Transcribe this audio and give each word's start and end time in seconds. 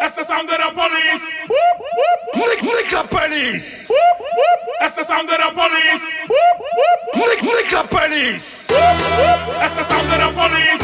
That's 0.00 0.14
the 0.16 0.24
sound 0.24 0.48
of 0.48 0.56
the 0.56 0.70
police. 0.74 1.24
Nick, 2.34 2.62
Nick 2.62 2.92
a 2.94 3.02
police. 3.02 3.90
That's 4.78 4.96
the 4.96 5.02
sound 5.04 5.28
of 5.28 5.36
the 5.36 5.50
police. 5.50 6.04
Nick, 7.14 7.42
Nick 7.42 7.72
a 7.74 7.82
police. 7.82 8.66
That's 8.68 9.74
the 9.74 9.82
sound 9.82 10.06
of 10.06 10.18
the 10.22 10.30
police. 10.38 10.82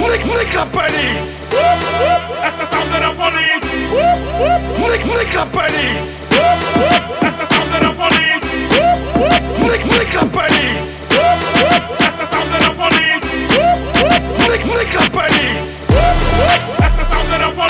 Nick, 0.00 0.24
Nick 0.24 0.54
a 0.56 0.64
police. 0.72 1.48
That's 1.52 2.56
the 2.56 2.64
sound 2.64 2.88
of 2.88 3.00
the 3.04 3.12
police. 3.20 3.68
Nick, 4.80 5.04
Nick 5.04 5.34
a 5.36 5.44
police. 5.44 6.24
That's 7.20 7.36
the 7.36 7.46
sound 7.52 7.74
of 7.74 7.80
the 7.84 7.92
police. 8.00 8.46
Nick, 9.60 9.84
Nick 9.84 10.14
a 10.16 10.24
police. 10.24 11.04
That's 12.00 12.16
the 12.16 12.24
sound 12.24 12.48
of 12.48 12.60
the 12.64 12.72
police. 12.80 13.26
Nick, 14.48 14.64
Nick 14.64 14.94
a 14.96 15.04
police. 15.12 15.86
That's 16.80 16.96
the 16.96 17.04
sound 17.04 17.28
of 17.28 17.40
the 17.40 17.50
police. 17.54 17.69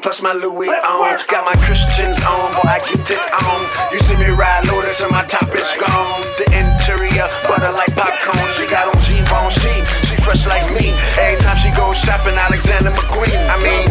on, 0.00 0.02
plus 0.02 0.22
my 0.22 0.32
Louis 0.32 0.68
on, 0.68 1.18
got 1.28 1.44
my 1.44 1.54
Christians 1.60 2.16
on, 2.24 2.48
boy 2.56 2.64
I 2.64 2.80
get 2.80 3.04
it 3.04 3.20
on. 3.44 3.60
You 3.92 4.00
see 4.00 4.16
me 4.16 4.32
ride 4.32 4.64
Lotus 4.66 5.00
and 5.00 5.12
my 5.12 5.24
top 5.28 5.48
is 5.52 5.68
gone. 5.76 6.24
The 6.40 6.46
interior 6.56 7.28
butter 7.44 7.72
like 7.72 7.92
popcorn. 7.94 8.48
She 8.56 8.64
got 8.72 8.88
on 8.88 8.96
G-bone, 9.04 9.52
she 9.60 9.72
she 10.08 10.16
fresh 10.24 10.46
like 10.46 10.64
me. 10.72 10.92
Every 11.20 11.40
time 11.44 11.58
she 11.60 11.70
goes 11.76 11.96
shopping, 12.00 12.34
Alexander 12.34 12.90
McQueen. 12.90 13.40
I 13.52 13.56
mean, 13.60 13.88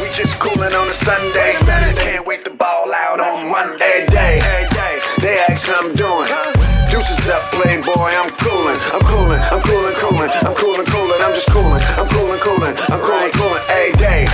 we 0.00 0.08
just 0.16 0.38
coolin' 0.40 0.72
on 0.72 0.88
a 0.88 0.94
Sunday. 0.94 1.56
Can't 1.96 2.26
wait 2.26 2.44
to 2.44 2.50
ball 2.50 2.92
out 2.94 3.20
on 3.20 3.50
Monday. 3.50 4.06
Day, 4.08 4.40
they 5.20 5.38
ask 5.48 5.68
how 5.68 5.84
I'm 5.84 5.94
doing. 5.94 6.28
Deuces 6.88 7.28
up, 7.28 7.42
playboy. 7.52 8.08
I'm 8.16 8.30
coolin', 8.40 8.80
I'm 8.96 9.04
coolin', 9.04 9.42
I'm 9.52 9.60
coolin', 9.60 9.94
coolin', 10.00 10.30
I'm 10.40 10.54
coolin', 10.54 10.86
coolin', 10.86 11.20
I'm 11.20 11.34
just 11.34 11.48
coolin', 11.52 11.82
I'm 12.00 12.08
coolin', 12.08 12.40
coolin', 12.40 12.76
I'm 12.88 13.00
coolin', 13.04 13.32
coolin'. 13.32 13.62
Hey, 13.68 13.92
day, 13.98 14.24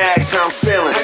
how 0.00 0.44
I'm 0.44 0.50
feeling. 0.50 0.94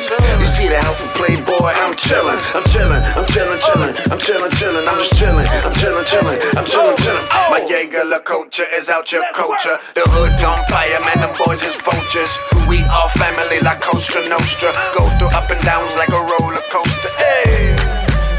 You 0.41 0.49
see 0.49 0.69
the 0.69 0.79
outfit, 0.81 1.13
playboy. 1.17 1.73
I'm 1.77 1.95
chillin', 1.95 2.41
I'm 2.57 2.65
chillin', 2.73 3.03
I'm 3.17 3.27
chillin', 3.29 3.61
chillin', 3.61 3.93
I'm 4.11 4.19
chillin', 4.19 4.51
chillin', 4.57 4.89
I'm 4.89 4.99
just 4.99 5.13
chillin', 5.15 5.47
I'm 5.65 5.75
chillin', 5.77 6.05
chillin', 6.05 6.39
I'm 6.57 6.65
chillin', 6.65 6.97
oh, 6.97 7.05
chillin'. 7.05 7.27
Oh. 7.31 7.51
My 7.51 7.61
Jaeger-LeCoultre 7.69 8.65
is 8.73 8.89
out 8.89 9.13
your 9.13 9.25
culture. 9.35 9.79
The 9.95 10.03
hood's 10.09 10.43
on 10.45 10.59
fire, 10.69 11.01
man. 11.01 11.21
Them 11.21 11.35
boys 11.45 11.63
is 11.63 11.77
vultures. 11.77 12.33
We 12.69 12.83
all 12.89 13.09
family 13.21 13.61
like 13.61 13.81
Costa 13.81 14.27
Nostra. 14.29 14.73
Go 14.97 15.09
through 15.19 15.33
up 15.37 15.51
and 15.51 15.61
downs 15.65 15.95
like 15.97 16.11
a 16.11 16.21
roller 16.21 16.63
coaster. 16.73 17.13
Hey. 17.21 17.77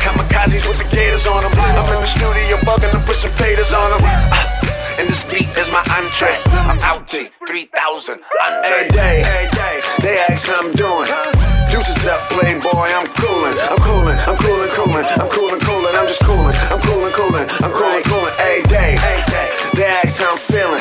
Kamikazes 0.01 0.65
with 0.67 0.77
the 0.77 0.89
gators 0.89 1.27
on 1.27 1.43
them. 1.43 1.53
I'm 1.53 1.85
in 1.93 2.01
the 2.01 2.07
studio 2.07 2.57
bugging 2.65 2.93
and 2.93 3.05
put 3.05 3.17
some 3.17 3.31
faders 3.31 3.73
on 3.75 4.01
them. 4.01 4.56
And 4.97 5.07
this 5.07 5.23
beat 5.29 5.47
is 5.55 5.69
my 5.71 5.85
entree. 5.93 6.41
I'm 6.65 6.79
out 6.79 7.07
to 7.09 7.29
3000 7.47 8.19
Andre. 8.41 8.89
Day, 8.89 9.21
hey, 9.21 9.79
they 10.01 10.17
ask 10.17 10.47
how 10.47 10.65
I'm 10.65 10.71
doing. 10.73 11.05
Deuces 11.69 12.05
up, 12.05 12.19
playboy. 12.33 12.89
I'm 12.97 13.05
coolin', 13.13 13.57
I'm 13.61 13.77
coolin', 13.77 14.17
I'm 14.25 14.37
coolin', 14.37 14.69
coolin', 14.73 15.05
I'm 15.05 15.29
coolin', 15.29 15.59
coolin', 15.59 15.95
I'm 15.95 16.07
just 16.07 16.21
coolin', 16.21 16.55
I'm 16.73 16.81
coolin', 16.81 17.13
coolin', 17.13 17.47
I'm 17.61 17.71
coolin', 17.71 18.03
coolin'. 18.09 18.33
Hey, 18.41 18.63
day, 18.63 18.97
they 19.75 19.85
ask 19.85 20.19
how 20.19 20.31
I'm 20.31 20.39
feeling. 20.49 20.76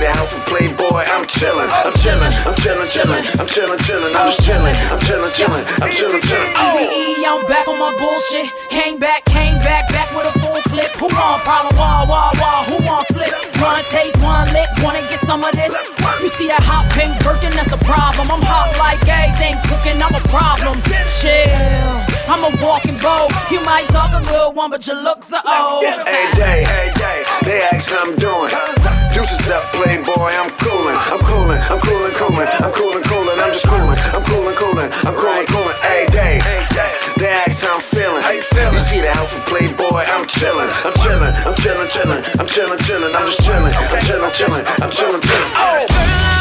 The 0.00 0.08
outfit, 0.16 0.40
playboy. 0.48 1.04
I'm 1.12 1.28
chillin', 1.28 1.68
I'm 1.68 1.92
chillin', 2.00 2.32
I'm 2.48 2.56
chillin', 2.56 2.88
chillin', 2.88 3.20
I'm 3.36 3.46
chillin', 3.46 3.76
chillin', 3.84 4.16
I'm 4.16 4.32
just 4.32 4.40
chillin', 4.48 4.72
I'm 4.88 4.98
chillin', 5.04 5.28
chillin', 5.36 5.64
I'm 5.76 5.90
chillin', 5.92 6.24
chillin'. 6.24 6.52
Oh. 6.56 6.80
EVE, 6.80 7.24
I'm 7.28 7.44
back 7.44 7.68
on 7.68 7.78
my 7.78 7.92
bullshit. 8.00 8.48
Came 8.70 8.96
back, 8.96 9.26
came 9.26 9.60
back, 9.60 9.92
back 9.92 10.08
with 10.16 10.24
a 10.24 10.32
full 10.40 10.56
clip. 10.72 10.88
Who 10.96 11.04
want 11.04 11.44
problem? 11.44 11.76
Wah, 11.76 12.08
wah, 12.08 12.32
wah. 12.40 12.64
Who 12.64 12.80
want 12.88 13.08
flip? 13.12 13.28
One 13.60 13.84
taste, 13.92 14.16
one 14.24 14.48
lick. 14.56 14.72
Wanna 14.80 15.04
get 15.12 15.20
some 15.20 15.44
of 15.44 15.52
this? 15.52 15.76
You 16.24 16.30
see 16.32 16.48
that 16.48 16.64
hot 16.64 16.88
pink 16.96 17.12
Birkin? 17.20 17.52
That's 17.52 17.68
a 17.68 17.80
problem. 17.84 18.32
I'm 18.32 18.40
hot 18.40 18.72
like 18.80 19.04
everything 19.04 19.60
cooking. 19.68 20.00
I'm 20.00 20.16
a 20.16 20.24
problem. 20.32 20.80
Chill. 21.20 22.09
I'm 22.30 22.46
a 22.46 22.50
walking 22.62 22.96
bow. 23.02 23.26
You 23.50 23.58
might 23.66 23.88
talk 23.90 24.14
a 24.14 24.24
good 24.24 24.54
one, 24.54 24.70
but 24.70 24.86
your 24.86 25.02
looks 25.02 25.32
are 25.32 25.42
old. 25.42 25.82
Hey 26.06 26.30
day, 26.38 26.62
hey 26.62 26.92
day, 26.94 27.24
they 27.42 27.58
ask 27.66 27.90
how 27.90 28.06
I'm 28.06 28.14
doing. 28.14 28.46
Deuces 29.10 29.50
up, 29.50 29.66
playboy, 29.74 30.30
I'm 30.38 30.46
coolin', 30.62 30.94
I'm 30.94 31.18
coolin', 31.26 31.58
I'm 31.58 31.80
coolin', 31.82 32.14
coolin', 32.14 32.46
I'm 32.46 32.70
coolin', 32.70 33.02
coolin', 33.02 33.38
I'm 33.40 33.50
just 33.50 33.66
coolin', 33.66 33.98
I'm 34.14 34.22
coolin', 34.22 34.54
coolin', 34.54 34.92
I'm 35.02 35.14
coolin', 35.18 35.46
coolin'. 35.50 35.76
Hey 35.82 36.06
day, 36.14 36.38
they 37.18 37.34
ask 37.34 37.66
how 37.66 37.74
I'm 37.74 37.82
feeling. 37.82 38.22
You 38.22 38.42
feelin'? 38.54 38.74
You 38.74 38.80
see 38.86 39.00
the 39.02 39.10
outfit, 39.10 39.42
playboy, 39.50 40.06
I'm 40.06 40.24
chillin', 40.30 40.70
I'm 40.86 40.94
chillin', 41.02 41.34
I'm 41.34 41.54
chillin', 41.58 41.90
chillin', 41.90 42.22
I'm 42.38 42.46
chillin', 42.46 42.78
chillin', 42.78 43.10
I'm 43.10 43.26
just 43.26 43.40
chillin', 43.42 43.74
I'm 43.74 44.06
chillin', 44.06 44.30
chillin', 44.38 44.64
I'm 44.78 44.90
chillin', 44.94 45.20
chillin'. 45.20 45.50
Oh. 45.58 46.39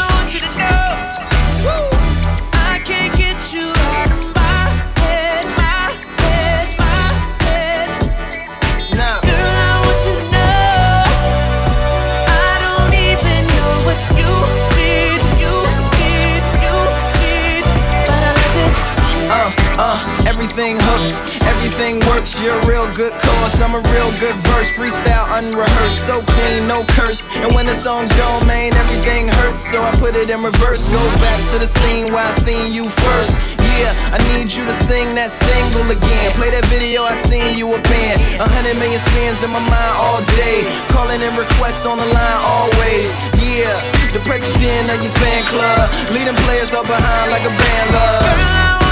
Cause, 23.50 23.62
I'm 23.62 23.74
a 23.74 23.82
real 23.94 24.12
good 24.20 24.36
verse. 24.54 24.70
Freestyle 24.78 25.26
unrehearsed, 25.38 26.06
so 26.06 26.22
clean, 26.22 26.68
no 26.68 26.86
curse. 26.96 27.26
And 27.38 27.54
when 27.54 27.66
the 27.66 27.74
song's 27.74 28.12
gone, 28.18 28.46
man, 28.48 28.74
everything 28.74 29.28
hurts. 29.28 29.72
So 29.72 29.82
I 29.82 29.92
put 29.98 30.16
it 30.16 30.30
in 30.30 30.44
reverse. 30.44 30.88
Go 30.88 31.02
back 31.20 31.40
to 31.52 31.60
the 31.60 31.68
scene 31.68 32.12
where 32.14 32.24
I 32.24 32.32
seen 32.32 32.74
you 32.74 32.90
first. 32.90 33.58
Yeah, 33.80 33.94
I 34.12 34.20
need 34.34 34.52
you 34.52 34.66
to 34.66 34.76
sing 34.86 35.16
that 35.16 35.32
single 35.32 35.88
again. 35.88 36.32
Play 36.36 36.52
that 36.52 36.66
video, 36.66 37.04
I 37.04 37.16
seen 37.16 37.56
you 37.56 37.72
a 37.72 37.80
band. 37.80 38.18
A 38.40 38.48
hundred 38.48 38.76
million 38.76 39.00
spins 39.00 39.42
in 39.44 39.52
my 39.52 39.64
mind 39.64 39.96
all 39.96 40.20
day. 40.36 40.68
Calling 40.92 41.22
in 41.22 41.32
requests 41.38 41.86
on 41.86 41.98
the 41.98 42.08
line 42.12 42.42
always. 42.44 43.08
Yeah, 43.40 43.72
the 44.12 44.20
president 44.28 44.92
of 44.92 45.00
your 45.00 45.14
fan 45.24 45.44
club. 45.48 45.88
Leading 46.12 46.36
players 46.44 46.74
up 46.74 46.86
behind 46.88 47.32
like 47.32 47.46
a 47.48 47.54
band 47.56 47.88
love. 47.96 48.89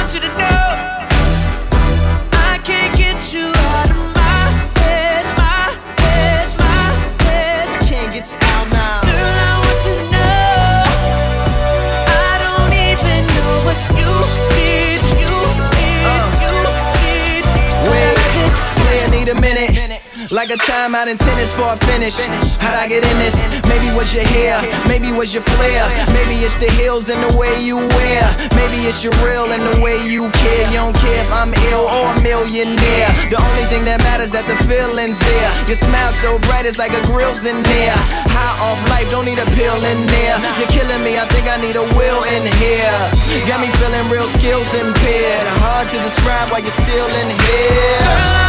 Like 20.32 20.52
a 20.52 20.60
timeout 20.60 21.08
in 21.08 21.16
tennis 21.16 21.56
for 21.56 21.72
a 21.72 21.78
finish. 21.88 22.20
How'd 22.60 22.76
I 22.76 22.92
get 22.92 23.00
in 23.00 23.18
this? 23.24 23.32
Maybe 23.64 23.88
was 23.96 24.12
your 24.12 24.28
hair, 24.28 24.60
maybe 24.84 25.16
was 25.16 25.32
your 25.34 25.44
flair. 25.56 25.88
Maybe 26.12 26.44
it's 26.44 26.56
the 26.60 26.68
heels 26.76 27.08
and 27.08 27.24
the 27.24 27.32
way 27.40 27.56
you 27.64 27.80
wear. 27.80 28.24
Maybe 28.52 28.84
it's 28.92 29.08
your 29.08 29.16
real 29.24 29.56
and 29.56 29.64
the 29.64 29.80
way 29.80 29.96
you 30.04 30.28
care. 30.28 30.64
You 30.68 30.84
don't 30.84 30.98
care 31.00 31.24
if 31.24 31.32
I'm 31.32 31.56
ill 31.72 31.88
or 31.88 32.12
a 32.12 32.16
millionaire. 32.20 33.10
The 33.32 33.40
only 33.40 33.66
thing 33.72 33.88
that 33.88 34.04
matters 34.04 34.32
that 34.36 34.44
the 34.52 34.60
feeling's 34.68 35.16
there. 35.16 35.52
Your 35.64 35.80
smile 35.80 36.12
so 36.12 36.36
bright, 36.52 36.68
it's 36.68 36.76
like 36.76 36.92
a 36.92 37.04
grill's 37.08 37.48
in 37.48 37.64
there. 37.64 37.98
High 38.28 38.56
off 38.68 38.84
life, 38.92 39.08
don't 39.08 39.24
need 39.24 39.40
a 39.40 39.48
pill 39.56 39.80
in 39.80 40.00
there. 40.12 40.36
You're 40.60 40.74
killing 40.76 41.08
me, 41.08 41.16
I 41.16 41.24
think 41.32 41.48
I 41.48 41.56
need 41.64 41.80
a 41.80 41.88
will 41.96 42.22
in 42.36 42.44
here. 42.60 43.00
Got 43.48 43.64
me 43.64 43.72
feeling 43.80 44.04
real 44.12 44.28
skills 44.28 44.68
impaired. 44.76 45.48
Hard 45.64 45.88
to 45.96 45.98
describe 46.04 46.52
why 46.52 46.60
you're 46.60 46.76
still 46.84 47.12
in 47.16 47.30
here. 47.48 48.47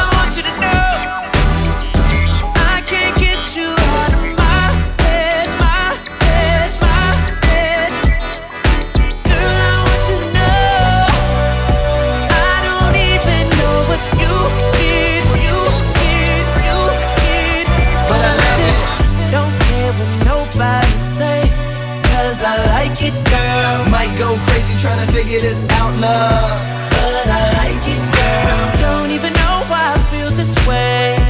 Figure 25.28 25.40
this 25.44 25.64
out, 25.76 25.92
love. 26.00 26.56
But 26.88 27.28
I 27.28 27.52
like 27.60 27.84
it, 27.84 28.00
girl. 28.16 28.64
Don't 28.80 29.10
even 29.10 29.32
know 29.36 29.60
why 29.68 29.92
I 29.92 29.98
feel 30.08 30.30
this 30.32 30.56
way, 30.64 31.20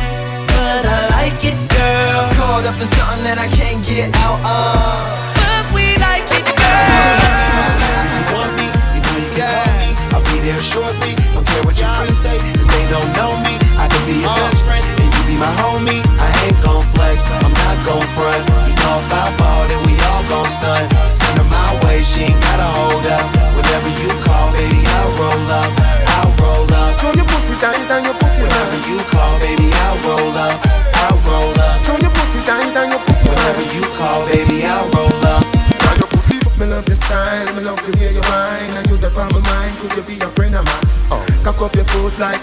but 0.54 0.86
I 0.86 1.00
like 1.18 1.42
it, 1.42 1.58
girl. 1.74 2.30
Caught 2.38 2.70
up 2.70 2.78
in 2.78 2.86
something 2.86 3.26
that 3.26 3.42
I 3.42 3.50
can't 3.50 3.82
get 3.82 4.14
out 4.22 4.38
of. 4.38 5.02
But 5.34 5.66
we 5.74 5.98
like 5.98 6.30
it, 6.30 6.46
girl. 6.46 7.18
you 8.14 8.22
want 8.38 8.54
me, 8.54 8.70
you 8.94 9.00
know 9.02 9.18
you 9.18 9.30
can 9.34 9.50
call 9.50 9.74
me. 9.82 9.90
I'll 10.14 10.26
be 10.30 10.46
there 10.46 10.62
shortly. 10.62 11.18
Don't 11.34 11.42
care 11.42 11.64
what 11.66 11.74
your 11.74 11.90
friends 11.98 12.22
say, 12.22 12.38
cause 12.54 12.70
they 12.70 12.86
don't 12.94 13.10
know 13.18 13.34
me. 13.42 13.58
I 13.82 13.90
can 13.90 14.02
be 14.06 14.22
your 14.22 14.30
best 14.30 14.62
friend, 14.62 14.86
and 15.02 15.10
you 15.10 15.22
be 15.26 15.34
my 15.42 15.50
homie. 15.58 15.98
I 16.22 16.28
ain't 16.46 16.58
gon' 16.62 16.86
flex, 16.94 17.26
I'm 17.42 17.50
not 17.50 17.76
gon' 17.82 18.06
front. 18.14 18.46
You 18.62 18.78
know 18.78 19.02
if 19.02 19.10
I 19.10 19.26
ball, 19.34 19.66
then 19.66 19.82
we 19.82 19.98
all 20.06 20.22
gon' 20.30 20.46
stunt. 20.46 20.86
Send 21.10 21.42
her 21.42 21.48
my 21.50 21.74
way, 21.82 22.06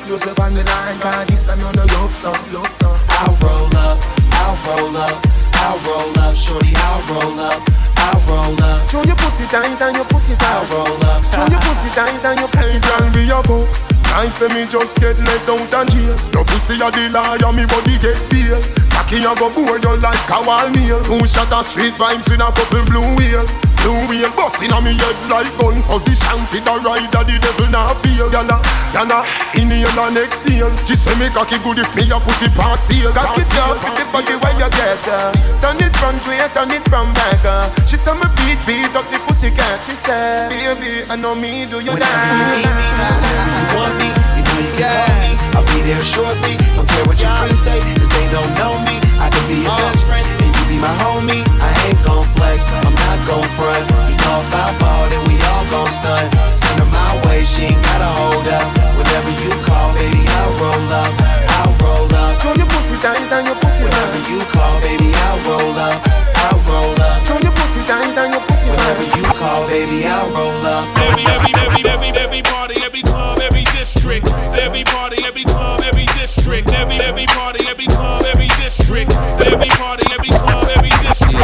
close 0.06 0.26
up 0.28 0.40
on 0.40 0.54
the 0.54 0.64
line. 0.64 0.98
But 1.02 1.28
this 1.28 1.50
I 1.50 1.56
know 1.56 1.72
no 1.72 1.86
love 1.98 2.12
song, 2.12 2.38
love 2.54 2.72
song. 2.72 2.98
I'll 3.10 3.34
roll 3.42 3.74
up, 3.78 3.98
I'll 4.42 4.58
roll 4.66 4.98
up, 4.98 5.18
I'll 5.66 5.80
roll 5.86 6.20
up, 6.20 6.36
shorty, 6.36 6.74
I'll 6.76 7.02
roll 7.10 7.40
up, 7.40 7.62
I'll 7.98 8.22
roll 8.30 8.62
up, 8.64 8.90
Throw 8.90 9.04
your 9.04 9.16
pussy 9.18 9.46
tight 9.46 9.82
and 9.82 9.96
your 9.96 10.06
pussy 10.06 10.36
tight. 10.36 10.48
I'll 10.48 10.66
roll 10.70 11.06
up. 11.10 11.26
Throw 11.34 11.48
your 11.48 11.62
pussy 11.62 11.90
tight 11.90 12.24
and 12.24 12.40
your 12.40 12.50
pussy 12.50 12.80
tight. 12.80 13.02
can 13.02 13.12
be 13.14 13.30
a 13.30 13.42
fuck. 13.44 13.68
Like 14.16 14.32
say 14.32 14.48
me 14.48 14.64
just 14.70 14.98
get 15.02 15.18
let 15.20 15.50
out 15.50 15.74
of 15.74 15.90
jail. 15.92 16.16
Your 16.32 16.46
pussy 16.46 16.80
a 16.80 16.88
the 16.92 17.10
liar, 17.12 17.52
me 17.52 17.66
body 17.66 17.98
get 18.00 18.16
bail. 18.30 18.62
Cocky 18.94 19.26
a 19.26 19.34
go 19.36 19.50
bore 19.52 19.78
you 19.78 19.96
like 20.00 20.30
a 20.30 20.40
wall 20.46 20.70
nail. 20.70 21.04
Two 21.04 21.26
shot 21.28 21.52
of 21.52 21.66
street 21.66 21.94
vibes 22.00 22.32
in 22.32 22.40
a 22.40 22.48
couple 22.54 22.86
blue 22.86 23.04
wheel. 23.18 23.44
Blue 23.86 24.02
wheel 24.10 24.34
busting 24.34 24.74
on 24.74 24.82
me 24.82 24.98
head 24.98 25.14
like 25.30 25.46
gun 25.62 25.78
position 25.86 26.42
for 26.50 26.58
the 26.58 26.74
rider. 26.82 27.22
The 27.22 27.38
devil 27.38 27.70
not 27.70 27.94
feel. 28.02 28.26
Yana, 28.34 28.58
yana, 28.98 29.22
inhale 29.54 30.00
and 30.10 30.18
exhale. 30.18 30.74
She 30.90 30.96
say 30.98 31.14
me 31.22 31.30
cocky 31.30 31.62
good 31.62 31.78
if 31.78 31.94
me 31.94 32.10
a 32.10 32.18
put 32.18 32.42
it 32.42 32.50
past 32.58 32.90
seal. 32.90 33.14
Cocky 33.14 33.46
down, 33.54 33.78
put 33.78 33.94
the 33.94 34.06
body 34.10 34.36
where 34.42 34.58
you 34.58 34.70
get 34.74 34.98
her. 35.06 35.30
Turn 35.62 35.78
it 35.86 35.94
front 36.02 36.18
way, 36.26 36.42
turn 36.58 36.72
it 36.74 36.82
from 36.90 37.14
back. 37.14 37.46
uh. 37.46 37.70
She 37.86 37.98
say 38.02 38.18
me 38.18 38.26
beat, 38.42 38.58
beat 38.66 38.90
up 38.98 39.06
the 39.14 39.22
pussy 39.30 39.54
cat. 39.54 39.78
Me 39.88 39.94
say, 39.94 40.50
baby, 40.50 41.06
I 41.06 41.16
know 41.16 41.36
me 41.38 41.70
do 41.70 41.78
you 41.78 41.94
Whenever 41.94 42.10
you 42.10 42.42
need 42.42 42.66
me, 42.66 42.74
that. 42.74 43.22
whenever 43.22 43.54
you 43.54 43.66
want 43.78 43.94
me, 44.02 44.08
you 44.10 44.42
know 44.50 44.60
you 44.66 44.74
can 44.74 44.90
call 44.90 45.14
me. 45.22 45.32
I'll 45.54 45.66
be 45.70 45.78
there 45.86 46.02
shortly. 46.02 46.58
Don't 46.74 46.90
care 46.90 47.06
what 47.06 47.22
your 47.22 47.30
friends 47.38 47.62
say, 47.62 47.78
cause 48.02 48.10
they 48.18 48.26
don't 48.34 48.50
know 48.58 48.74
me. 48.82 48.98
I 49.22 49.30
can 49.30 49.46
be 49.46 49.62
your 49.62 49.78
best 49.78 50.04
friend, 50.10 50.26
and 50.26 50.42
you 50.42 50.45
be 50.76 50.82
my 50.82 50.94
homie. 51.00 51.44
I 51.64 51.72
ain't 51.88 52.02
gon' 52.04 52.28
flex, 52.36 52.66
I'm 52.68 52.92
not 52.92 53.20
gon' 53.28 53.48
front. 53.56 53.84
You 54.12 54.18
know 54.20 54.44
if 54.44 54.52
I 54.52 54.68
ball, 54.80 55.08
then 55.10 55.24
we 55.28 55.36
all 55.52 55.66
gon' 55.72 55.90
stunt. 55.90 56.28
Send 56.56 56.80
her 56.80 56.90
my 56.92 57.12
way, 57.26 57.44
she 57.44 57.72
ain't 57.72 57.82
gotta 57.84 58.10
hold 58.20 58.48
up. 58.48 58.68
Whenever 59.00 59.32
you 59.44 59.52
call, 59.64 59.94
baby, 59.96 60.20
I'll 60.20 60.54
roll 60.60 60.92
up. 60.92 61.12
I'll 61.60 61.74
roll 61.80 62.12
up. 62.16 62.42
Throw 62.42 62.54
your 62.56 62.68
pussy 62.68 62.96
tight 63.00 63.32
and 63.32 63.48
your 63.48 63.56
pussy 63.56 63.84
Whenever 63.84 64.22
you 64.30 64.40
call, 64.52 64.76
baby, 64.82 65.10
I'll 65.16 65.40
roll 65.48 65.78
up. 65.80 66.00
I'll 66.44 66.60
roll 66.68 67.00
up. 67.00 67.26
Throw 67.26 67.40
your 67.40 67.56
pussy 67.56 67.82
tight 67.88 68.18
and 68.18 68.34
your 68.34 68.44
pussy 68.46 68.70
Whenever 68.70 69.06
you 69.18 69.24
call, 69.40 69.68
baby, 69.68 70.06
I'll 70.06 70.30
roll 70.30 70.66
up. 70.66 70.86
Every, 71.08 71.26
every, 71.26 71.54
every, 71.56 71.84
every, 71.90 72.10
every 72.20 72.42
party, 72.44 72.76
every 72.84 73.02
club, 73.02 73.40
every 73.40 73.64
district. 73.78 74.28
Every 74.60 74.84
party, 74.84 75.24
every 75.26 75.44
club, 75.46 75.82
every 75.82 76.06
district. 76.20 76.74
Every, 76.74 76.98
every 77.00 77.26
party, 77.28 77.66
every 77.68 77.88
club, 77.88 78.26
every 78.26 78.48
district. 78.62 79.12
Every 79.42 79.70
party, 79.80 80.06
every 80.12 80.30
club, 80.30 80.50
every 80.52 80.65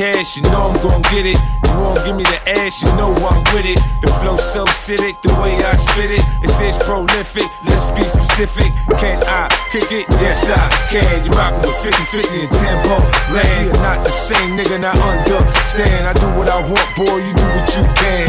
Cash, 0.00 0.34
you 0.34 0.42
know 0.48 0.72
I'm 0.72 0.80
gon' 0.80 1.02
get 1.12 1.28
it. 1.28 1.36
You 1.68 1.76
won't 1.76 2.00
give 2.08 2.16
me 2.16 2.24
the 2.24 2.40
ass, 2.56 2.80
you 2.80 2.88
know 2.96 3.12
I'm 3.12 3.44
with 3.52 3.68
it. 3.68 3.76
The 4.00 4.08
flow 4.16 4.38
so 4.38 4.64
acidic, 4.64 5.20
the 5.20 5.28
way 5.36 5.60
I 5.60 5.76
spit 5.76 6.08
it, 6.08 6.24
it 6.40 6.48
says 6.48 6.78
prolific. 6.78 7.44
Let's 7.68 7.92
be 7.92 8.08
specific. 8.08 8.72
Can 8.96 9.20
I 9.28 9.52
kick 9.68 9.92
it? 9.92 10.08
Yes, 10.24 10.48
I 10.48 10.56
can. 10.88 11.20
You 11.20 11.30
rockin' 11.36 11.68
with 11.68 11.76
50 11.84 12.16
50 12.16 12.40
and 12.40 12.52
tempo. 12.64 12.96
Land, 13.36 13.68
you're 13.68 13.82
not 13.84 14.00
the 14.00 14.08
same 14.08 14.56
nigga, 14.56 14.80
not 14.80 14.96
understand. 14.96 16.08
I 16.08 16.16
do 16.16 16.32
what 16.32 16.48
I 16.48 16.64
want, 16.64 16.88
boy, 16.96 17.20
you 17.20 17.34
do 17.36 17.44
what 17.52 17.68
you 17.76 17.84
can. 18.00 18.28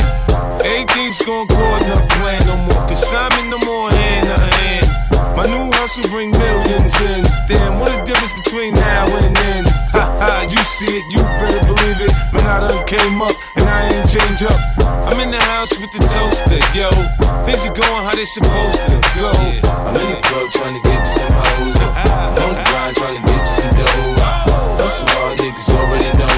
Everything's 0.67 1.23
gon' 1.23 1.47
go 1.47 1.63
in 1.79 1.87
the 1.87 1.99
plan 2.19 2.43
no 2.51 2.59
more. 2.67 2.83
Cause 2.91 3.07
I'm 3.15 3.31
in 3.39 3.47
the 3.47 3.63
more 3.63 3.87
hand 3.95 4.27
to 4.27 4.39
hand. 4.59 4.87
My 5.39 5.47
new 5.47 5.71
hustle 5.79 6.03
bring 6.11 6.31
millions 6.31 6.99
in. 6.99 7.23
Damn, 7.47 7.79
what 7.79 7.95
a 7.95 8.03
difference 8.03 8.35
between 8.43 8.73
now 8.75 9.07
and 9.07 9.35
then. 9.39 9.70
Ha 9.91 10.03
ha, 10.23 10.47
you 10.47 10.63
see 10.63 10.99
it, 10.99 11.05
you 11.11 11.19
better 11.19 11.59
believe 11.67 11.99
it. 11.99 12.13
Man, 12.31 12.47
I 12.47 12.63
done 12.63 12.87
came 12.87 13.21
up 13.21 13.35
and 13.59 13.67
I 13.67 13.91
ain't 13.91 14.07
changed 14.07 14.47
up. 14.47 14.55
I'm 15.03 15.19
in 15.19 15.31
the 15.31 15.41
house 15.51 15.75
with 15.79 15.91
the 15.91 15.99
toaster, 15.99 16.63
yo. 16.71 16.87
Things 17.43 17.65
are 17.67 17.75
going 17.75 18.03
how 18.07 18.15
they 18.15 18.23
supposed 18.23 18.79
to 18.87 18.97
go. 19.19 19.31
I'm 19.83 19.95
in 19.99 20.15
the 20.15 20.21
club 20.23 20.47
trying 20.51 20.79
to 20.79 20.83
get 20.87 21.03
some 21.03 21.27
hoes. 21.27 21.75
I'm 21.75 22.39
on 22.39 22.55
the 22.55 22.63
grind 22.71 22.95
trying 22.95 23.19
to 23.19 23.23
get 23.27 23.45
some 23.45 23.71
dough. 23.75 24.79
Hustle 24.79 25.07
hard, 25.11 25.37
niggas 25.39 25.69
already 25.75 26.07
know. 26.17 26.30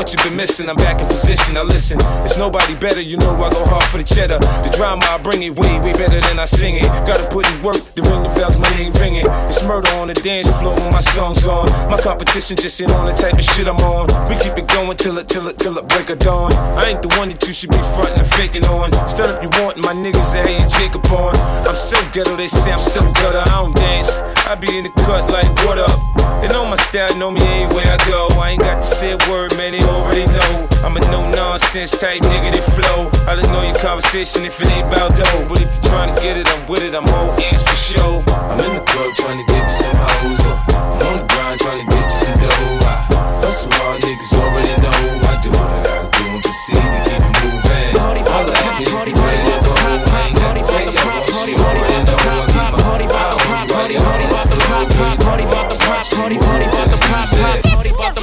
What 0.00 0.14
you've 0.14 0.24
been 0.24 0.34
missing. 0.34 0.66
I'm 0.66 0.76
back 0.76 0.98
in 0.98 1.06
position. 1.08 1.52
Now 1.52 1.62
listen, 1.62 1.98
it's 2.24 2.38
nobody 2.38 2.74
better. 2.74 3.02
You 3.02 3.18
know 3.18 3.36
I 3.44 3.52
go 3.52 3.66
hard 3.66 3.84
for 3.84 3.98
the 3.98 4.02
cheddar. 4.02 4.38
The 4.64 4.72
drama 4.72 5.04
I 5.04 5.18
bring 5.18 5.42
it 5.42 5.52
way, 5.60 5.78
way 5.80 5.92
better 5.92 6.18
than 6.22 6.38
I 6.38 6.46
sing 6.46 6.76
it. 6.76 6.88
Gotta 7.04 7.28
put 7.28 7.44
in 7.44 7.62
work 7.62 7.76
to 7.76 8.00
ring 8.08 8.22
the 8.22 8.32
bells, 8.32 8.56
my 8.56 8.70
name 8.80 8.94
ringing. 8.96 9.26
It's 9.52 9.62
murder 9.62 9.92
on 10.00 10.08
the 10.08 10.14
dance 10.14 10.48
floor 10.56 10.72
when 10.72 10.88
my 10.90 11.04
song's 11.12 11.46
on. 11.46 11.68
My 11.92 12.00
competition 12.00 12.56
just 12.56 12.80
ain't 12.80 12.92
on 12.92 13.04
the 13.04 13.12
type 13.12 13.34
of 13.34 13.44
shit 13.44 13.68
I'm 13.68 13.76
on. 13.84 14.08
We 14.30 14.40
keep 14.40 14.56
it 14.56 14.68
going 14.72 14.96
till 14.96 15.18
it, 15.18 15.28
till 15.28 15.46
it, 15.48 15.58
till 15.58 15.76
it 15.76 15.86
break 15.88 16.08
of 16.08 16.18
dawn. 16.18 16.50
I 16.80 16.88
ain't 16.88 17.02
the 17.02 17.12
one 17.20 17.28
that 17.28 17.44
you 17.46 17.52
should 17.52 17.68
be 17.68 17.82
frontin' 17.92 18.24
and 18.24 18.30
faking 18.40 18.64
on. 18.72 18.92
Stand 19.06 19.36
up, 19.36 19.42
you 19.44 19.50
want 19.60 19.76
my 19.84 19.92
niggas 19.92 20.32
that 20.32 20.48
ain't 20.48 20.72
Jacob 20.72 21.04
on. 21.12 21.36
I'm 21.68 21.76
so 21.76 22.00
ghetto, 22.16 22.36
they 22.36 22.48
say 22.48 22.72
I'm 22.72 22.80
so 22.80 23.04
gutter. 23.20 23.44
I 23.44 23.60
don't 23.60 23.76
dance. 23.76 24.16
I 24.48 24.54
be 24.54 24.78
in 24.78 24.84
the 24.84 24.92
cut 25.04 25.28
like 25.28 25.50
what 25.68 25.76
up. 25.76 25.92
They 26.40 26.48
know 26.48 26.64
my 26.64 26.76
style, 26.76 27.14
know 27.18 27.30
me 27.30 27.42
anywhere 27.44 27.84
I 27.84 27.98
go. 28.08 28.28
I 28.40 28.50
ain't 28.50 28.62
got 28.62 28.76
to 28.76 28.82
say 28.82 29.12
a 29.12 29.18
word, 29.28 29.54
man, 29.58 29.72
they 29.72 29.84
already 29.90 30.26
know. 30.26 30.68
I'm 30.84 30.96
a 30.96 31.00
no 31.10 31.28
nonsense 31.30 31.92
type 31.98 32.22
nigga 32.22 32.50
that 32.54 32.64
flow. 32.64 33.10
I 33.26 33.34
don't 33.34 33.50
know 33.52 33.62
your 33.62 33.78
conversation 33.78 34.44
if 34.44 34.60
it 34.62 34.70
ain't 34.70 34.86
about 34.88 35.16
dough. 35.18 35.44
But 35.48 35.60
if 35.60 35.68
you're 35.68 35.90
trying 35.90 36.14
to 36.14 36.20
get 36.20 36.36
it, 36.36 36.46
I'm 36.48 36.62
with 36.66 36.82
it, 36.82 36.94
I'm 36.94 37.06
all 37.18 37.34
ears 37.38 37.62
for 37.62 37.76
sure. 37.76 38.22
I'm 38.50 38.60
in 38.60 38.72
the 38.74 38.84
club 38.86 39.10
trying 39.18 39.38
to 39.42 39.46
get 39.52 39.62
me 39.64 39.70
some 39.70 39.96
hoes. 39.98 40.40
I'm 40.40 41.02
on 41.04 41.16
the 41.20 41.26
grind 41.28 41.58
trying 41.60 41.80
to 41.82 41.86
get 41.90 42.04
me 42.06 42.14
some 42.22 42.36
dough. 42.38 42.86
I 42.86 42.96
hustle 43.42 43.70
hard, 43.76 44.00
niggas 44.00 44.32
already 44.38 44.74
know. 44.80 44.98
I 45.28 45.34
do 45.42 45.50
what 45.50 45.68
I 45.68 45.78
gotta 45.84 46.08
do 46.16 46.24
and 46.30 46.42
proceed 46.42 46.80
to 46.80 47.00
keep 47.04 47.20
it 47.20 47.34
moving. 47.42 47.92
Holla 48.30 48.52
at 48.54 48.78
me 48.78 48.86
if 48.86 48.90
you 48.90 48.96
ready 48.96 49.12
to 49.12 49.68
roll. 49.68 50.00
I 50.00 50.30
ain't 50.30 50.36
gotta 50.38 50.62
tell 50.64 50.86
y'all 50.86 51.20
once 51.20 51.44
you 51.44 51.56
already 51.58 51.98
know. 52.06 52.16
I 52.16 52.46
keep 52.46 52.64
my 52.70 52.80
eye 52.80 52.94
on 52.94 53.00
you 53.02 53.10
while 53.10 53.26
y'all 53.26 53.26
on 53.26 53.36
the 53.36 53.42
floor. 53.44 53.66
Girl, 53.68 53.90
you 53.90 54.00
Party 54.00 54.24
about 54.24 54.48
the 54.48 54.56
pop, 54.70 54.88
party, 54.88 55.16
party 55.18 55.44
about 55.44 55.68
the 55.68 55.76
pop, 55.84 56.06
pop, 56.08 56.14
party 56.14 56.36
about 56.38 56.86
the 56.90 56.96
pop, 57.04 57.26
about 57.28 57.82
the, 57.82 57.90
about 57.90 58.14
the 58.14 58.22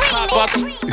pop, 0.79 0.86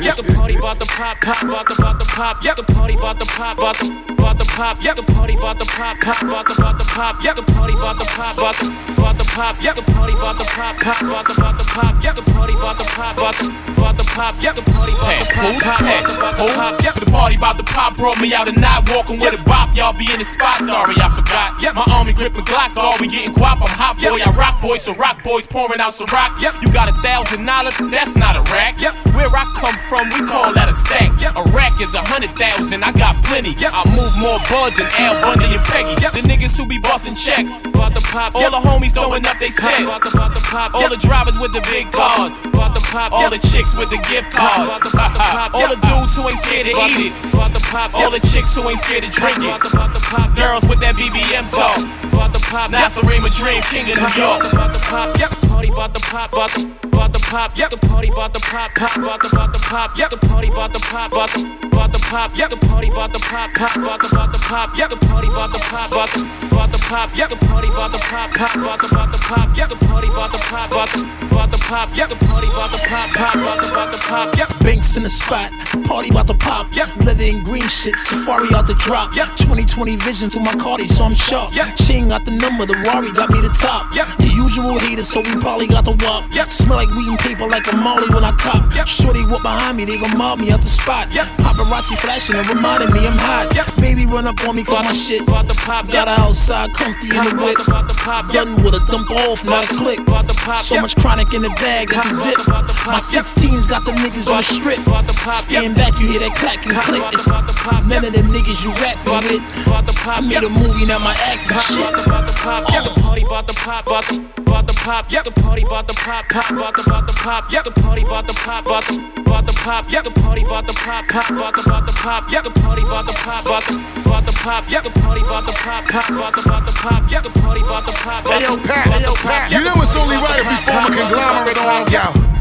yeah, 0.00 0.14
the 0.16 0.24
party 0.32 0.56
about 0.56 0.78
the 0.78 0.86
pop, 0.86 1.20
pop, 1.20 1.42
about 1.42 1.68
the, 1.68 1.74
about 1.76 1.98
the 1.98 2.08
pop, 2.08 2.36
yeah, 2.42 2.54
the 2.54 2.62
party 2.72 2.94
about 2.94 3.18
the 3.18 3.26
pop, 3.26 3.58
about 3.58 3.76
the, 3.76 3.86
about 4.16 4.38
the 4.38 4.44
pop, 4.44 4.78
yeah, 4.80 4.94
the 4.94 5.02
party 5.12 5.34
about 5.36 5.58
the 5.58 5.66
pop, 5.66 6.00
pop, 6.00 6.22
about 6.22 6.46
the, 6.48 6.56
about 6.56 6.78
the 6.78 6.84
pop, 6.84 7.16
yeah, 7.22 7.34
the 7.34 7.42
party 7.52 7.74
about 7.74 7.98
the 8.00 8.04
pop, 8.16 8.36
about 8.38 8.56
the, 8.56 8.66
about 8.96 9.18
the 9.18 9.24
pop, 9.24 9.56
yeah, 9.60 9.72
the 9.76 9.84
party 9.92 10.14
about 10.14 10.36
the 10.40 10.44
pop, 10.56 10.76
pop, 10.76 10.88
about 10.88 11.04
the, 11.04 11.12
about 11.36 11.56
the 11.60 11.64
pop, 11.68 11.94
yeah, 12.00 12.12
the 12.16 12.24
party 12.32 12.54
about 12.56 12.76
the 12.80 12.84
pop, 12.96 13.16
about 13.16 13.36
the, 13.36 13.44
about 13.76 13.96
the 13.96 14.04
pop, 14.08 14.34
yeah, 14.40 14.52
the 14.56 14.64
party 14.72 14.92
about 14.96 15.16
the 15.20 15.26
pop, 15.28 15.44
pop, 15.44 15.76
about 15.76 15.84
the, 15.92 16.14
about 16.16 16.36
the 16.40 16.46
pop, 16.48 16.80
yeah. 16.80 16.92
The 16.94 17.10
party 17.10 17.36
about 17.36 17.56
the 17.56 17.64
pop 17.64 17.96
brought 17.96 18.20
me 18.20 18.32
out 18.34 18.48
at 18.48 18.56
night, 18.56 18.88
walking 18.90 19.20
with 19.20 19.38
a 19.38 19.42
bop. 19.44 19.74
Y'all 19.76 19.92
be 19.92 20.08
in 20.10 20.18
the 20.18 20.24
spot, 20.24 20.58
sorry 20.62 20.94
I 20.96 21.12
forgot. 21.14 21.60
My 21.74 21.84
army 21.92 22.12
gripping 22.12 22.44
Glocks, 22.44 22.76
all 22.76 22.96
we 22.98 23.08
getting 23.08 23.34
guap. 23.34 23.60
I'm 23.60 23.68
hot 23.68 23.98
boy, 23.98 24.18
I 24.24 24.30
rock 24.32 24.60
boy, 24.62 24.78
so 24.78 24.94
rock 24.94 25.22
boys 25.22 25.46
pouring 25.46 25.80
out 25.80 25.94
some 25.94 26.08
rock. 26.12 26.40
You 26.40 26.72
got 26.72 26.88
a 26.88 26.94
thousand 27.04 27.44
dollars, 27.44 27.76
that's 27.90 28.16
not 28.16 28.36
a 28.36 28.42
rack. 28.50 28.80
Where 29.14 29.28
I 29.28 29.44
come 29.58 29.73
from, 29.78 30.08
we 30.10 30.20
call 30.26 30.52
that 30.54 30.68
a 30.68 30.72
stack. 30.72 31.10
A 31.36 31.42
rack 31.50 31.80
is 31.80 31.94
a 31.94 32.02
hundred 32.02 32.30
thousand, 32.38 32.82
I 32.84 32.92
got 32.92 33.16
plenty. 33.24 33.54
I 33.58 33.82
move 33.94 34.12
more 34.20 34.38
bud 34.50 34.74
than 34.78 34.86
Al 35.00 35.18
Bundy 35.22 35.50
and 35.54 35.62
Peggy. 35.66 35.94
The 36.14 36.22
niggas 36.26 36.56
who 36.56 36.66
be 36.66 36.78
bossing 36.78 37.14
checks, 37.14 37.62
About 37.64 37.94
the 37.94 38.02
pop, 38.12 38.34
all 38.34 38.50
the 38.50 38.60
homies 38.62 38.94
throwing 38.94 39.26
up 39.26 39.38
they 39.38 39.50
set. 39.50 39.82
About 39.82 40.02
the, 40.02 40.10
the 40.10 40.42
pop, 40.50 40.74
All 40.74 40.88
the 40.88 41.00
drivers 41.00 41.38
with 41.38 41.52
the 41.52 41.62
big 41.70 41.90
cars. 41.92 42.38
about 42.44 42.74
the 42.74 42.84
pop, 42.92 43.12
All 43.12 43.30
the 43.30 43.38
chicks 43.50 43.74
with 43.76 43.90
the 43.90 43.98
gift 44.10 44.30
cards. 44.30 44.70
About 44.70 44.82
the- 44.82 44.90
the 45.14 45.20
pop, 45.20 45.54
All 45.54 45.68
the 45.68 45.80
dudes 45.86 46.16
who 46.16 46.28
ain't 46.28 46.38
scared 46.38 46.66
to 46.66 46.74
eat 46.90 47.10
it. 47.10 47.12
about 47.34 47.52
the 47.52 47.60
pop, 47.70 47.94
All 47.94 48.10
the 48.10 48.20
chicks 48.20 48.54
who 48.54 48.68
ain't 48.68 48.78
scared 48.78 49.04
to 49.04 49.10
drink 49.10 49.36
the, 49.38 49.50
it. 49.54 49.72
about 49.72 49.92
the 49.92 50.00
pop, 50.00 50.34
Girls 50.36 50.64
with 50.66 50.80
that 50.80 50.94
BBM 50.96 51.46
talk. 51.50 51.78
about 52.12 52.32
the 52.32 52.40
pop, 52.50 52.70
Nasarima 52.70 53.30
Dream 53.36 53.62
King 53.70 53.90
of 53.92 53.98
New 53.98 54.22
York. 54.22 54.42
The 54.44 54.82
pop, 54.90 55.08
yeah. 55.18 55.53
Party 55.54 55.70
about 55.70 55.94
the 55.94 56.00
pop, 56.00 56.32
about 56.32 56.50
the, 56.50 56.66
about 56.90 57.12
the 57.12 57.20
pop, 57.30 57.52
yeah. 57.54 57.68
The 57.68 57.76
party 57.86 58.08
about 58.10 58.32
the 58.32 58.40
pop, 58.40 58.74
pop, 58.74 58.96
about 58.98 59.22
the, 59.22 59.28
about 59.30 59.52
the 59.52 59.60
pop, 59.62 59.94
yeah. 59.96 60.08
The 60.08 60.18
party 60.26 60.48
about 60.50 60.72
the 60.72 60.80
pop, 60.80 61.12
about 61.12 61.30
the, 61.30 61.46
about 61.70 61.92
the 61.92 61.98
pop, 62.10 62.30
yeah. 62.34 62.48
The 62.48 62.56
party 62.66 62.88
about 62.90 63.12
the 63.12 63.20
pop, 63.22 63.54
pop, 63.54 63.70
about 63.70 64.00
the, 64.02 64.08
about 64.10 64.32
the 64.34 64.38
pop, 64.42 64.70
yeah. 64.74 64.88
The 64.90 64.98
party 65.06 65.28
about 65.30 65.52
the 65.54 65.62
pop, 65.62 65.94
about 65.94 66.10
the, 66.10 66.18
about 66.50 66.72
the 66.74 66.78
pop, 66.82 67.06
yeah. 67.14 67.26
The 67.30 67.38
party 67.46 67.68
about 67.70 67.92
the 67.92 68.02
pop, 68.02 68.30
pop, 68.34 68.50
about 68.50 68.80
the, 68.82 68.86
about 68.90 69.10
the 69.14 69.18
pop, 69.22 69.48
yeah. 69.54 69.66
The 69.70 69.78
party 69.86 70.08
about 70.10 70.32
the 70.34 70.38
pop, 70.42 70.70
about 70.74 70.90
the, 70.90 71.00
about 71.30 71.50
the 71.54 71.58
pop, 71.62 71.88
yeah. 71.94 72.06
The 72.10 72.18
party 72.26 72.48
about 72.50 72.70
the 72.74 72.80
pop, 72.90 73.08
pop, 73.14 73.34
about 73.38 73.58
the, 73.62 73.70
about 73.70 73.90
the 73.94 74.00
pop, 74.02 74.26
yeah. 74.34 74.50
Banks 74.66 74.96
in 74.96 75.04
the 75.04 75.08
spot, 75.08 75.52
party 75.84 76.08
about 76.10 76.26
to 76.26 76.34
pop. 76.34 76.66
Yeah. 76.72 76.90
Leather 77.04 77.24
and 77.24 77.44
green 77.44 77.68
shit, 77.68 77.94
safari 77.96 78.48
out 78.54 78.66
the 78.66 78.74
drop. 78.74 79.14
Yeah. 79.14 79.26
2020 79.36 79.96
vision 79.96 80.30
through 80.30 80.42
my 80.42 80.54
Cardi, 80.54 80.86
so 80.86 81.04
I'm 81.04 81.14
sharp. 81.14 81.54
Yeah. 81.54 81.70
She 81.76 81.94
ain't 81.94 82.08
got 82.08 82.24
the 82.24 82.32
number, 82.32 82.66
the 82.66 82.74
Rari 82.74 83.12
got 83.12 83.30
me 83.30 83.40
the 83.40 83.54
top. 83.54 83.94
Yeah. 83.94 84.04
The 84.18 84.26
usual 84.26 84.78
haters, 84.78 85.08
so 85.08 85.20
we 85.20 85.34
probably 85.44 85.68
got 85.68 85.84
the 85.84 85.92
wop. 86.00 86.24
Yeah. 86.32 86.48
Smell 86.48 86.80
like 86.80 86.88
weed 86.96 87.04
and 87.04 87.20
paper 87.20 87.44
like 87.44 87.68
a 87.68 87.76
molly 87.76 88.08
when 88.08 88.24
I 88.24 88.32
cop. 88.32 88.64
Yeah. 88.72 88.88
Shorty 88.88 89.20
walk 89.28 89.44
behind 89.44 89.76
me, 89.76 89.84
they 89.84 90.00
gon' 90.00 90.16
mob 90.16 90.40
me 90.40 90.48
out 90.50 90.64
the 90.64 90.72
spot. 90.72 91.12
Yeah. 91.12 91.28
Paparazzi 91.44 92.00
flashing 92.00 92.40
and 92.40 92.48
reminding 92.48 92.88
me 92.96 93.04
I'm 93.04 93.20
hot. 93.20 93.52
Yeah. 93.52 93.68
Baby 93.76 94.08
run 94.08 94.26
up 94.26 94.40
on 94.48 94.56
me 94.56 94.64
cause 94.64 94.80
my 94.80 94.96
shit. 94.96 95.20
About 95.28 95.46
the 95.46 95.54
pop, 95.60 95.84
Got 95.92 96.08
her 96.08 96.16
outside, 96.16 96.72
comfy 96.72 97.12
in 97.12 97.20
the 97.28 97.36
whip. 97.36 97.60
About 97.60 97.86
the 97.86 97.96
pop. 98.00 98.32
Done 98.32 98.56
with 98.64 98.72
a 98.72 98.82
dump 98.88 99.12
off, 99.28 99.44
not 99.44 99.68
a 99.68 99.68
click. 99.68 100.00
About 100.00 100.26
the 100.26 100.34
pop, 100.40 100.64
So 100.64 100.80
much 100.80 100.96
chronic 100.96 101.28
in 101.36 101.42
the 101.42 101.52
bag, 101.60 101.92
got 101.92 102.08
the 102.08 102.16
zip. 102.16 102.40
The 102.40 102.74
My 102.88 103.04
yeah. 103.04 103.20
16s 103.20 103.68
got 103.68 103.84
the 103.84 103.92
niggas 104.00 104.24
on 104.32 104.40
the 104.40 104.48
strip. 104.48 104.80
About 104.88 105.04
the 105.04 105.12
pop, 105.20 105.44
Stand 105.44 105.76
back, 105.76 105.92
you 106.00 106.08
hear 106.08 106.24
that 106.24 106.32
clack 106.40 106.64
and 106.64 106.72
click. 106.88 107.04
It's 107.12 107.28
the 107.28 107.36
none 107.84 108.04
of 108.04 108.12
them 108.16 108.32
niggas 108.32 108.64
you 108.64 108.72
the, 108.72 109.12
with. 109.12 109.44
the 109.84 109.92
I 110.08 110.20
made 110.20 110.40
a 110.40 110.48
movie, 110.48 110.86
now 110.88 110.98
my 111.04 111.12
acting 111.20 111.60
shit. 111.68 111.84
About 111.84 112.24
the, 112.24 112.32
pop, 112.32 112.64
yeah. 112.72 112.80
The 112.80 113.00
party 113.00 113.22
about 113.24 113.46
the 113.46 113.52
pop, 113.52 113.86
about 113.86 114.04
the, 114.08 114.24
the 114.64 114.72
pop, 114.80 115.04
yeah. 115.10 115.33
The 115.34 115.42
party 115.42 115.62
about 115.62 115.86
the 115.86 115.94
pop, 115.94 116.24
pop, 116.28 116.50
about 116.50 116.76
the, 116.76 116.82
about 116.86 117.06
the 117.06 117.12
pop, 117.12 117.50
yeah. 117.50 117.62
The 117.62 117.70
party 117.82 118.02
about 118.02 118.26
the 118.26 118.34
pop, 118.34 118.66
about 118.66 118.84
the, 118.86 118.94
about 119.20 119.46
the 119.46 119.52
pop, 119.52 119.84
yeah. 119.90 120.02
The 120.02 120.10
party 120.10 120.42
about 120.42 120.66
the 120.66 120.72
pop, 120.72 121.04
pop, 121.08 121.30
about 121.30 121.54
the, 121.54 121.62
about 121.62 121.86
the 121.86 121.92
pop, 121.92 122.24
yeah. 122.30 122.40
The 122.40 122.50
party 122.50 122.82
about 122.82 123.06
the 123.06 123.12
pop, 123.24 123.46
about 123.46 123.64
the, 123.66 123.74
about 124.06 124.26
the 124.26 124.32
pop, 124.32 124.64
yeah. 124.70 124.80
The 124.80 124.90
party 125.00 125.22
about 125.22 125.46
the 125.46 125.52
pop, 125.58 125.84
pop, 125.90 126.08
about 126.10 126.34
the, 126.34 126.42
about 126.42 126.66
the 126.66 126.72
pop, 126.72 127.02
yeah. 127.10 127.20
The 127.20 127.30
party 127.40 127.60
about 127.62 127.84
the 127.86 127.92
pop, 127.92 128.22
Hey 128.26 128.42
yo, 128.42 128.56
Pat, 128.56 128.86
hey 128.88 129.02
yo, 129.02 129.14
Pat. 129.14 129.50
You 129.50 129.60
know 129.64 129.74
it's 129.82 129.96
only 129.96 130.16
right 130.16 130.38
if 130.38 130.46
we 130.46 130.56
form 130.62 130.86
a 130.86 130.96
conglomerate 130.96 131.58
on 131.58 131.90
yo. 131.90 132.33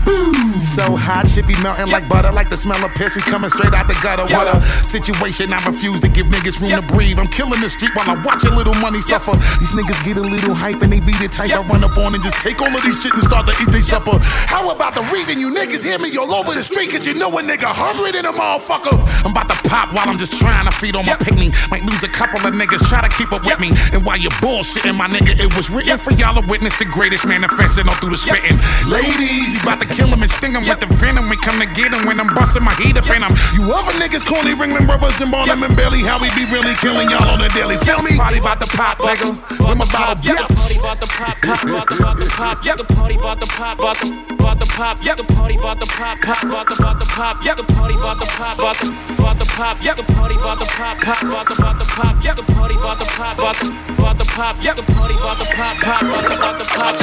So 0.74 0.98
hot, 0.98 1.30
shit 1.30 1.48
be 1.48 1.56
melting 1.62 1.92
like 1.92 2.10
butter, 2.10 2.32
like 2.32 2.50
the 2.50 2.58
smell 2.58 2.84
of 2.84 2.92
piss. 2.92 3.16
We 3.16 3.22
coming 3.22 3.50
straight 3.50 3.74
out 3.74 3.88
the 3.88 3.94
gutter. 4.02 4.26
What 4.34 4.50
a 4.50 4.60
situation! 4.84 5.54
I 5.54 5.64
refuse 5.66 6.02
to 6.02 6.10
give 6.10 6.28
niggas 6.28 6.60
room 6.60 6.74
to 6.74 6.82
breathe. 6.92 7.20
I'm 7.20 7.28
killing 7.28 7.62
the 7.62 7.70
street 7.70 7.96
while 7.96 8.10
I 8.10 8.18
watch 8.26 8.44
a 8.44 8.50
little 8.50 8.74
money 8.82 9.02
suffer. 9.02 9.38
These 9.62 9.72
niggas 9.72 10.04
get 10.04 10.18
a 10.18 10.26
little 10.26 10.54
hype 10.54 10.82
and 10.82 10.92
they 10.92 11.00
beat 11.00 11.22
it 11.22 11.32
tight. 11.32 11.54
I 11.54 11.62
run 11.62 11.84
up 11.84 11.96
on 11.98 12.16
and 12.16 12.24
just 12.24 12.42
take 12.42 12.60
all 12.60 12.74
of 12.74 12.84
these 12.84 13.02
shit 13.02 13.14
and 13.14 13.24
start 13.24 13.46
to 13.48 13.54
eat 13.62 13.70
they 13.72 13.82
supper. 13.82 14.18
How 14.50 14.70
about 14.72 14.96
the 14.96 15.04
reason 15.14 15.40
you 15.40 15.54
niggas 15.54 15.84
hear 15.86 16.00
me 16.00 16.16
all 16.18 16.34
over 16.34 16.54
the 16.54 16.64
street? 16.64 16.90
Cause 16.92 17.06
you 17.06 17.14
know 17.14 17.30
a 17.38 17.42
nigga 17.42 17.70
hungry 17.70 18.12
than 18.12 18.26
a 18.26 18.34
motherfucker. 18.34 18.98
I'm 19.24 19.32
about 19.32 19.50
to 19.50 19.58
pop 19.70 19.94
while 19.94 20.10
I'm 20.10 20.18
just 20.18 20.34
trying 20.40 20.66
to 20.66 20.72
feed 20.72 20.96
on 20.96 21.06
my 21.06 21.16
picnic. 21.16 21.54
Might 21.70 21.84
lose 21.84 22.04
a 22.04 22.10
couple 22.10 22.42
of 22.42 22.54
niggas, 22.54 22.82
try 22.90 23.02
to 23.02 23.14
keep 23.16 23.32
up 23.32 23.46
with 23.46 23.60
me. 23.60 23.72
And 23.94 24.04
while 24.04 24.18
you're 24.18 24.36
bullshitting, 24.42 24.98
my 24.98 25.08
nigga, 25.08 25.38
it 25.38 25.56
was 25.56 25.70
written 25.70 25.98
for 25.98 26.12
y'all 26.14 26.42
to 26.42 26.44
witness 26.50 26.78
the 26.80 26.86
greatest 26.86 27.28
manifesting 27.28 27.88
all 27.88 27.96
through 27.96 28.12
the 28.12 28.18
spitting. 28.18 28.58
Ladies, 28.90 29.54
you 29.54 29.62
about 29.62 29.80
to 29.82 29.93
kill 29.94 30.10
him 30.10 30.22
and 30.22 30.32
sting 30.32 30.54
him 30.54 30.66
with 30.66 30.80
the 30.80 30.90
venom. 30.98 31.30
We 31.30 31.38
come 31.38 31.58
to 31.62 31.70
get 31.70 31.94
him 31.94 32.06
when 32.06 32.20
I'm 32.20 32.34
busting 32.34 32.64
my 32.64 32.74
heat 32.82 32.98
up 32.98 33.08
in 33.10 33.22
him. 33.22 33.34
You 33.54 33.70
other 33.72 33.94
niggas, 34.02 34.26
corny 34.26 34.54
Ringling 34.58 34.86
Brothers 34.90 35.20
and 35.22 35.32
Barnum 35.32 35.64
and 35.64 35.76
Bailey, 35.76 36.02
how 36.02 36.18
we 36.20 36.30
be 36.34 36.46
really 36.50 36.74
killing 36.82 37.10
y'all 37.10 37.30
on 37.30 37.40
the 37.40 37.50
daily. 37.54 37.78
Feel 37.86 38.02
me? 38.02 38.18
Party 38.18 38.40
about 38.40 38.60
to 38.60 38.68
pop, 38.74 38.98
nigga. 39.00 39.38
With 39.62 39.78
my 39.78 39.86
bottle, 39.94 40.18
yeah. 40.26 40.42
The 40.42 40.54
party 40.54 40.78
about 40.82 41.00
the 41.00 41.08
pop, 41.08 41.38
pop, 41.42 41.64
about 41.64 41.88
the, 41.90 41.96
about 42.02 42.18
the 42.18 42.28
pop, 42.34 42.58
yeah. 42.66 42.76
The 42.76 42.84
party 42.84 43.16
about 43.16 43.40
the 43.40 43.48
pop, 43.48 43.80
about 43.80 43.98
the, 44.02 44.08
about 44.34 44.60
the 44.60 44.66
pop, 44.66 44.98
yeah. 45.04 45.16
The 45.16 45.24
party 45.24 45.56
about 45.56 45.80
the 45.80 45.86
pop, 45.86 46.18
pop, 46.18 46.44
about 46.44 46.66
the, 46.68 46.78
about 46.82 47.00
the 47.00 47.06
pop, 47.06 47.38
yeah. 47.46 47.54
The 47.54 47.64
party 47.64 47.96
about 47.96 48.18
the 48.20 48.28
pop, 48.34 48.58
about 48.58 48.78
the, 48.82 48.88
about 49.14 49.38
the 49.40 49.46
pop, 49.46 49.78
yeah. 49.84 49.94
The 49.94 50.04
party 50.04 50.36
about 50.36 50.58
the 50.60 50.66
pop, 50.66 50.98
pop, 50.98 51.18
about 51.22 51.38
the, 51.38 51.54
about 51.54 51.78
the 51.78 51.86
pop, 51.86 52.18
yeah. 52.24 52.34
The 52.34 52.44
party 52.44 52.76
about 52.76 52.98
the 53.00 53.06
pop, 53.06 53.38
about 53.38 53.56
the, 53.62 53.68
about 53.94 54.18
the 54.18 54.26
pop, 54.26 54.56
yeah. 54.64 54.74
The 54.74 54.84
party 54.84 55.16
about 55.16 55.38
the 55.38 55.46
pop, 55.54 55.76
pop, 55.78 56.02
about 56.02 56.24
the, 56.26 56.36
about 56.36 56.58
the 56.58 56.66
pop, 56.66 56.94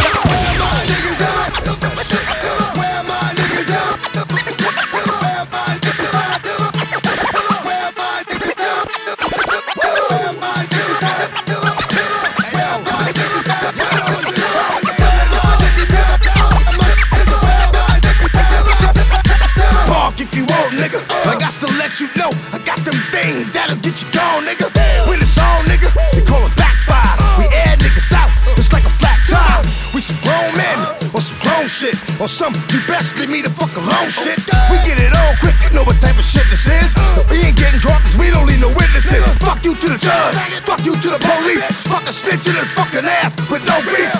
yeah. 2.18 2.29
Shit. 32.40 32.48
Or 32.48 32.52
some 32.52 32.54
you 32.72 32.86
best 32.86 33.16
leave 33.18 33.30
me 33.30 33.42
the 33.42 33.50
fuck 33.50 33.74
alone 33.76 34.10
shit. 34.10 34.38
We 34.70 34.76
get 34.84 34.98
it 35.00 35.14
on 35.16 35.36
quick, 35.36 35.54
you 35.62 35.76
know 35.76 35.84
what 35.84 36.00
type 36.00 36.18
of 36.18 36.24
shit 36.24 36.48
this 36.50 36.66
is. 36.66 36.94
We 37.30 37.40
ain't 37.44 37.56
getting 37.56 37.80
drunk 37.80 38.04
cause 38.04 38.16
we 38.16 38.30
don't 38.30 38.46
need 38.46 38.60
no 38.60 38.68
witnesses. 38.68 39.24
Fuck 39.38 39.64
you 39.64 39.74
to 39.74 39.88
the 39.88 39.98
judge, 39.98 40.36
fuck 40.64 40.84
you 40.84 40.94
to 40.94 41.08
the 41.10 41.18
police. 41.18 41.64
Fuck 41.88 42.08
a 42.08 42.12
snitch 42.12 42.48
in 42.48 42.56
his 42.56 42.70
fucking 42.72 43.04
ass 43.04 43.36
with 43.50 43.64
no 43.66 43.80
beef. 43.82 44.19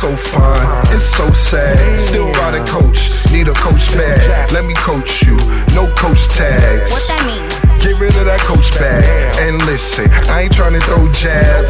So 0.00 0.16
fine. 0.16 0.94
It's 0.94 1.04
so 1.04 1.30
sad. 1.32 2.00
Still 2.00 2.30
ride 2.32 2.54
a 2.54 2.64
coach, 2.66 3.10
need 3.30 3.48
a 3.48 3.54
coach 3.54 3.86
bag. 3.92 4.50
Let 4.52 4.64
me 4.64 4.74
coach 4.74 5.22
you, 5.22 5.36
no 5.74 5.92
coach 5.94 6.28
tags. 6.28 6.90
What 6.90 7.06
that 7.08 7.24
mean? 7.26 7.63
Get 7.84 8.00
rid 8.00 8.16
of 8.16 8.24
that 8.24 8.40
coach 8.40 8.72
bag. 8.80 9.04
And 9.44 9.60
listen, 9.68 10.08
I 10.32 10.48
ain't 10.48 10.56
tryna 10.56 10.80
throw 10.88 11.04
jabs. 11.12 11.68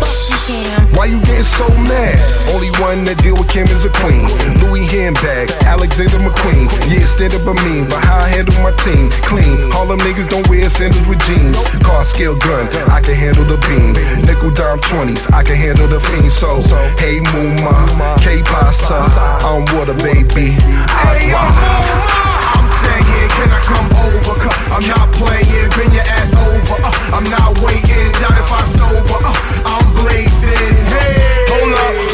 Why 0.94 1.10
you 1.10 1.18
getting 1.26 1.42
so 1.42 1.66
mad? 1.90 2.14
Only 2.54 2.70
one 2.78 3.02
that 3.10 3.18
deal 3.18 3.34
with 3.34 3.50
Kim 3.50 3.66
is 3.66 3.82
a 3.82 3.90
queen. 3.90 4.30
Louis 4.62 4.86
handbag, 4.86 5.50
Alexander 5.66 6.22
McQueen. 6.22 6.70
Yeah, 6.86 7.02
stand 7.10 7.34
up 7.34 7.42
a 7.50 7.54
mean, 7.66 7.90
but 7.90 7.98
how 8.06 8.22
I 8.22 8.30
handle 8.30 8.54
my 8.62 8.70
team? 8.86 9.10
Clean. 9.26 9.74
All 9.74 9.90
them 9.90 9.98
niggas 10.06 10.30
don't 10.30 10.46
wear 10.46 10.70
sandals 10.70 11.02
with 11.10 11.18
jeans. 11.26 11.58
Car 11.82 12.06
scale 12.06 12.38
gun, 12.38 12.70
I 12.86 13.02
can 13.02 13.18
handle 13.18 13.42
the 13.42 13.58
beam. 13.66 13.98
Nickel 14.22 14.54
dime 14.54 14.78
20s, 14.86 15.26
I 15.34 15.42
can 15.42 15.56
handle 15.58 15.88
the 15.90 15.98
fiend. 15.98 16.30
So, 16.30 16.62
hey 16.94 17.18
Muma, 17.34 18.22
K 18.22 18.38
Pasa, 18.46 19.02
I'm 19.42 19.66
water 19.74 19.98
baby. 19.98 20.54
Agua. 20.94 21.42
I'm 22.54 22.70
saying, 22.70 23.28
can 23.34 23.50
I 23.50 23.58
come 23.66 23.90
over? 23.98 24.53
I'm 24.74 24.82
not 24.88 25.12
playing, 25.14 25.70
bring 25.70 25.92
your 25.92 26.02
ass 26.02 26.34
over. 26.34 26.82
Uh, 26.82 26.90
I'm 27.14 27.22
not 27.30 27.60
waiting, 27.60 28.10
doubt 28.18 28.36
if 28.42 28.50
I 28.50 28.64
sober. 28.64 29.24
Uh, 29.24 29.32
I'm 29.70 29.94
blazing. 29.94 30.74
Hey, 30.90 31.46
hold 31.46 31.74
up. 31.74 32.13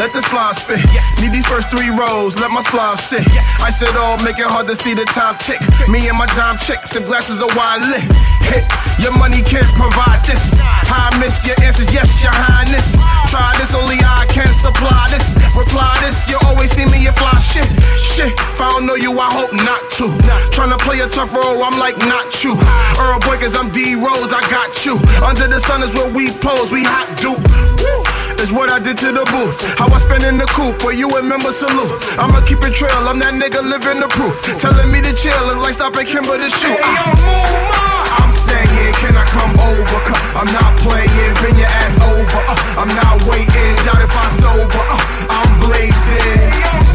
Let 0.00 0.16
the 0.16 0.24
slide 0.24 0.56
spit. 0.56 0.80
Need 1.20 1.28
these 1.28 1.44
first 1.44 1.68
three 1.68 1.92
rows, 1.92 2.32
let 2.40 2.48
my 2.48 2.64
slime 2.64 2.96
sit. 2.96 3.20
I 3.60 3.68
said 3.68 3.92
all, 4.00 4.16
make 4.24 4.40
it 4.40 4.48
hard 4.48 4.64
to 4.72 4.74
see 4.74 4.96
the 4.96 5.04
time 5.04 5.36
tick. 5.36 5.60
Me 5.92 6.08
and 6.08 6.16
my 6.16 6.24
dime 6.32 6.56
chick, 6.56 6.88
some 6.88 7.04
glasses 7.04 7.44
of 7.44 7.52
wine 7.52 7.84
lit. 7.84 8.08
Hit, 8.48 8.64
your 8.96 9.12
money 9.20 9.44
can't 9.44 9.68
provide 9.76 10.24
this. 10.24 10.56
I 10.88 11.12
miss 11.20 11.44
your 11.44 11.52
answers, 11.60 11.92
yes, 11.92 12.08
your 12.24 12.32
highness. 12.32 12.96
Try 13.28 13.52
this, 13.60 13.76
only 13.76 14.00
I 14.00 14.24
can 14.32 14.48
supply 14.48 15.04
this. 15.12 15.36
Reply 15.52 15.92
this, 16.00 16.32
you 16.32 16.40
always 16.48 16.72
see 16.72 16.88
me 16.88 17.04
a 17.04 17.12
fly 17.12 17.36
shit. 17.36 17.68
Shit, 18.00 18.32
if 18.32 18.56
I 18.56 18.72
don't 18.72 18.88
know 18.88 18.96
you, 18.96 19.12
I 19.20 19.28
hope 19.28 19.52
not 19.52 19.84
to. 20.00 20.08
Tryna 20.56 20.80
play 20.80 21.04
a 21.04 21.12
tough 21.12 21.36
role, 21.36 21.60
I'm 21.60 21.76
like 21.76 22.00
not 22.08 22.40
you. 22.40 22.56
Earl 22.96 23.20
Boykins, 23.20 23.52
I'm 23.52 23.68
D 23.68 24.00
Rose, 24.00 24.32
I 24.32 24.40
got 24.48 24.80
you. 24.88 24.96
Under 25.20 25.44
the 25.44 25.60
sun 25.60 25.84
is 25.84 25.92
where 25.92 26.08
we 26.08 26.32
pose, 26.32 26.72
we 26.72 26.88
hot 26.88 27.12
dupe. 27.20 27.99
It's 28.40 28.50
what 28.50 28.70
I 28.72 28.80
did 28.80 28.96
to 29.04 29.12
the 29.12 29.20
booth. 29.28 29.60
How 29.76 29.84
I 29.92 29.98
spin 30.00 30.24
in 30.24 30.40
the 30.40 30.48
coupe, 30.48 30.80
where 30.80 30.96
you 30.96 31.12
remember 31.12 31.52
salute. 31.52 31.92
I'ma 32.16 32.40
keep 32.48 32.64
it 32.64 32.72
trail, 32.72 33.04
I'm 33.04 33.20
that 33.20 33.36
nigga 33.36 33.60
living 33.60 34.00
the 34.00 34.08
proof. 34.08 34.32
Telling 34.56 34.88
me 34.88 35.04
to 35.04 35.12
chill 35.12 35.44
is 35.52 35.60
like 35.60 35.76
stopping 35.76 36.08
Kimber 36.08 36.40
to 36.40 36.48
shoot. 36.48 36.80
I'm 36.80 38.32
saying, 38.32 38.96
can 38.96 39.12
I 39.12 39.28
come 39.28 39.52
over? 39.60 39.98
Cause 40.08 40.24
I'm 40.32 40.48
not 40.56 40.72
playing, 40.80 41.32
bring 41.36 41.60
your 41.60 41.68
ass 41.84 42.00
over. 42.00 42.40
Uh, 42.48 42.80
I'm 42.80 42.88
not 42.88 43.20
waiting, 43.28 43.76
doubt 43.84 44.00
if 44.00 44.08
I 44.08 44.26
sober. 44.40 44.84
Uh, 44.88 45.36
I'm 45.36 45.50
blazing. 45.60 46.40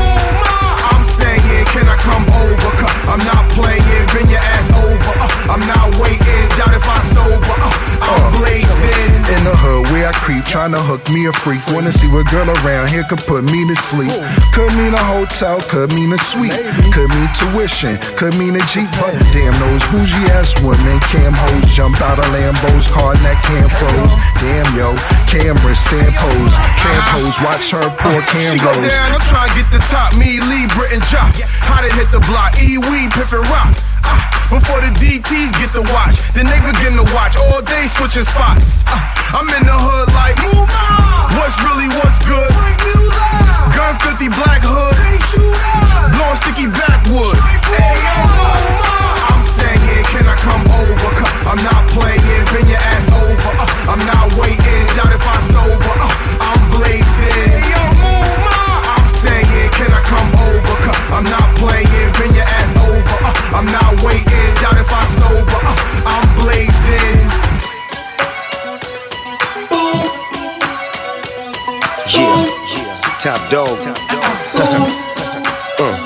I'm 0.02 1.06
saying, 1.06 1.66
can 1.70 1.86
I 1.86 1.98
come 2.02 2.26
over? 2.42 2.70
Cause 2.74 2.98
I'm 3.06 3.22
not 3.22 3.54
playing, 3.54 3.86
bring 4.10 4.34
your 4.34 4.42
ass 4.42 4.74
over. 4.74 5.15
Uh, 5.46 5.54
I'm 5.54 5.60
not 5.62 6.02
waiting, 6.02 6.50
doubt 6.58 6.74
if 6.74 6.86
I 6.86 7.00
sober. 7.14 7.38
Uh, 7.38 8.06
I'm 8.06 8.42
blazing. 8.42 9.16
In 9.26 9.42
the 9.42 9.58
hood 9.58 9.90
where 9.90 10.10
I 10.10 10.14
creep, 10.14 10.46
tryna 10.46 10.78
hook 10.78 11.02
me 11.10 11.26
a 11.26 11.34
freak. 11.34 11.62
Wanna 11.74 11.92
see 11.92 12.06
what 12.10 12.30
girl 12.30 12.50
around 12.62 12.90
here 12.90 13.04
could 13.10 13.22
put 13.26 13.44
me 13.46 13.66
to 13.66 13.76
sleep. 13.76 14.14
Could 14.54 14.70
mean 14.78 14.94
a 14.94 15.02
hotel, 15.02 15.62
could 15.66 15.94
mean 15.94 16.14
a 16.14 16.20
suite. 16.22 16.54
Could 16.94 17.10
mean 17.10 17.30
tuition, 17.34 17.98
could 18.18 18.38
mean 18.38 18.54
a 18.54 18.64
Jeep. 18.70 18.90
But 19.02 19.18
damn, 19.34 19.54
those 19.58 19.82
bougie 19.90 20.30
ass 20.34 20.54
women, 20.62 21.02
cam 21.10 21.34
hoes, 21.34 21.66
jump 21.74 21.98
out 22.02 22.22
of 22.22 22.26
Lambos, 22.30 22.86
car 22.94 23.18
and 23.18 23.22
that 23.26 23.42
cam 23.42 23.66
froze. 23.70 24.14
Damn, 24.42 24.70
yo, 24.78 24.94
cameras, 25.26 25.82
stand 25.82 26.14
pose. 26.14 26.56
Tramp 26.78 27.04
pose, 27.14 27.38
watch 27.42 27.66
her 27.74 27.90
pour 27.98 28.22
She 28.54 28.62
go 28.62 28.70
cam 28.74 28.86
down, 28.86 29.18
I'm 29.18 29.26
trying 29.26 29.50
to 29.50 29.56
get 29.58 29.70
the 29.74 29.82
top. 29.90 30.14
Me, 30.14 30.38
Lee, 30.38 30.70
Britain, 30.78 31.02
Chop. 31.02 31.34
How 31.66 31.82
to 31.82 31.90
hit 31.98 32.10
the 32.14 32.22
block? 32.30 32.62
E, 32.62 32.78
weed, 32.78 33.10
Piff, 33.10 33.34
and 33.34 33.46
Rock. 33.50 33.74
Ah, 34.06 34.48
before 34.50 34.80
the 34.82 34.92
DTs 34.96 35.52
get 35.58 35.74
the 35.74 35.82
watch, 35.94 36.22
then 36.34 36.46
they 36.46 36.60
begin 36.62 36.96
to 36.96 37.06
watch 37.18 37.36
all 37.38 37.62
day 37.62 37.88
switching 37.88 38.24
spots. 38.24 38.86
Ah, 38.88 39.02
I'm 39.34 39.48
in 39.58 39.66
the 39.66 39.74
hood 39.76 40.08
like, 40.14 40.38
move 40.46 40.70
on. 40.70 41.34
What's 41.42 41.58
really 41.66 41.90
what's 42.00 42.18
good? 42.24 42.50
Gun 43.74 43.94
50 44.00 44.30
black 44.40 44.62
hood, 44.64 44.96
blowing 46.14 46.40
sticky 46.40 46.68
backwood. 46.72 47.36
Hey, 47.74 47.98
yo, 48.06 48.16
I'm 49.30 49.42
saying, 49.44 50.06
can 50.14 50.26
I 50.30 50.36
come 50.40 50.64
over? 50.70 51.10
Cause 51.20 51.34
I'm 51.50 51.62
not 51.66 51.84
playing, 51.92 52.46
bring 52.54 52.68
your 52.70 52.80
ass 52.80 53.10
over. 53.12 53.52
Uh, 53.60 53.92
I'm 53.92 54.02
not 54.06 54.32
waiting, 54.40 54.86
doubt 54.96 55.12
if 55.12 55.26
I 55.26 55.38
top 73.50 73.68
dog. 73.68 73.98
Uh. 75.78 76.02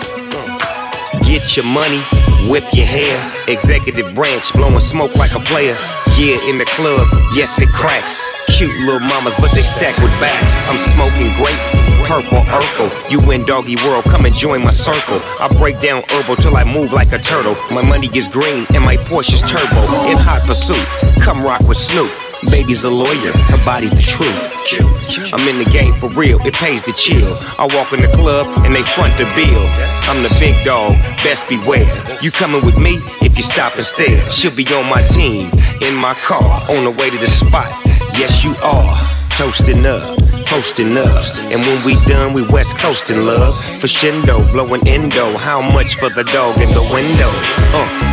Get 1.27 1.55
your 1.55 1.65
money, 1.65 2.01
whip 2.49 2.63
your 2.73 2.85
hair. 2.85 3.15
Executive 3.47 4.13
branch, 4.15 4.51
blowing 4.53 4.79
smoke 4.79 5.15
like 5.15 5.33
a 5.33 5.39
player. 5.39 5.75
Yeah, 6.17 6.49
in 6.49 6.57
the 6.57 6.65
club, 6.65 7.07
yes, 7.33 7.59
it 7.61 7.69
cracks. 7.69 8.21
Cute 8.57 8.75
little 8.79 8.99
mamas, 8.99 9.35
but 9.39 9.51
they 9.53 9.61
stack 9.61 9.95
with 9.97 10.11
backs. 10.19 10.51
I'm 10.67 10.77
smoking 10.77 11.31
grape, 11.37 12.07
purple 12.07 12.41
Urkel. 12.49 12.89
You 13.11 13.31
in 13.31 13.45
doggy 13.45 13.75
world, 13.87 14.05
come 14.05 14.25
and 14.25 14.33
join 14.33 14.63
my 14.63 14.71
circle. 14.71 15.19
I 15.39 15.47
break 15.57 15.79
down 15.79 16.03
herbal 16.09 16.37
till 16.37 16.57
I 16.57 16.63
move 16.63 16.93
like 16.93 17.13
a 17.13 17.19
turtle. 17.19 17.55
My 17.71 17.83
money 17.83 18.09
is 18.13 18.27
green 18.27 18.65
and 18.73 18.83
my 18.83 18.97
Porsche's 18.97 19.41
turbo. 19.41 19.81
In 20.09 20.17
hot 20.17 20.41
pursuit, 20.45 20.83
come 21.21 21.43
rock 21.43 21.61
with 21.61 21.77
Snoop. 21.77 22.11
Baby's 22.47 22.83
a 22.83 22.89
lawyer, 22.89 23.33
her 23.51 23.65
body's 23.65 23.91
the 23.91 24.01
truth. 24.01 25.33
I'm 25.33 25.45
in 25.47 25.57
the 25.57 25.69
game 25.69 25.93
for 25.95 26.07
real, 26.09 26.39
it 26.45 26.53
pays 26.53 26.81
to 26.83 26.93
chill. 26.93 27.35
I 27.59 27.67
walk 27.75 27.91
in 27.91 28.01
the 28.01 28.07
club 28.15 28.47
and 28.63 28.73
they 28.73 28.83
front 28.83 29.17
the 29.17 29.25
bill. 29.35 29.63
I'm 30.07 30.23
the 30.23 30.29
big 30.39 30.63
dog, 30.63 30.93
best 31.23 31.49
beware. 31.49 31.89
You 32.21 32.31
coming 32.31 32.63
with 32.65 32.77
me 32.77 32.99
if 33.21 33.35
you 33.35 33.43
stop 33.43 33.75
and 33.75 33.85
stare. 33.85 34.23
She'll 34.31 34.55
be 34.55 34.65
on 34.73 34.89
my 34.89 35.05
team, 35.07 35.51
in 35.81 35.95
my 35.95 36.13
car, 36.23 36.63
on 36.71 36.85
the 36.85 36.91
way 36.91 37.09
to 37.09 37.17
the 37.17 37.27
spot. 37.27 37.67
Yes, 38.15 38.43
you 38.43 38.55
are. 38.63 38.97
Toasting 39.31 39.85
up, 39.85 40.17
toasting 40.45 40.97
up. 40.97 41.23
And 41.51 41.61
when 41.61 41.85
we 41.85 41.95
done, 42.05 42.33
we 42.33 42.47
west 42.47 42.77
coasting 42.77 43.25
love. 43.25 43.55
For 43.79 43.87
shindo, 43.87 44.49
blowing 44.51 44.85
endo. 44.87 45.37
How 45.37 45.61
much 45.61 45.95
for 45.95 46.09
the 46.09 46.23
dog 46.25 46.57
in 46.59 46.69
the 46.73 46.83
window? 46.91 47.31
Uh. 47.75 48.09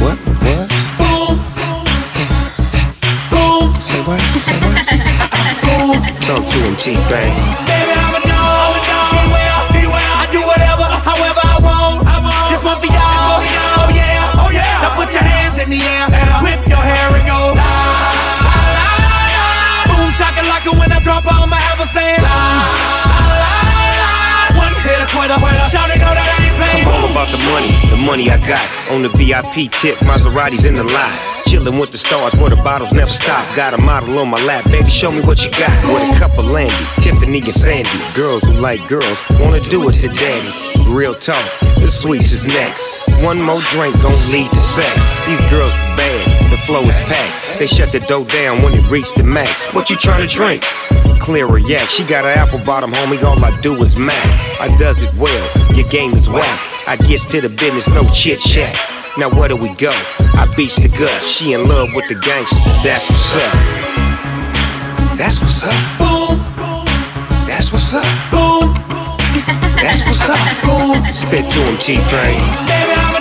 What? 0.00 0.33
What? 4.04 4.20
Say 4.20 4.60
what? 4.60 4.76
Say? 4.84 5.00
Talk 6.28 6.44
to 6.44 6.58
him, 6.60 6.76
T-Pain. 6.76 7.32
Baby, 7.64 7.92
I'm 7.96 8.12
a 8.12 8.20
dog. 8.20 8.76
Beware, 9.16 9.56
beware. 9.72 10.12
I 10.20 10.28
do 10.28 10.44
whatever, 10.44 10.84
however 10.84 11.40
I 11.40 11.56
want. 11.64 12.04
This 12.52 12.60
one 12.60 12.76
for 12.84 12.92
y'all. 12.92 13.40
Oh 13.40 13.88
yeah, 13.96 14.44
oh 14.44 14.52
yeah. 14.52 14.84
Now 14.84 14.92
put 14.92 15.08
your 15.08 15.24
hands 15.24 15.56
in 15.56 15.72
the 15.72 15.80
air, 15.80 16.04
whip 16.44 16.60
your 16.68 16.84
hair 16.84 17.16
and 17.16 17.24
go. 17.24 17.56
La, 17.56 17.64
la, 17.64 18.92
la, 19.08 19.24
la. 19.32 19.88
Boom, 19.88 20.12
chakalaka 20.12 20.76
when 20.76 20.92
I 20.92 21.00
drop, 21.00 21.24
I'ma 21.24 21.56
have 21.56 21.80
a 21.80 21.88
saying. 21.88 22.20
La, 22.20 22.28
la, 22.28 23.40
la. 23.40 24.68
One 24.68 24.76
hit 24.84 25.00
a 25.00 25.08
quitter, 25.16 25.40
shout 25.72 25.88
it, 25.88 25.96
know 26.04 26.12
that 26.12 26.28
I 26.28 26.44
ain't 26.44 26.56
playing. 26.60 26.84
I'm 26.84 26.92
all 26.92 27.08
about 27.08 27.32
the 27.32 27.40
money, 27.48 27.72
the 27.88 27.96
money 27.96 28.28
I 28.28 28.36
got. 28.36 28.68
On 28.92 29.00
the 29.00 29.08
VIP 29.16 29.72
tip, 29.72 29.96
Maserati's 30.04 30.68
in 30.68 30.76
the 30.76 30.84
lot. 30.84 31.33
Chillin' 31.54 31.78
with 31.78 31.92
the 31.92 31.98
stars 31.98 32.34
where 32.34 32.50
the 32.50 32.56
bottles 32.56 32.92
never 32.92 33.10
stop. 33.10 33.44
Got 33.54 33.74
a 33.74 33.78
model 33.78 34.18
on 34.18 34.28
my 34.28 34.42
lap, 34.44 34.64
baby, 34.64 34.90
show 34.90 35.12
me 35.12 35.20
what 35.20 35.44
you 35.44 35.50
got. 35.52 35.70
With 35.86 36.16
a 36.16 36.18
cup 36.18 36.36
of 36.36 36.46
Landy, 36.46 36.74
Tiffany 36.98 37.38
and 37.38 37.46
Sandy. 37.46 37.90
Girls 38.12 38.42
who 38.42 38.54
like 38.54 38.80
girls 38.88 39.18
wanna 39.38 39.60
do 39.60 39.88
it 39.88 39.92
to 40.02 40.08
daddy. 40.08 40.52
Real 40.90 41.14
talk, 41.14 41.44
the 41.78 41.86
sweets 41.86 42.32
is 42.32 42.46
next. 42.46 43.08
One 43.22 43.40
more 43.40 43.60
drink 43.70 43.94
gon' 44.02 44.32
lead 44.32 44.50
to 44.50 44.58
sex. 44.58 44.94
These 45.26 45.40
girls 45.48 45.72
is 45.72 45.96
bad, 45.96 46.50
the 46.50 46.58
flow 46.58 46.82
is 46.82 46.98
packed. 47.06 47.58
They 47.60 47.68
shut 47.68 47.92
the 47.92 48.00
door 48.00 48.24
down 48.24 48.62
when 48.62 48.74
it 48.74 48.90
reached 48.90 49.14
the 49.14 49.22
max. 49.22 49.72
What 49.72 49.90
you 49.90 49.96
tryna 49.96 50.28
drink? 50.28 50.62
Clear 51.20 51.46
a 51.56 51.60
yak. 51.62 51.88
She 51.88 52.02
got 52.02 52.24
an 52.24 52.36
apple 52.36 52.58
bottom, 52.66 52.90
homie. 52.90 53.22
All 53.22 53.42
I 53.44 53.58
do 53.60 53.80
is 53.80 53.96
mac. 53.96 54.24
I 54.60 54.76
does 54.76 55.00
it 55.02 55.14
well. 55.14 55.46
Your 55.76 55.88
game 55.88 56.14
is 56.14 56.28
whack. 56.28 56.60
I 56.88 56.96
gets 56.96 57.24
to 57.26 57.40
the 57.40 57.48
business, 57.48 57.88
no 57.88 58.06
chit 58.08 58.40
chat. 58.40 58.93
Now 59.16 59.30
where 59.30 59.48
do 59.48 59.56
we 59.56 59.72
go? 59.74 59.90
I 60.34 60.52
beats 60.56 60.74
the 60.74 60.88
gut. 60.88 61.22
She 61.22 61.52
in 61.52 61.68
love 61.68 61.94
with 61.94 62.08
the 62.08 62.16
gangster. 62.16 62.56
That's 62.82 63.08
what's 63.08 63.36
up. 63.36 63.54
That's 65.16 65.40
what's 65.40 65.62
up. 65.62 65.98
Boom. 65.98 66.38
That's 67.46 67.70
what's 67.70 67.94
up. 67.94 68.04
Boom. 68.32 68.74
That's 69.78 70.04
what's 70.04 70.28
up. 70.28 70.64
Boom. 70.64 71.12
Spit 71.12 71.48
to 71.52 71.60
him, 71.60 71.78
T-Pain. 71.78 73.13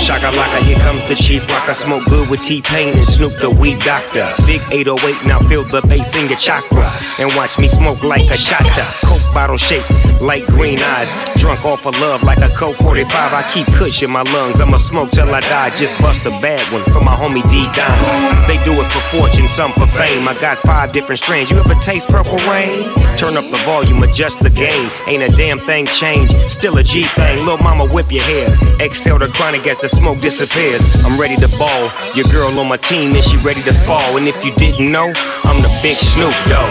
Playing. 0.00 0.20
Boom 0.20 0.64
here 0.66 0.78
comes 0.78 1.02
the 1.08 1.14
chief 1.14 1.48
rock. 1.48 1.68
I 1.68 1.72
smoke 1.72 2.04
good 2.06 2.28
with 2.28 2.42
T-Pain 2.42 2.96
and 2.96 3.06
Snoop 3.06 3.32
the 3.40 3.50
weed 3.50 3.78
doctor. 3.80 4.32
Big 4.44 4.62
808, 4.70 5.26
now 5.26 5.38
feel 5.48 5.64
the 5.64 5.80
bass 5.82 6.14
in 6.16 6.28
your 6.28 6.38
chakra. 6.38 6.90
And 7.18 7.32
watch 7.36 7.58
me 7.58 7.68
smoke 7.68 8.02
like 8.02 8.30
a 8.30 8.36
shotta. 8.36 8.84
Coke 9.06 9.22
bottle 9.32 9.56
shaped 9.56 9.90
like 10.20 10.44
green 10.46 10.78
eyes. 10.80 11.08
Drunk 11.36 11.64
off 11.64 11.86
of 11.86 11.98
love 12.00 12.22
like 12.22 12.38
a 12.38 12.48
Coke 12.56 12.76
45. 12.76 13.06
I 13.12 13.42
keep 13.52 13.66
kush 13.78 14.02
in 14.02 14.10
my 14.10 14.22
lungs. 14.22 14.60
I'ma 14.60 14.78
smoke 14.78 15.10
till 15.10 15.32
I 15.32 15.40
die. 15.40 15.70
Just 15.76 15.98
bust 16.00 16.24
a 16.26 16.30
bad 16.30 16.60
one 16.72 16.82
for 16.84 17.00
my 17.00 17.14
homie 17.14 17.46
D 17.50 17.64
Dimes. 17.72 18.08
They 18.48 18.58
do 18.64 18.72
it 18.80 18.90
for 18.92 19.00
fortune, 19.16 19.48
some 19.48 19.72
for 19.72 19.86
fame. 19.86 20.26
I 20.28 20.34
got 20.40 20.58
five 20.58 20.92
different 20.92 21.20
strains. 21.20 21.50
You 21.50 21.58
ever 21.58 21.74
taste 21.76 22.08
purple 22.08 22.38
rain? 22.50 22.84
Turn 23.16 23.36
up 23.36 23.48
the 23.50 23.60
volume, 23.64 24.02
adjust 24.02 24.40
the 24.40 24.50
gain. 24.50 24.90
Ain't 25.06 25.22
a 25.22 25.34
damn 25.36 25.58
thing 25.60 25.86
changed. 25.86 26.34
Still 26.50 26.78
a 26.78 26.82
G 26.82 27.04
thing. 27.04 27.44
Lil' 27.46 27.58
mama, 27.58 27.86
whip 27.86 28.10
your 28.10 28.24
hair. 28.24 28.48
Exhale 28.80 29.18
the 29.18 29.28
chronic 29.28 29.66
as 29.66 29.78
the 29.78 29.85
smoke 29.88 30.20
disappears. 30.20 30.82
I'm 31.04 31.18
ready 31.20 31.36
to 31.36 31.48
ball. 31.48 31.90
Your 32.14 32.26
girl 32.28 32.58
on 32.58 32.68
my 32.68 32.76
team 32.76 33.14
and 33.14 33.24
she 33.24 33.36
ready 33.38 33.62
to 33.62 33.72
fall. 33.72 34.16
And 34.16 34.26
if 34.26 34.44
you 34.44 34.52
didn't 34.54 34.90
know, 34.90 35.12
I'm 35.44 35.62
the 35.62 35.70
big 35.82 35.96
Snoop 35.96 36.34
Dogg. 36.48 36.70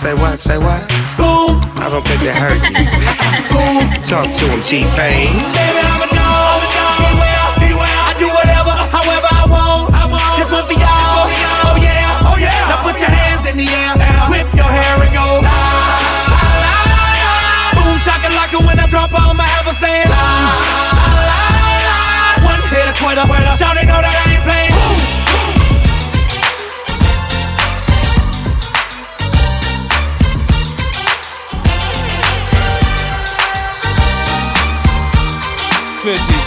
Say 0.00 0.14
what? 0.14 0.38
Say 0.38 0.56
what? 0.56 0.80
Boom. 1.20 1.60
I 1.76 1.88
don't 1.92 2.00
think 2.08 2.20
they 2.24 2.32
heard 2.32 2.56
you. 2.64 2.72
Boom. 3.52 3.84
Talk 4.00 4.32
to 4.32 4.44
him, 4.48 4.60
T-Pain. 4.64 5.28
Baby, 5.52 5.80
I'm 5.84 6.00
a 6.00 6.08
dog. 6.08 6.64
Beware, 7.04 7.52
beware. 7.60 8.00
I 8.08 8.16
do 8.16 8.28
whatever, 8.32 8.72
however 8.72 9.28
I 9.28 9.44
want. 9.44 9.92
This 10.40 10.48
one 10.48 10.64
for 10.64 10.72
y'all. 10.72 11.28
Oh 11.28 11.76
yeah, 11.84 12.28
oh 12.32 12.36
yeah. 12.40 12.72
Now 12.72 12.80
put 12.80 12.96
your 12.96 13.12
hands 13.12 13.44
in 13.44 13.60
the 13.60 13.68
air, 13.68 13.92
whip 14.32 14.48
your 14.56 14.64
hair 14.72 15.04
and 15.04 15.12
go. 15.12 15.20
La, 15.44 15.52
la, 16.32 16.72
la, 16.72 17.04
la. 17.20 17.76
Boom, 17.76 18.00
chakalaka 18.00 18.56
when 18.64 18.80
I 18.80 18.88
drop, 18.88 19.12
I'ma 19.12 19.44
have 19.44 19.49
One 23.02 23.16
hit 23.16 23.24
a 23.24 23.26
quitter, 23.26 23.56
shout 23.56 23.76
it, 23.76 23.86
know 23.86 24.00
that 24.00 24.12
I 24.12 24.32
ain't 24.34 24.42
playing. 24.44 25.80
Fifty. 36.00 36.40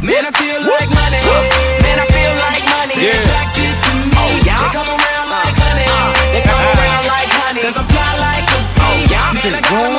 Man, 0.00 0.24
I 0.24 0.32
feel 0.32 0.62
like 0.62 0.88
money. 0.88 1.20
Man, 1.84 1.98
I 2.00 2.06
feel 2.08 2.32
like 2.38 2.64
money. 2.70 2.96
Yeah. 2.96 3.18
Attracted 3.18 3.74
to 3.84 3.92
me. 4.08 4.14
Oh, 4.16 4.32
they 4.40 4.70
come 4.72 4.88
around 4.88 5.28
like 5.28 5.52
honey. 5.58 5.90
They 6.32 6.42
come 6.46 6.64
around 6.72 7.04
like 7.10 7.28
honey. 7.28 7.60
Cause 7.60 7.76
I'm 7.76 7.84
fly 7.90 8.10
like 8.22 8.46
a 8.48 8.58
bee. 8.78 9.10
Oh, 9.10 9.28
Man, 9.36 9.54
I 9.54 9.60
got 9.60 9.97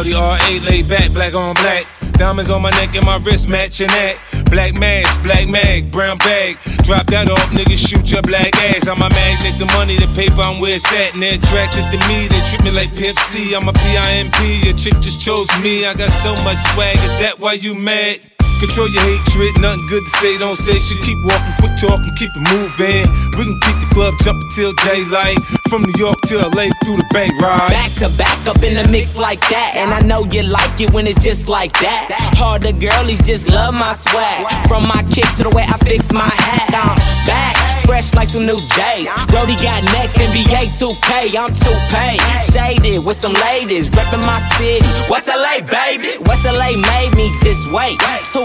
Uh, 0.00 0.02
LDRA 0.02 0.66
laid 0.66 0.88
back, 0.88 1.12
black 1.12 1.34
on 1.34 1.54
black. 1.56 1.86
Diamonds 2.12 2.50
on 2.50 2.62
my 2.62 2.70
neck 2.70 2.94
and 2.96 3.04
my 3.04 3.18
wrist 3.18 3.48
matching 3.48 3.88
that. 3.88 4.16
Black 4.50 4.74
mask, 4.74 5.22
black 5.22 5.46
mag, 5.46 5.90
brown 5.92 6.16
bag. 6.18 6.56
Drop 6.84 7.06
that 7.08 7.30
off, 7.30 7.50
niggas 7.50 7.86
shoot 7.86 8.10
your 8.10 8.22
black 8.22 8.56
ass. 8.56 8.88
I'm 8.88 8.96
a 8.96 9.08
magnet, 9.10 9.58
the 9.58 9.66
money, 9.76 9.96
the 9.96 10.08
paper, 10.16 10.40
I'm 10.40 10.58
where 10.60 10.74
it's 10.74 10.90
at. 10.92 11.14
And 11.14 11.22
they're 11.22 11.34
attracted 11.34 11.84
to 11.92 11.98
me, 12.08 12.28
they 12.28 12.40
treat 12.48 12.64
me 12.64 12.70
like 12.72 12.94
Pimp 12.96 13.18
C. 13.18 13.54
I'm 13.54 13.68
a 13.68 13.72
PIMP, 13.72 14.64
your 14.64 14.76
chick 14.76 14.96
just 15.02 15.20
chose 15.20 15.48
me. 15.60 15.84
I 15.84 15.92
got 15.92 16.10
so 16.10 16.32
much 16.44 16.56
swag, 16.72 16.96
is 16.96 17.20
that 17.20 17.38
why 17.38 17.52
you 17.52 17.74
mad? 17.74 18.20
Control 18.60 18.88
your 18.88 19.02
hatred, 19.02 19.58
nothing 19.58 19.86
good 19.88 20.04
to 20.04 20.10
say, 20.20 20.36
don't 20.36 20.54
say 20.54 20.78
shit. 20.78 21.02
Keep 21.02 21.24
walking, 21.24 21.54
quit 21.58 21.72
talking, 21.80 22.12
keep 22.16 22.28
it 22.36 22.44
moving. 22.52 23.08
We 23.40 23.48
can 23.48 23.56
keep 23.56 23.76
the 23.80 23.88
club 23.96 24.12
jumping 24.20 24.50
till 24.54 24.74
daylight. 24.84 25.40
From 25.72 25.82
New 25.82 25.96
York 25.96 26.20
to 26.28 26.36
LA 26.36 26.68
through 26.84 27.00
the 27.00 27.08
Bay 27.14 27.30
Ride. 27.40 27.70
Back 27.72 27.92
to 28.04 28.10
back 28.18 28.36
up 28.46 28.62
in 28.62 28.74
the 28.74 28.86
mix 28.92 29.16
like 29.16 29.40
that. 29.48 29.76
And 29.76 29.94
I 29.94 30.00
know 30.00 30.26
you 30.28 30.42
like 30.42 30.78
it 30.80 30.92
when 30.92 31.06
it's 31.06 31.24
just 31.24 31.48
like 31.48 31.72
that. 31.80 32.12
Harder 32.36 32.72
girlies 32.72 33.22
just 33.22 33.48
love 33.48 33.72
my 33.72 33.94
swag. 33.94 34.44
From 34.68 34.86
my 34.86 35.02
kicks 35.08 35.38
to 35.38 35.44
the 35.44 35.50
way 35.50 35.64
I 35.64 35.78
fix 35.78 36.12
my 36.12 36.28
hat. 36.28 36.68
I'm 36.74 36.98
back, 37.24 37.56
fresh 37.86 38.12
like 38.14 38.28
some 38.28 38.44
new 38.44 38.58
J's. 38.76 39.08
Brody 39.32 39.56
got 39.64 39.80
next, 39.96 40.18
NBA 40.20 40.74
2K, 40.76 41.32
I'm 41.38 41.54
2Pay. 41.54 42.18
Shaded 42.52 43.06
with 43.06 43.16
some 43.16 43.32
ladies, 43.32 43.88
reppin' 43.90 44.20
my 44.26 44.38
city. 44.58 44.84
West 45.08 45.28
LA, 45.28 45.64
baby. 45.64 46.18
West 46.26 46.44
LA 46.44 46.76
made 46.76 47.14
me 47.16 47.30
this 47.40 47.56
way. 47.72 47.96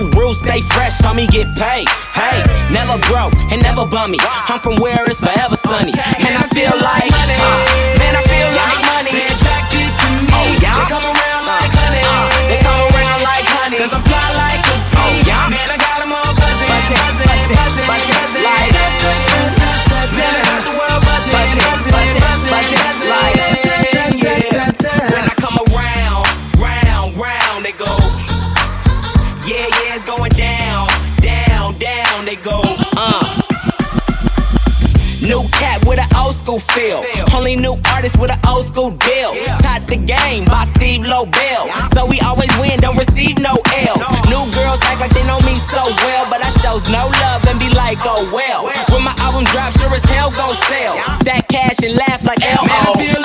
Two 0.06 0.20
rules, 0.20 0.40
stay 0.40 0.62
fresh, 0.62 1.00
homie, 1.00 1.28
get 1.28 1.48
paid. 1.56 1.90
Hey, 2.14 2.44
never 2.72 2.98
broke 3.10 3.34
and 3.52 3.62
never 3.62 3.86
bummy. 3.86 4.20
I'm 4.22 4.60
from 4.60 4.76
where 4.76 5.04
it's 5.06 5.20
forever 5.20 5.56
sunny. 5.56 5.94
And 5.94 6.38
I 6.38 6.46
feel 6.54 6.78
like, 6.78 7.10
uh, 7.10 7.98
man, 7.98 8.14
I 8.14 8.24
feel 8.30 8.50
like 8.54 8.80
money. 8.94 9.12
They 9.12 9.26
attracted 9.26 9.90
to 9.90 10.08
me. 10.22 10.30
Oh, 10.30 10.58
yeah. 10.62 10.78
They 10.78 10.90
come 10.94 11.06
around 11.06 11.35
school 36.46 36.60
feel. 36.60 37.04
Only 37.34 37.56
new 37.56 37.76
artist 37.90 38.20
with 38.20 38.30
an 38.30 38.40
old 38.48 38.66
school 38.66 38.92
deal. 38.92 39.34
Taught 39.66 39.88
the 39.88 39.98
game 39.98 40.46
by 40.46 40.66
Steve 40.78 41.02
Lobel. 41.02 41.64
So 41.94 42.06
we 42.06 42.20
always 42.22 42.52
win, 42.60 42.80
don't 42.80 42.98
receive 42.98 43.40
no 43.40 43.58
L's. 43.74 44.06
New 44.30 44.46
girls 44.54 44.80
act 44.86 45.02
like 45.02 45.12
they 45.12 45.26
know 45.26 45.40
me 45.42 45.56
so 45.58 45.82
well, 46.06 46.26
but 46.30 46.46
I 46.46 46.50
shows 46.62 46.86
no 46.90 47.08
love 47.08 47.42
and 47.50 47.58
be 47.58 47.70
like, 47.74 47.98
oh 48.04 48.30
well. 48.32 48.70
When 48.94 49.04
my 49.04 49.16
album 49.26 49.46
drops, 49.46 49.82
sure 49.82 49.94
as 49.96 50.06
hell 50.06 50.30
gon' 50.32 50.54
sell. 50.70 50.94
Stack 51.22 51.48
cash 51.48 51.80
and 51.82 51.96
laugh 51.96 52.24
like 52.24 52.44
L. 52.44 53.25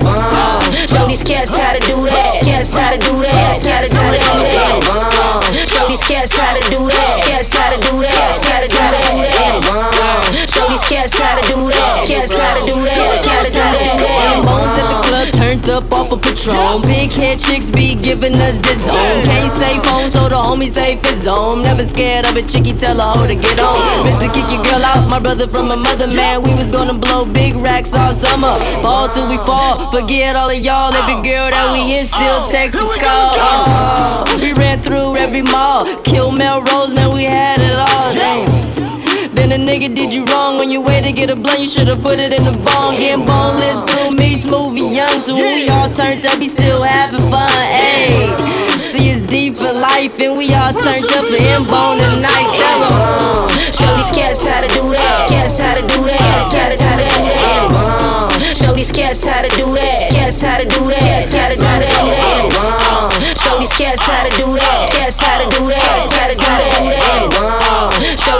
cats 10.91 11.15
how 11.15 11.39
to 11.39 11.43
do 11.47 11.71
that. 11.71 12.03
Cats 12.03 12.35
how 12.35 12.59
to 12.59 12.61
do 12.67 12.75
that. 12.83 13.23
Cats 13.23 13.55
how 13.55 13.71
to 13.71 13.79
do 13.79 14.03
that. 14.03 14.43
Bones 14.43 14.75
at 14.75 14.87
the 14.91 14.97
club 15.07 15.27
turned 15.31 15.67
up 15.71 15.87
off 15.95 16.11
of 16.11 16.19
Patron. 16.19 16.83
Big 16.83 17.11
head 17.15 17.39
chicks 17.39 17.71
be 17.71 17.95
giving 17.95 18.35
us 18.35 18.59
the 18.59 18.75
zone. 18.83 19.23
Can't 19.23 19.51
say 19.51 19.79
phone, 19.87 20.11
so 20.11 20.27
the 20.27 20.35
homie 20.35 20.69
say 20.69 20.99
his 20.99 21.23
zone. 21.23 21.63
Never 21.63 21.87
scared 21.87 22.27
of 22.27 22.35
a 22.35 22.43
chickie, 22.43 22.75
tell 22.75 22.99
a 22.99 23.15
hoe 23.15 23.27
to 23.27 23.35
get 23.35 23.59
on. 23.59 23.79
Mr. 24.03 24.27
Kick 24.35 24.51
your 24.51 24.63
girl 24.67 24.83
out, 24.83 25.07
my 25.07 25.19
brother 25.19 25.47
from 25.47 25.71
my 25.71 25.79
mother, 25.79 26.07
man. 26.07 26.43
We 26.43 26.51
was 26.59 26.69
gonna 26.71 26.97
blow 26.97 27.23
big 27.23 27.55
racks 27.55 27.93
all 27.95 28.11
summer. 28.11 28.59
Fall 28.83 29.07
till 29.07 29.27
we 29.31 29.37
fall. 29.47 29.79
Forget 29.91 30.35
all 30.35 30.49
of 30.49 30.59
y'all. 30.59 30.91
Every 30.91 31.23
girl 31.23 31.47
that 31.47 31.67
we 31.71 31.87
hit 31.87 32.07
still 32.07 32.49
text 32.51 32.75
and 32.75 32.91
call. 32.99 33.31
Oh, 33.39 34.37
we 34.43 34.51
ran 34.53 34.81
through 34.81 35.15
every 35.23 35.41
mall. 35.41 35.87
Kill 36.03 36.31
Melrose, 36.31 36.93
man, 36.93 37.15
we 37.15 37.23
had 37.23 37.60
nigga 39.71 39.87
did 39.95 40.11
you 40.11 40.25
wrong 40.25 40.59
on 40.59 40.69
your 40.69 40.83
way 40.83 40.99
to 40.99 41.13
get 41.13 41.29
a 41.29 41.35
blunt. 41.35 41.61
You 41.61 41.69
should've 41.69 42.01
put 42.01 42.19
it 42.19 42.35
in 42.35 42.43
the 42.43 42.59
bong. 42.67 42.99
Getting 42.99 43.25
bone 43.25 43.55
lips 43.55 43.87
through 43.87 44.11
me, 44.19 44.35
smooth 44.35 44.75
and 44.75 44.91
young. 44.91 45.21
So 45.23 45.31
when 45.33 45.55
we 45.55 45.69
all 45.71 45.87
turned 45.95 46.25
up, 46.27 46.39
he 46.43 46.49
still 46.49 46.83
having 46.83 47.23
fun. 47.31 47.47
Ayy, 47.47 48.35
see 48.75 49.15
it's 49.15 49.23
deep 49.23 49.55
for 49.55 49.71
life, 49.79 50.19
and 50.19 50.35
we 50.35 50.51
all 50.51 50.75
turned 50.75 51.07
up 51.07 51.23
for 51.23 51.39
him 51.39 51.63
bone 51.63 52.03
tonight. 52.03 52.51
Tell 52.59 52.83
him. 52.83 53.47
Show 53.71 53.95
these 53.95 54.11
cats 54.11 54.43
how 54.43 54.59
to 54.59 54.67
do 54.67 54.91
that. 54.91 55.31
Cats 55.31 55.57
how 55.57 55.79
to 55.79 55.83
do 55.87 56.03
that. 56.03 56.19
Cats 56.51 56.83
how 56.83 56.99
to 56.99 57.05
do 57.07 57.23
that. 57.31 58.51
Show 58.51 58.75
these 58.75 58.91
cats 58.91 59.23
how 59.23 59.39
to 59.41 59.49
do 59.55 59.71
that. 59.71 60.11
Cats 60.11 60.41
how 60.41 60.59
to 60.59 60.67
do 60.67 60.83
that. 60.91 60.99
Cats 60.99 61.63
how 61.63 61.79
to 61.79 61.87
do 61.87 62.11
that. 62.11 62.51
Show 63.39 63.55
these 63.55 63.71
cats 63.79 64.03
how 64.03 64.27
to 64.27 64.31
do 64.35 64.51
that. 64.51 64.91
Cats 64.91 65.19
how 65.23 65.39
to 65.39 65.47
do 65.55 65.71
that. 65.71 65.79
Cats 65.79 66.43
how 66.43 66.59
to 66.59 66.67
do 66.67 66.91
that. 66.91 67.80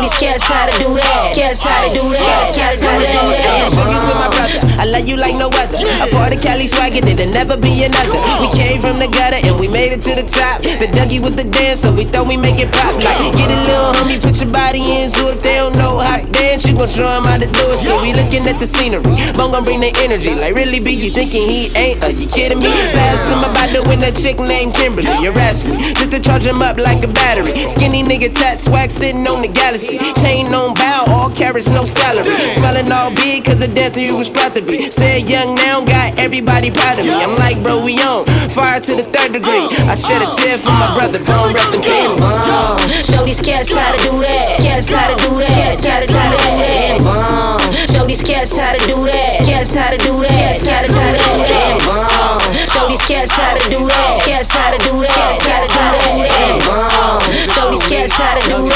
Cats 0.09 0.43
how 0.47 0.65
to 0.65 0.73
do 0.77 0.93
that. 0.97 1.33
Cats 1.35 1.61
how 1.63 1.87
to 1.87 1.93
do 1.93 2.01
that. 2.09 2.53
Cats 2.53 2.81
how 2.81 2.97
to 2.97 3.05
do 3.05 3.21
that. 3.37 3.69
To 3.71 4.13
my 4.17 4.29
brother. 4.33 4.81
I 4.81 4.85
love 4.85 5.07
you 5.07 5.17
like 5.17 5.37
no 5.37 5.49
other. 5.49 5.77
A 5.77 6.09
part 6.09 6.33
of 6.33 6.41
Cali 6.41 6.67
swagger, 6.67 7.01
there'll 7.01 7.31
never 7.31 7.57
be 7.57 7.83
another. 7.85 8.17
We 8.41 8.49
came 8.49 8.81
from 8.81 8.97
the 8.97 9.07
gutter 9.07 9.37
and 9.45 9.59
we 9.59 9.67
made 9.67 9.93
it 9.93 10.01
to 10.01 10.13
the 10.17 10.25
top. 10.29 10.61
The 10.61 10.89
Dougie 10.89 11.21
was 11.21 11.35
the 11.35 11.43
dancer, 11.43 11.91
we 11.91 12.05
thought 12.05 12.27
we 12.27 12.37
make 12.37 12.57
it 12.57 12.71
pop. 12.73 12.97
Like, 12.97 13.33
get 13.33 13.49
a 13.49 13.57
little 13.65 13.93
homie, 13.93 14.21
put 14.21 14.41
your 14.41 14.49
body 14.49 14.81
in. 14.81 15.11
So 15.11 15.29
if 15.29 15.41
they 15.41 15.55
don't 15.61 15.77
know 15.77 15.99
how 15.99 16.17
to 16.17 16.25
dance, 16.31 16.65
you 16.65 16.73
gon' 16.73 16.89
show 16.89 17.07
'em 17.07 17.23
how 17.23 17.37
to 17.37 17.45
do 17.45 17.63
it. 17.69 17.79
So 17.85 18.01
we 18.01 18.13
looking 18.13 18.47
at 18.49 18.57
the 18.59 18.67
scenery. 18.67 19.13
Bone 19.37 19.51
gon' 19.53 19.63
bring 19.63 19.79
the 19.81 19.93
energy. 20.01 20.33
Like, 20.33 20.55
really 20.55 20.79
be 20.81 20.93
you 20.93 21.11
thinking 21.11 21.45
he 21.47 21.69
ain't? 21.77 22.03
Are 22.03 22.09
you 22.09 22.27
kidding 22.27 22.59
me? 22.59 22.69
Pass 22.93 23.29
him 23.29 23.43
about 23.45 23.69
to 23.69 23.81
win 23.87 24.03
a 24.03 24.11
chick 24.11 24.39
named 24.39 24.73
Kimberly. 24.73 25.13
You're 25.21 25.37
asking 25.37 25.77
me 25.77 25.93
just 25.93 26.11
to 26.11 26.19
charge 26.19 26.45
him 26.45 26.61
up 26.61 26.77
like 26.77 27.03
a 27.03 27.07
battery. 27.07 27.53
Skinny 27.69 28.03
nigga 28.03 28.33
tat 28.33 28.59
swag 28.59 28.89
sitting 28.89 29.27
on 29.27 29.41
the 29.41 29.47
galaxy. 29.47 30.00
Chain 30.21 30.53
on 30.53 30.73
bow, 30.73 31.05
all 31.09 31.29
carrots, 31.29 31.67
no 31.73 31.85
salary. 31.85 32.25
Smelling 32.51 32.91
all 32.91 33.13
big 33.13 33.45
cause 33.45 33.59
the 33.59 33.67
dancer 33.67 34.01
you 34.01 34.17
was 34.17 34.29
proud 34.29 34.53
to 34.55 34.61
be. 34.61 34.89
Said 34.89 35.29
young 35.29 35.55
now, 35.55 35.83
got 35.83 36.17
everybody 36.17 36.71
proud 36.71 36.99
of 36.99 37.05
me. 37.05 37.13
I'm 37.13 37.35
like, 37.37 37.61
bro, 37.61 37.83
we 37.83 37.99
on 38.01 38.25
fire 38.49 38.79
to 38.79 38.91
the 38.91 39.03
third 39.03 39.31
degree. 39.33 39.67
I 39.89 39.95
shed 39.95 40.21
a 40.21 40.27
tear 40.41 40.57
for 40.57 40.71
my 40.71 40.93
brother, 40.95 41.19
bone 41.25 41.53
rest 41.53 41.73
in 41.73 41.81
peace. 41.81 42.21
Show 43.09 43.25
these 43.25 43.41
cats 43.41 43.73
how 43.73 43.91
to 43.91 43.97
do 44.01 44.19
that. 44.21 44.59
Cats 44.59 44.89
how 44.91 45.07
to 45.09 45.15
do 45.21 45.37
that. 45.39 45.77
Cats 45.77 46.13
how 46.13 46.31
to 46.31 46.37
do 46.37 46.49
that. 46.57 47.01
Show 47.89 48.05
these 48.05 48.23
cats 48.23 48.57
how 48.57 48.73
to 48.73 48.79
do 48.87 49.05
that. 49.05 49.39
Cats 49.45 49.73
how 49.73 49.89
to 49.89 49.97
do 49.97 50.21
that. 50.21 50.57
Cats 50.61 50.95
how 50.95 51.11
to 51.11 51.17
do 51.17 51.33
that. 51.45 51.77
Show 52.71 52.87
these 52.87 53.01
cats 53.05 53.31
how 53.35 53.53
to 53.57 53.69
do 53.69 53.87
that. 53.87 54.21
Cats 54.25 54.49
how 54.51 54.71
to 54.71 54.77
do 54.79 55.01
that. 55.01 55.37
Cats 55.41 55.71
how 55.71 55.91
to 55.91 55.99
do 55.99 56.13
that. 56.25 56.61
Show 57.51 57.69
these 57.71 57.87
cats 57.87 58.13
how 58.13 58.35
to 58.35 58.41
do 58.47 58.69
that. 58.69 58.70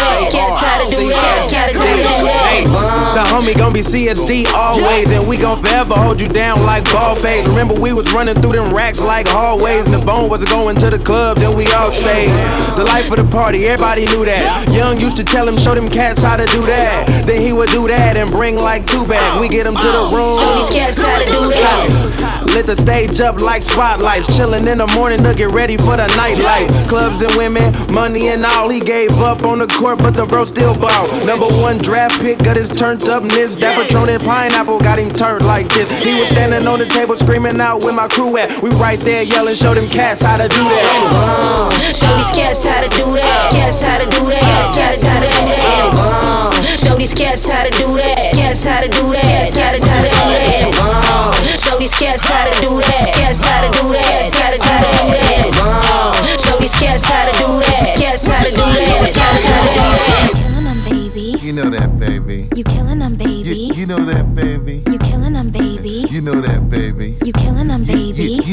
Homie 3.36 3.58
gon' 3.58 3.74
be 3.74 3.82
CSD 3.82 4.48
always, 4.54 5.12
and 5.12 5.28
we 5.28 5.36
gon' 5.36 5.62
forever 5.62 5.94
hold 5.96 6.22
you 6.22 6.28
down 6.30 6.56
like 6.64 6.86
ball 6.86 7.16
fades. 7.16 7.50
Remember 7.50 7.74
we 7.80 7.92
was 7.92 8.12
running 8.14 8.36
through 8.36 8.54
them 8.54 8.74
racks 8.74 9.06
like 9.06 9.28
hallways, 9.28 9.92
the 9.92 10.06
bone 10.06 10.30
was 10.30 10.46
going 10.46 10.78
to 10.78 10.90
the 10.90 11.00
club, 11.00 11.38
then 11.38 11.58
we 11.58 11.68
all 11.74 11.92
stayed. 11.92 12.30
The 12.78 12.86
life 12.86 13.10
of 13.10 13.18
the 13.18 13.28
party, 13.32 13.68
everybody 13.68 14.06
knew 14.06 14.24
that. 14.24 14.70
Young 14.72 15.00
used 15.00 15.18
to 15.18 15.26
tell 15.26 15.48
him, 15.48 15.58
show 15.58 15.76
them 15.76 15.90
cats 15.90 16.24
how 16.24 16.38
to 16.38 16.46
do 16.46 16.62
that. 16.68 17.08
Then 17.26 17.42
he 17.42 17.52
would 17.52 17.70
do 17.70 17.88
that 17.90 18.16
and 18.16 18.32
bring 18.32 18.56
like 18.56 18.86
two 18.86 19.06
back. 19.06 19.40
We 19.40 19.50
get 19.50 19.66
them 19.66 19.76
to 19.76 19.90
the 20.00 20.16
room. 20.16 20.40
Show 20.40 20.56
these 20.56 20.70
cats 20.70 21.02
how 21.02 21.20
to 21.20 21.26
do 21.26 21.50
that. 21.52 22.46
Lit 22.56 22.68
the 22.68 22.78
stage 22.78 23.20
up 23.20 23.42
like 23.42 23.64
spotlights. 23.64 24.32
Chillin' 24.38 24.68
in 24.68 24.78
the 24.78 24.88
morning 24.96 25.22
to 25.24 25.34
get 25.34 25.52
ready 25.52 25.76
for 25.76 25.98
the 25.98 26.08
nightlife. 26.16 26.88
Clubs 26.88 27.22
and 27.22 27.36
women, 27.36 27.74
money 27.92 28.30
and 28.30 28.46
all. 28.46 28.70
He 28.70 28.80
gave 28.80 29.12
up 29.20 29.44
on 29.44 29.60
the 29.60 29.68
court, 29.68 30.00
but 30.00 30.12
the 30.12 30.26
bro 30.26 30.46
still 30.46 30.80
ball. 30.80 31.26
Number 31.26 31.48
one 31.60 31.78
draft 31.80 32.22
pick, 32.22 32.40
got 32.40 32.56
his 32.56 32.70
turned 32.70 33.02
upness. 33.26 33.56
That 33.56 33.76
Patron 33.78 34.10
and 34.10 34.24
pineapple 34.24 34.80
got 34.80 35.00
him 35.00 35.12
turned 35.12 35.46
like 35.46 35.68
this. 35.70 35.90
He 36.04 36.20
was 36.20 36.30
standing 36.30 36.68
on 36.68 36.80
the 36.80 36.86
table 36.86 37.18
screaming 37.18 37.60
out 37.62 37.84
where 37.84 37.96
my 37.96 38.08
crew 38.08 38.38
at. 38.38 38.62
We 38.62 38.70
right 38.82 39.00
there 39.00 39.24
yelling, 39.24 39.56
show 39.56 39.74
them 39.74 39.90
cats 39.90 40.22
how 40.22 40.38
to 40.38 40.48
do 40.48 40.64
that. 40.64 41.96
Show 41.96 42.16
these 42.18 42.32
cats 42.32 42.66
how 42.66 42.82
to 42.82 42.90
do 42.90 43.14
that. 43.16 43.52
Cats 43.52 43.82
how 43.82 43.98
to 43.98 44.06
do 44.06 44.30
that. 44.30 44.42
Cats 44.76 45.04
how 45.04 45.20
to 45.20 45.28
do 45.30 45.46
that. 45.50 46.78
Show 46.78 46.96
these 46.98 47.14
cats 47.14 47.50
how 47.50 47.64
to 47.64 47.72
do 47.72 47.96
that. 47.98 48.34
Cats 48.34 48.64
how 48.64 48.82
to 48.82 48.90
do 48.90 49.12
that. 49.14 49.24
Cats 49.24 49.56
how 49.56 49.72
to 49.72 49.80
do 49.80 50.18
that. 50.18 51.60
Show 51.60 51.80
these 51.80 51.94
cats 51.94 52.24
how 52.24 52.46
to 52.46 52.52
do 52.62 52.82
that. 52.82 53.14
Cats 53.14 53.44
how 53.44 53.62
to 53.62 53.70
do 53.82 53.94
that. 53.94 54.25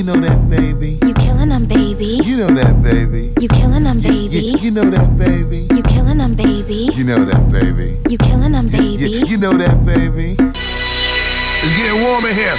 You 0.03 0.09
know 0.15 0.21
that, 0.21 0.51
baby. 0.51 0.99
You 1.07 1.15
killing 1.15 1.51
them, 1.51 1.65
baby. 1.65 2.19
You 2.25 2.37
know 2.37 2.49
that, 2.49 2.83
baby. 2.83 3.33
You 3.41 3.47
killing 3.47 3.85
them, 3.85 4.01
baby. 4.01 4.59
You 4.59 4.73
know 4.73 4.91
that, 4.91 5.17
baby. 5.17 5.69
You 5.73 5.83
killing 5.85 6.19
them, 6.19 6.35
baby. 6.35 6.89
You 6.93 7.05
know 7.05 7.25
that, 7.25 7.53
baby. 7.53 7.99
You 8.11 8.19
killing 8.19 8.51
them, 8.51 8.69
baby. 8.69 9.23
You 9.25 9.37
know 9.37 9.53
that, 9.57 9.87
baby. 9.87 10.35
It's 10.41 11.77
getting 11.79 12.03
warm 12.03 12.25
in 12.25 12.35
here. 12.35 12.59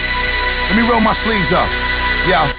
Let 0.70 0.76
me 0.78 0.90
roll 0.90 1.02
my 1.02 1.12
sleeves 1.12 1.52
up. 1.52 1.70
Yeah. 2.30 2.53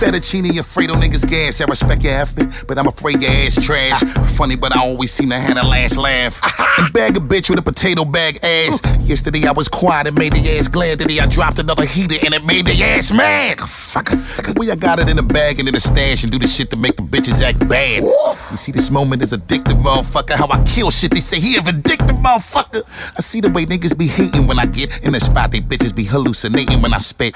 Fettuccine, 0.00 0.48
Fredo 0.64 0.94
niggas 0.94 1.28
gas. 1.28 1.60
I 1.60 1.66
respect 1.66 2.02
your 2.02 2.14
effort, 2.14 2.66
but 2.66 2.78
I'm 2.78 2.86
afraid 2.86 3.20
your 3.20 3.30
ass 3.30 3.62
trash. 3.62 4.00
Funny, 4.34 4.56
but 4.56 4.74
I 4.74 4.80
always 4.80 5.12
seem 5.12 5.28
to 5.28 5.38
have 5.38 5.54
the 5.54 5.62
last 5.62 5.98
laugh. 5.98 6.40
And 6.78 6.90
bag 6.94 7.18
a 7.18 7.20
bitch 7.20 7.50
with 7.50 7.58
a 7.58 7.62
potato 7.62 8.06
bag 8.06 8.38
ass. 8.42 8.80
Yesterday 9.00 9.46
I 9.46 9.52
was 9.52 9.68
quiet 9.68 10.06
and 10.06 10.16
made 10.16 10.32
the 10.32 10.56
ass 10.56 10.68
glad. 10.68 11.00
Today 11.00 11.20
I 11.20 11.26
dropped 11.26 11.58
another 11.58 11.84
heater 11.84 12.16
and 12.24 12.32
it 12.32 12.42
made 12.46 12.64
the 12.64 12.82
ass 12.82 13.12
mad. 13.12 13.60
Fuck 13.60 14.08
a 14.10 14.16
sucker. 14.16 14.54
We 14.56 14.70
I 14.70 14.74
got 14.74 15.00
it 15.00 15.10
in 15.10 15.16
the 15.16 15.22
bag 15.22 15.58
and 15.58 15.68
in 15.68 15.74
the 15.74 15.80
stash 15.80 16.22
and 16.22 16.32
do 16.32 16.38
the 16.38 16.48
shit 16.48 16.70
to 16.70 16.78
make 16.78 16.96
the 16.96 17.02
bitches 17.02 17.42
act 17.42 17.68
bad. 17.68 18.02
You 18.02 18.56
see, 18.56 18.72
this 18.72 18.90
moment 18.90 19.22
is 19.22 19.32
addictive, 19.32 19.82
motherfucker. 19.82 20.34
How 20.34 20.48
I 20.48 20.62
kill 20.64 20.90
shit. 20.90 21.10
They 21.10 21.20
say 21.20 21.38
he 21.38 21.58
a 21.58 21.60
vindictive 21.60 22.16
motherfucker. 22.16 22.84
I 23.18 23.20
see 23.20 23.42
the 23.42 23.50
way 23.50 23.66
niggas 23.66 23.98
be 23.98 24.06
hating 24.06 24.46
when 24.46 24.58
I 24.58 24.64
get 24.64 25.04
in 25.04 25.12
the 25.12 25.20
spot. 25.20 25.50
They 25.50 25.60
bitches 25.60 25.94
be 25.94 26.04
hallucinating 26.04 26.80
when 26.80 26.94
I 26.94 26.98
spit. 26.98 27.34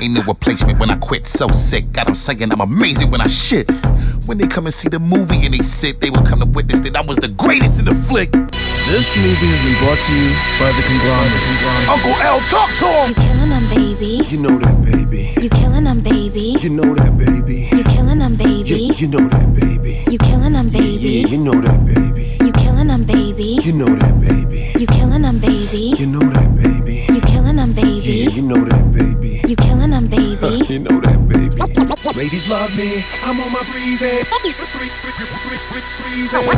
Ain't 0.00 0.14
no 0.14 0.22
replacement 0.22 0.78
when 0.78 0.90
I 0.90 0.96
quit. 0.96 1.26
So 1.26 1.47
sick. 1.52 1.92
Got 1.92 2.08
'em 2.08 2.14
saying 2.14 2.52
I'm 2.52 2.60
amazing 2.60 3.10
when 3.10 3.20
I 3.20 3.26
shit. 3.26 3.70
When 4.26 4.38
they 4.38 4.46
come 4.46 4.66
and 4.66 4.74
see 4.74 4.88
the 4.88 4.98
movie 4.98 5.44
and 5.44 5.54
they 5.54 5.58
sit, 5.64 6.00
they 6.00 6.10
will 6.10 6.22
come 6.22 6.40
to 6.40 6.46
witness 6.46 6.80
that 6.80 6.96
I 6.96 7.00
was 7.00 7.16
the 7.18 7.28
greatest 7.28 7.78
in 7.80 7.84
the 7.86 7.94
flick. 7.94 8.30
This 8.88 9.16
movie 9.16 9.48
has 9.52 9.60
been 9.64 9.76
brought 9.84 10.02
to 10.04 10.12
you 10.14 10.32
by 10.58 10.72
the 10.72 10.82
conglomerate. 10.82 11.88
Uncle 11.88 12.16
L, 12.22 12.40
talk 12.48 12.72
to 12.80 12.86
him. 12.86 13.08
You 13.08 13.14
killing 13.14 13.50
them, 13.50 13.68
baby. 13.68 14.22
You 14.30 14.38
know 14.38 14.58
that, 14.58 14.76
baby. 14.82 15.34
You 15.42 15.48
killing 15.50 15.84
them, 15.84 16.00
baby. 16.00 16.56
You 16.60 16.70
know 16.70 16.94
that, 16.94 17.16
baby. 17.18 17.68
You 17.72 17.84
killing 17.84 18.18
them, 18.18 18.36
baby. 18.36 18.70
You, 18.70 18.94
you 18.96 19.08
know 19.08 19.28
that, 19.28 19.54
baby. 19.54 20.04
You 20.10 20.18
killing 20.18 20.52
them, 20.52 20.68
Yeah, 20.72 20.80
baby. 20.80 21.24
you 21.28 21.38
know 21.38 21.60
that, 21.60 21.84
baby. 21.86 22.36
You 22.44 22.52
killing 22.52 22.88
them, 22.88 23.04
baby. 23.04 23.60
You 23.64 23.72
know 23.72 23.94
that, 23.96 24.20
baby. 24.20 24.72
You 24.78 24.86
killing 24.86 25.22
them, 25.22 25.38
baby. 25.38 25.94
You 25.98 26.06
know 26.06 26.20
that, 26.30 26.56
baby. 26.56 27.06
You 27.12 27.20
killing 27.22 27.56
them, 27.56 27.72
Yeah, 27.76 28.30
you 28.30 28.42
know 28.42 28.64
that, 28.64 28.92
baby. 28.92 29.40
You 29.48 29.56
killing 29.56 29.90
them, 29.90 30.06
baby. 30.08 30.64
You 30.68 30.78
know 30.80 31.00
that, 31.00 31.02
baby. 31.02 31.07
Ladies 32.18 32.48
love 32.48 32.74
me, 32.74 33.04
I'm 33.22 33.40
on 33.40 33.52
my 33.52 33.62
breezy. 33.70 34.04
Eh? 34.04 34.24
Eh? 34.24 34.48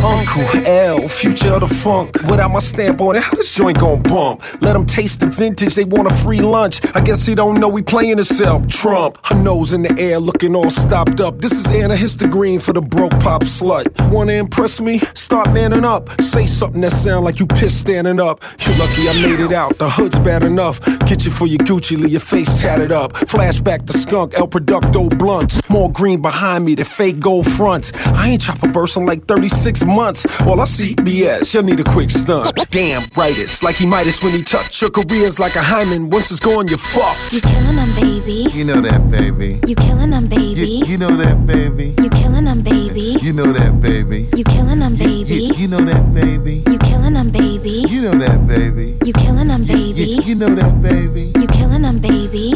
Uncle 0.02 0.66
L, 0.66 1.06
future 1.06 1.52
of 1.52 1.60
the 1.60 1.68
funk. 1.68 2.14
Without 2.22 2.50
my 2.50 2.60
stamp 2.60 2.98
on 3.02 3.16
it, 3.16 3.22
how 3.22 3.36
this 3.36 3.54
joint 3.54 3.78
gon' 3.78 4.00
bump? 4.02 4.40
Let 4.62 4.72
them 4.72 4.86
taste 4.86 5.20
the 5.20 5.26
vintage, 5.26 5.74
they 5.74 5.84
want 5.84 6.10
a 6.10 6.14
free 6.14 6.40
lunch. 6.40 6.80
I 6.94 7.02
guess 7.02 7.26
he 7.26 7.34
don't 7.34 7.60
know 7.60 7.68
we 7.68 7.82
playing 7.82 8.16
himself. 8.16 8.66
Trump, 8.68 9.18
her 9.26 9.34
nose 9.34 9.74
in 9.74 9.82
the 9.82 9.94
air, 9.98 10.18
looking 10.18 10.56
all 10.56 10.70
stopped 10.70 11.20
up. 11.20 11.42
This 11.42 11.52
is 11.52 11.66
Anna 11.70 11.94
Histogreen 11.94 12.60
for 12.62 12.72
the 12.72 12.80
broke 12.80 13.18
pop 13.20 13.42
slut. 13.42 13.86
Wanna 14.10 14.32
impress 14.32 14.80
me? 14.80 15.00
Start 15.14 15.52
manning 15.52 15.84
up. 15.84 16.08
Say 16.22 16.46
something 16.46 16.80
that 16.80 16.92
sound 16.92 17.26
like 17.26 17.38
you 17.38 17.46
pissed 17.46 17.80
standing 17.80 18.18
up. 18.18 18.42
You 18.60 18.72
lucky 18.78 19.10
I 19.10 19.12
made 19.20 19.40
it 19.40 19.52
out. 19.52 19.78
The 19.78 19.90
hood's 19.90 20.18
bad 20.20 20.42
enough. 20.42 20.80
Get 21.04 21.26
you 21.26 21.30
for 21.30 21.46
your 21.46 21.58
Gucci, 21.58 21.98
leave 21.98 22.12
your 22.12 22.20
face 22.20 22.62
tatted 22.62 22.92
up. 22.92 23.12
Flashback 23.12 23.86
to 23.88 23.98
skunk, 23.98 24.32
El 24.34 24.48
Producto 24.48 25.10
blunts. 25.50 25.70
More 25.70 25.90
green 25.90 26.22
behind 26.22 26.64
me, 26.64 26.74
the 26.74 26.84
fake 26.84 27.20
gold 27.20 27.50
fronts. 27.50 27.92
I 28.06 28.30
ain't 28.30 28.42
drop 28.42 28.62
a 28.62 28.68
verse 28.68 28.96
in 28.96 29.06
like 29.06 29.26
36 29.26 29.84
months. 29.84 30.26
All 30.42 30.60
I 30.60 30.64
see 30.64 30.94
BS, 30.96 31.54
you'll 31.54 31.64
need 31.64 31.80
a 31.80 31.84
quick 31.84 32.10
stunt. 32.10 32.56
Damn, 32.70 33.08
brightest, 33.10 33.62
like 33.62 33.76
he 33.76 33.86
Midas 33.86 34.22
when 34.22 34.32
he 34.32 34.42
touch. 34.42 34.80
Your 34.80 34.90
career's 34.90 35.38
like 35.38 35.56
a 35.56 35.62
hymen. 35.62 36.10
Once 36.10 36.30
it's 36.30 36.40
gone, 36.40 36.68
you're 36.68 36.78
fucked. 36.78 37.32
You 37.32 37.40
killing 37.40 37.76
them, 37.76 37.94
baby. 37.94 38.46
You 38.52 38.64
know 38.64 38.80
that, 38.80 39.10
baby. 39.10 39.60
You 39.66 39.74
killing 39.76 40.10
them, 40.10 40.28
baby. 40.28 40.82
You 40.86 40.98
know 40.98 41.16
that, 41.16 41.46
baby. 41.46 41.94
You 42.02 42.10
killing 42.10 42.44
them, 42.44 42.62
baby. 42.62 43.16
You 43.22 43.32
know 43.32 43.52
that, 43.52 43.80
baby. 43.80 44.28
You 44.36 44.44
killing 44.44 44.80
them, 44.80 44.96
baby. 44.96 45.52
You 45.56 45.68
know 45.68 45.80
that, 45.80 46.14
baby. 46.14 46.62
You 46.70 46.78
killing 46.78 47.14
them, 47.14 47.30
baby. 47.30 47.84
You 47.88 48.02
know 48.02 48.18
that, 48.18 48.46
baby. 48.46 48.96
You 49.04 49.12
killing 49.12 49.48
them, 49.48 49.64
baby. 49.64 50.18
You 50.24 50.34
know 50.34 50.54
that, 50.54 50.82
baby. 50.82 51.32
You 51.36 51.46
baby. 51.46 51.49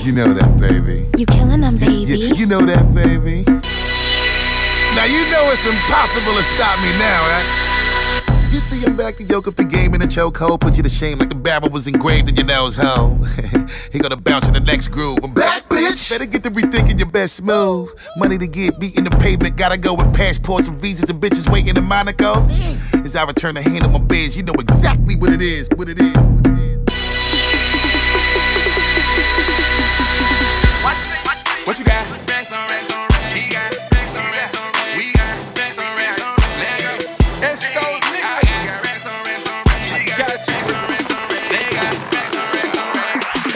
You 0.05 0.13
know 0.13 0.35
that, 0.35 0.61
baby. 0.61 1.07
You 1.17 1.25
killing 1.25 1.63
them, 1.63 1.79
baby. 1.79 2.13
You, 2.13 2.35
you 2.35 2.45
know 2.45 2.61
that, 2.61 2.95
baby. 2.95 3.43
Now 4.93 5.07
you 5.07 5.25
know 5.33 5.49
it's 5.49 5.65
impossible 5.67 6.35
to 6.37 6.45
stop 6.45 6.79
me 6.81 6.93
now, 6.93 7.25
right? 7.25 8.51
You 8.53 8.61
see 8.61 8.81
him 8.81 8.97
back 8.97 9.17
to 9.17 9.23
yoke 9.23 9.49
up 9.49 9.57
the 9.57 9.65
game 9.65 9.95
in 9.95 10.03
a 10.03 10.05
chokehold, 10.05 10.61
put 10.61 10.77
you 10.77 10.83
to 10.83 10.91
shame 10.91 11.17
like 11.17 11.31
the 11.31 11.35
barrel 11.35 11.71
was 11.71 11.87
engraved 11.87 12.29
in 12.29 12.37
your 12.37 12.45
nose 12.45 12.77
hole. 12.77 13.15
he 13.93 13.99
gonna 13.99 14.19
bounce 14.19 14.47
in 14.47 14.53
the 14.53 14.61
next 14.61 14.89
groove. 14.89 15.21
I'm 15.23 15.33
back, 15.33 15.71
bitch. 15.71 16.11
Better 16.11 16.27
get 16.27 16.45
to 16.45 16.51
rethinking 16.51 16.99
your 16.99 17.09
best 17.09 17.43
move. 17.43 17.89
Money 18.19 18.37
to 18.37 18.47
get 18.47 18.79
beat 18.79 18.99
in 18.99 19.05
the 19.05 19.17
pavement, 19.23 19.57
gotta 19.57 19.79
go 19.79 19.95
with 19.95 20.15
passports 20.15 20.69
and 20.69 20.79
visas 20.79 21.09
and 21.09 21.19
bitches 21.19 21.51
waiting 21.51 21.79
in 21.79 21.83
Monaco. 21.83 22.45
As 23.03 23.17
I 23.17 23.25
return 23.25 23.55
the 23.55 23.63
hand 23.63 23.87
of 23.87 23.93
my 23.93 24.01
biz, 24.01 24.37
you 24.37 24.43
know 24.43 24.55
exactly 24.59 25.17
what 25.17 25.33
it 25.33 25.41
is, 25.41 25.67
what 25.77 25.89
it 25.89 25.99
is. 25.99 26.15
What 26.15 26.47
it 26.47 26.59
is. 26.59 26.64
What 31.65 31.79
you 31.79 31.85
got? 31.87 32.05
We 32.05 32.21
got 32.21 32.29
racks 32.29 32.53
on 32.53 32.69
racks 32.69 32.93
on 32.93 33.09
racks. 33.09 33.33
He 33.33 33.49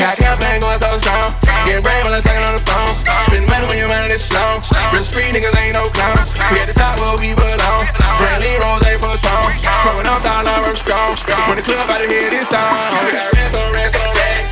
got 0.00 0.16
campaign 0.16 0.60
going 0.64 0.80
so 0.80 0.98
strong. 1.04 1.34
Brain 1.68 2.00
while 2.08 2.14
I'm 2.16 2.22
talking 2.24 2.40
on 2.48 2.54
the 2.56 2.64
phone. 2.64 2.96
Spend 3.28 3.44
money 3.44 3.66
when 3.68 3.76
you're 3.76 3.92
running 3.92 4.08
this 4.08 4.24
slow. 4.24 4.64
Real 4.90 5.04
street 5.04 5.36
niggas 5.36 5.52
ain't 5.60 5.74
no 5.74 5.90
clowns. 5.90 6.32
We 6.48 6.64
at 6.64 6.66
the 6.66 6.72
top 6.72 6.96
where 6.96 7.12
we 7.20 7.36
belong. 7.36 7.92
Brand 8.16 8.40
Lee 8.40 8.56
Rose 8.56 8.88
ain't 8.88 9.04
for 9.04 9.20
strong. 9.20 9.52
Throwing 9.84 10.08
off 10.08 10.24
dollar, 10.24 10.48
I'm 10.48 10.76
strong. 10.80 11.12
When 11.44 11.60
the 11.60 11.62
club 11.62 11.90
out 11.90 12.00
of 12.00 12.08
here 12.08 12.30
this 12.30 12.48
time. 12.48 13.04
We 13.04 13.12
got 13.12 13.32
rest 13.36 13.54
on 13.54 13.68
rest 13.76 13.96
on 14.00 14.16
rest. 14.16 14.47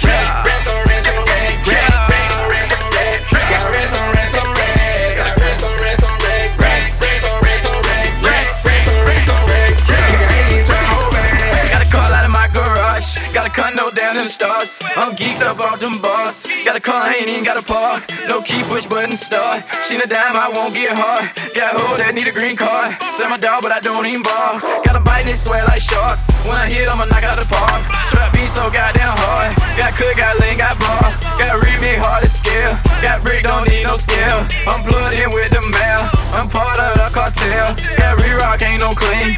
I'm 14.97 15.13
geeked 15.13 15.45
up 15.45 15.61
off 15.61 15.79
them 15.79 16.01
bars. 16.01 16.41
Got 16.65 16.77
a 16.77 16.81
car, 16.81 17.13
ain't 17.13 17.29
even 17.29 17.45
got 17.45 17.61
a 17.61 17.63
park. 17.63 18.09
No 18.27 18.41
key, 18.41 18.65
push 18.65 18.87
button, 18.87 19.17
start. 19.17 19.63
She 19.87 19.97
a 19.97 20.07
dime, 20.07 20.33
I 20.33 20.49
won't 20.49 20.73
get 20.73 20.97
hard. 20.97 21.29
Got 21.53 21.77
hoe 21.77 22.01
that 22.01 22.17
need 22.17 22.27
a 22.27 22.33
green 22.33 22.57
card. 22.57 22.97
Sell 23.21 23.29
my 23.29 23.37
dog, 23.37 23.61
but 23.61 23.73
I 23.73 23.81
don't 23.81 24.07
even 24.09 24.25
ball. 24.25 24.57
Got 24.89 24.97
a 24.97 25.01
bite 25.05 25.29
and 25.29 25.39
sweat 25.39 25.69
like 25.69 25.85
sharks. 25.85 26.25
When 26.49 26.57
I 26.57 26.65
hit, 26.73 26.89
I'ma 26.89 27.05
knock 27.13 27.29
out 27.29 27.37
the 27.37 27.45
park. 27.45 27.85
Trap 28.09 28.33
beat 28.33 28.49
so 28.57 28.73
goddamn 28.73 29.13
hard. 29.21 29.53
Got 29.77 30.01
cook, 30.01 30.17
got 30.17 30.41
lean, 30.41 30.57
got 30.57 30.81
ball. 30.81 31.13
Got 31.37 31.61
remake 31.61 32.01
hard 32.01 32.25
to 32.25 32.31
scale. 32.33 32.81
Got 33.05 33.21
brick, 33.21 33.45
don't 33.45 33.69
need 33.69 33.85
no 33.85 34.01
scale. 34.01 34.49
I'm 34.65 34.81
plugged 34.81 35.13
in 35.13 35.29
with 35.29 35.53
the 35.53 35.61
mail. 35.61 36.09
I'm 36.33 36.49
part 36.49 36.81
of 36.81 36.97
the 36.97 37.13
cartel. 37.13 37.77
Got 38.01 38.17
re-rock, 38.17 38.65
ain't 38.65 38.81
no 38.81 38.97
clean. 38.97 39.37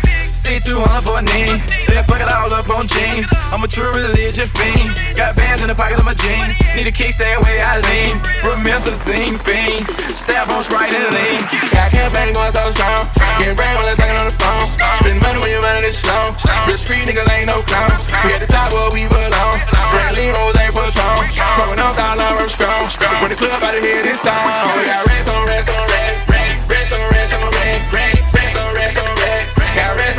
C200 0.49 1.05
for 1.05 1.21
a 1.21 1.23
knee. 1.23 1.61
Then 1.93 2.01
fuck 2.09 2.25
it 2.25 2.29
all 2.33 2.49
up 2.49 2.73
on 2.73 2.89
jeans. 2.89 3.29
I'm 3.53 3.61
a 3.61 3.69
true 3.69 3.93
religion 3.93 4.49
fiend. 4.57 4.97
Got 5.13 5.37
bands 5.37 5.61
in 5.61 5.69
the 5.69 5.77
pockets 5.77 6.01
of 6.01 6.09
my 6.09 6.17
jeans. 6.17 6.57
Need 6.73 6.89
a 6.89 6.93
kick, 6.93 7.13
stay 7.13 7.37
away, 7.37 7.61
I 7.61 7.85
lean. 7.85 8.17
Remember 8.41 8.97
the 8.97 9.01
scene 9.05 9.37
fiend. 9.45 9.85
Stab 10.25 10.49
on 10.49 10.65
Sprite 10.65 10.89
and 10.89 11.13
lean. 11.13 11.45
Got 11.69 11.93
campaign 11.93 12.33
going 12.33 12.53
so 12.57 12.65
strong. 12.73 13.05
Getting 13.37 13.61
brain 13.61 13.77
while 13.77 13.93
I'm 13.93 13.97
talking 14.01 14.17
on 14.17 14.29
the 14.33 14.37
phone. 14.41 14.67
Spend 15.05 15.21
money 15.21 15.37
when 15.37 15.53
you're 15.53 15.61
running 15.61 15.85
this 15.85 16.01
slow. 16.01 16.33
Real 16.65 16.81
street 16.81 17.05
niggas 17.05 17.29
ain't 17.29 17.53
no 17.53 17.61
clowns. 17.69 18.09
We 18.25 18.33
at 18.33 18.41
the 18.41 18.49
top 18.49 18.73
where 18.73 18.89
we 18.89 19.05
belong. 19.05 19.61
Brand 19.93 20.17
Lee 20.17 20.33
Rose 20.33 20.57
ain't 20.57 20.73
for 20.73 20.89
strong. 20.97 21.29
Throwing 21.61 21.77
off 21.77 21.93
dollar, 21.93 22.25
I'm 22.25 22.49
strong. 22.49 22.89
When 23.21 23.29
the 23.29 23.37
club 23.37 23.61
out 23.61 23.77
of 23.77 23.85
here 23.85 24.01
this 24.01 24.17
time. 24.25 24.65
Got 24.65 25.05
rest 25.13 25.29
on 25.29 25.45
rest 25.45 25.69
on 25.69 25.85
rest. 25.93 26.25
Rest 26.73 26.93
on 26.97 27.05
rest 27.13 27.33
on 27.37 27.53
rest. 27.53 27.85
Rest 27.93 28.57
on 28.57 28.69
rest 28.73 28.97
on 28.97 29.13
rest. 29.13 29.49
Got 29.77 29.97
rest 29.97 30.18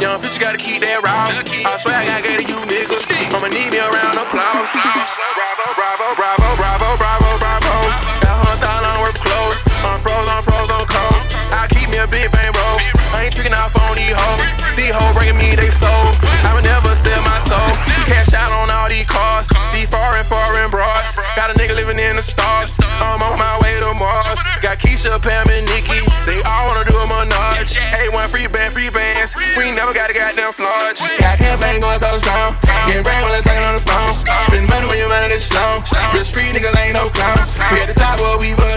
Young 0.00 0.20
bitch 0.20 0.34
you 0.34 0.40
gotta 0.40 0.58
keep 0.58 0.84
that 0.84 1.00
raw. 1.00 1.32
I 1.32 1.78
swear 1.80 1.96
I 1.96 2.20
get 2.20 2.36
to 2.36 2.44
you 2.44 2.58
niggas. 2.68 3.08
I'ma 3.32 3.48
need 3.48 3.72
me 3.72 3.78
a 3.80 3.88
round 3.88 4.20
of 4.20 4.28
applause. 4.28 4.68
Bravo, 4.68 5.66
bravo, 5.78 6.06
bravo, 6.12 6.48
bravo, 6.60 6.88
bravo, 7.00 7.28
bravo. 7.40 7.72
Got 8.20 8.36
hundred 8.36 8.60
thousand 8.60 8.96
worth 9.00 9.18
clothes. 9.22 9.60
I'm 9.86 9.96
froze, 10.02 10.28
I'm 10.28 10.42
froze, 10.42 10.68
on 10.68 10.84
cold. 10.84 11.22
I 11.54 11.70
keep 11.70 11.88
me 11.88 12.02
a 12.02 12.08
big 12.10 12.28
bang 12.34 12.52
roll. 12.52 12.82
I 13.14 13.30
ain't 13.30 13.34
tricking 13.34 13.54
off 13.54 13.72
on 13.78 13.94
these 13.94 14.12
hoes. 14.12 14.44
These 14.74 14.92
hoes 14.92 15.14
bringing 15.14 15.38
me 15.38 15.54
they 15.54 15.70
soul. 15.78 16.04
I 16.42 16.52
would 16.52 16.66
never 16.66 16.92
sell 17.06 17.22
my 17.22 17.38
soul. 17.46 17.72
Cash 18.04 18.34
out 18.34 18.50
on 18.50 18.68
all 18.68 18.90
these 18.90 19.06
cars. 19.06 19.46
These 19.70 19.88
foreign, 19.88 20.26
foreign 20.26 20.68
broads. 20.68 21.14
Got 21.38 21.48
a 21.48 21.54
nigga 21.54 21.78
living 21.78 22.02
in 22.02 22.16
the 22.16 22.26
stars. 22.26 22.68
I'm 22.98 23.22
on 23.22 23.38
my 23.38 23.56
way 23.62 23.78
to 23.78 23.94
Mars. 23.94 24.38
Got 24.60 24.82
Keisha, 24.82 25.20
Pam, 25.22 25.46
and 25.48 25.66
Nikki. 25.70 26.02
They 26.26 26.42
all 26.42 26.66
wanna 26.66 26.84
do 26.84 26.96
a 26.98 27.06
menage. 27.06 27.78
A1 27.94 28.28
free 28.28 28.46
band, 28.50 28.74
free 28.74 28.90
bands. 28.90 29.21
We 29.56 29.70
never 29.70 29.92
got 29.92 30.08
a 30.08 30.14
goddamn 30.14 30.52
flaws. 30.54 30.98
Got 31.20 31.38
campaign 31.38 31.80
going 31.80 32.00
so 32.00 32.18
strong. 32.20 32.56
Getting 32.86 33.02
brain 33.02 33.22
when 33.22 33.32
I'm 33.32 33.42
talking 33.42 33.62
on 33.62 33.74
the 33.76 33.84
phone. 33.84 34.14
Spend 34.48 34.68
money 34.68 34.86
when 34.88 34.98
you're 34.98 35.08
running 35.08 35.28
this 35.28 35.44
slow. 35.44 35.84
Real 36.14 36.24
street 36.24 36.56
nigga 36.56 36.72
ain't 36.76 36.94
no 36.94 37.10
clown. 37.10 37.44
We 37.72 37.80
at 37.80 37.88
the 37.88 37.94
top 37.94 38.18
where 38.18 38.38
we 38.38 38.54
belong. 38.54 38.71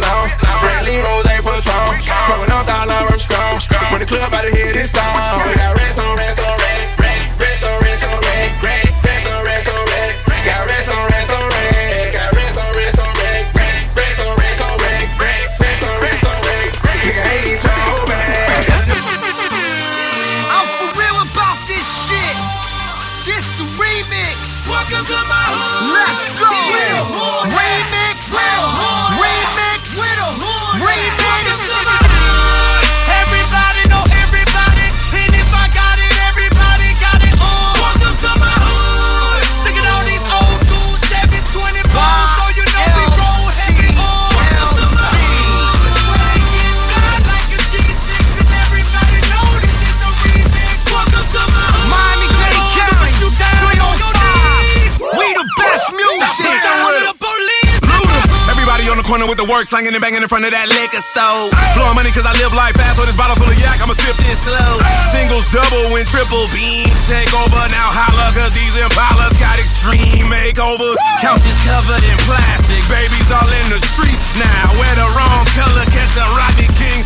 Work, 59.66 59.70
slanging 59.70 59.94
and 59.94 60.02
banging 60.02 60.22
in 60.22 60.30
front 60.30 60.46
of 60.46 60.52
that 60.52 60.70
liquor 60.70 61.02
store. 61.02 61.50
Blowing 61.74 61.96
money 61.98 62.12
cause 62.14 62.26
I 62.26 62.34
live 62.38 62.54
life 62.54 62.78
fast, 62.78 62.98
so 62.98 63.06
this 63.06 63.18
bottle 63.18 63.36
full 63.36 63.50
of 63.50 63.58
yak, 63.58 63.82
I'ma 63.82 63.94
sip 63.98 64.18
this 64.22 64.38
slow. 64.46 64.78
Singles 65.10 65.46
double 65.50 65.90
when 65.90 66.06
triple 66.06 66.46
beams 66.54 66.94
take 67.10 67.30
over. 67.34 67.62
Now 67.70 67.90
holla 67.90 68.30
cause 68.34 68.54
these 68.54 68.74
impalas 68.78 69.34
got 69.42 69.58
extreme 69.58 70.30
makeovers. 70.30 70.98
Couches 71.22 71.58
covered 71.66 72.04
in 72.06 72.18
plastic, 72.30 72.82
babies 72.90 73.30
all 73.34 73.50
in 73.50 73.68
the 73.74 73.82
street 73.94 74.18
now. 74.38 74.70
Wear 74.78 74.94
the 74.98 75.08
wrong 75.18 75.46
color, 75.58 75.86
catch 75.90 76.14
a 76.18 76.26
Rodney 76.36 76.70
King 76.78 77.05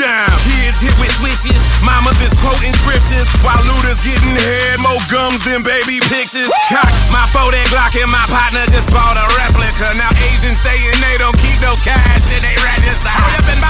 down. 0.00 0.32
Kids 0.48 0.80
hit 0.80 0.96
with 0.96 1.12
switches, 1.20 1.60
mamas 1.84 2.16
is 2.24 2.32
quoting 2.40 2.72
scriptures, 2.80 3.28
while 3.44 3.60
looters 3.68 4.00
getting 4.00 4.32
head, 4.32 4.80
more 4.80 4.96
gums 5.12 5.44
than 5.44 5.60
baby 5.60 6.00
pictures. 6.08 6.48
Cock 6.72 6.88
my 7.12 7.28
40 7.28 7.60
Glock 7.68 7.92
and 8.00 8.08
my 8.08 8.24
partner 8.32 8.64
just 8.72 8.88
bought 8.88 9.20
a 9.20 9.26
replica. 9.44 9.92
Now 10.00 10.08
Asians 10.32 10.56
saying 10.56 10.96
they 11.04 11.20
don't 11.20 11.36
keep 11.36 11.60
no 11.60 11.76
cash 11.84 12.24
in 12.32 12.40
they 12.40 12.56
register. 12.64 13.12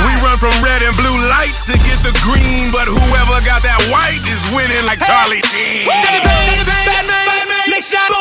We 0.06 0.12
run 0.22 0.38
from 0.38 0.54
red 0.62 0.86
and 0.86 0.94
blue 0.94 1.18
lights 1.34 1.66
to 1.66 1.74
get 1.82 1.98
the 2.06 2.14
green, 2.22 2.70
but 2.70 2.86
whoever 2.86 3.42
got 3.42 3.66
that 3.66 3.82
white 3.90 4.22
is 4.30 4.40
winning 4.54 4.86
like 4.86 5.02
Charlie 5.02 5.42
Sheen. 5.50 5.90
Next 7.66 7.90
shot, 7.90 8.06
boom, 8.08 8.14
boom, 8.14 8.14
boom, 8.14 8.19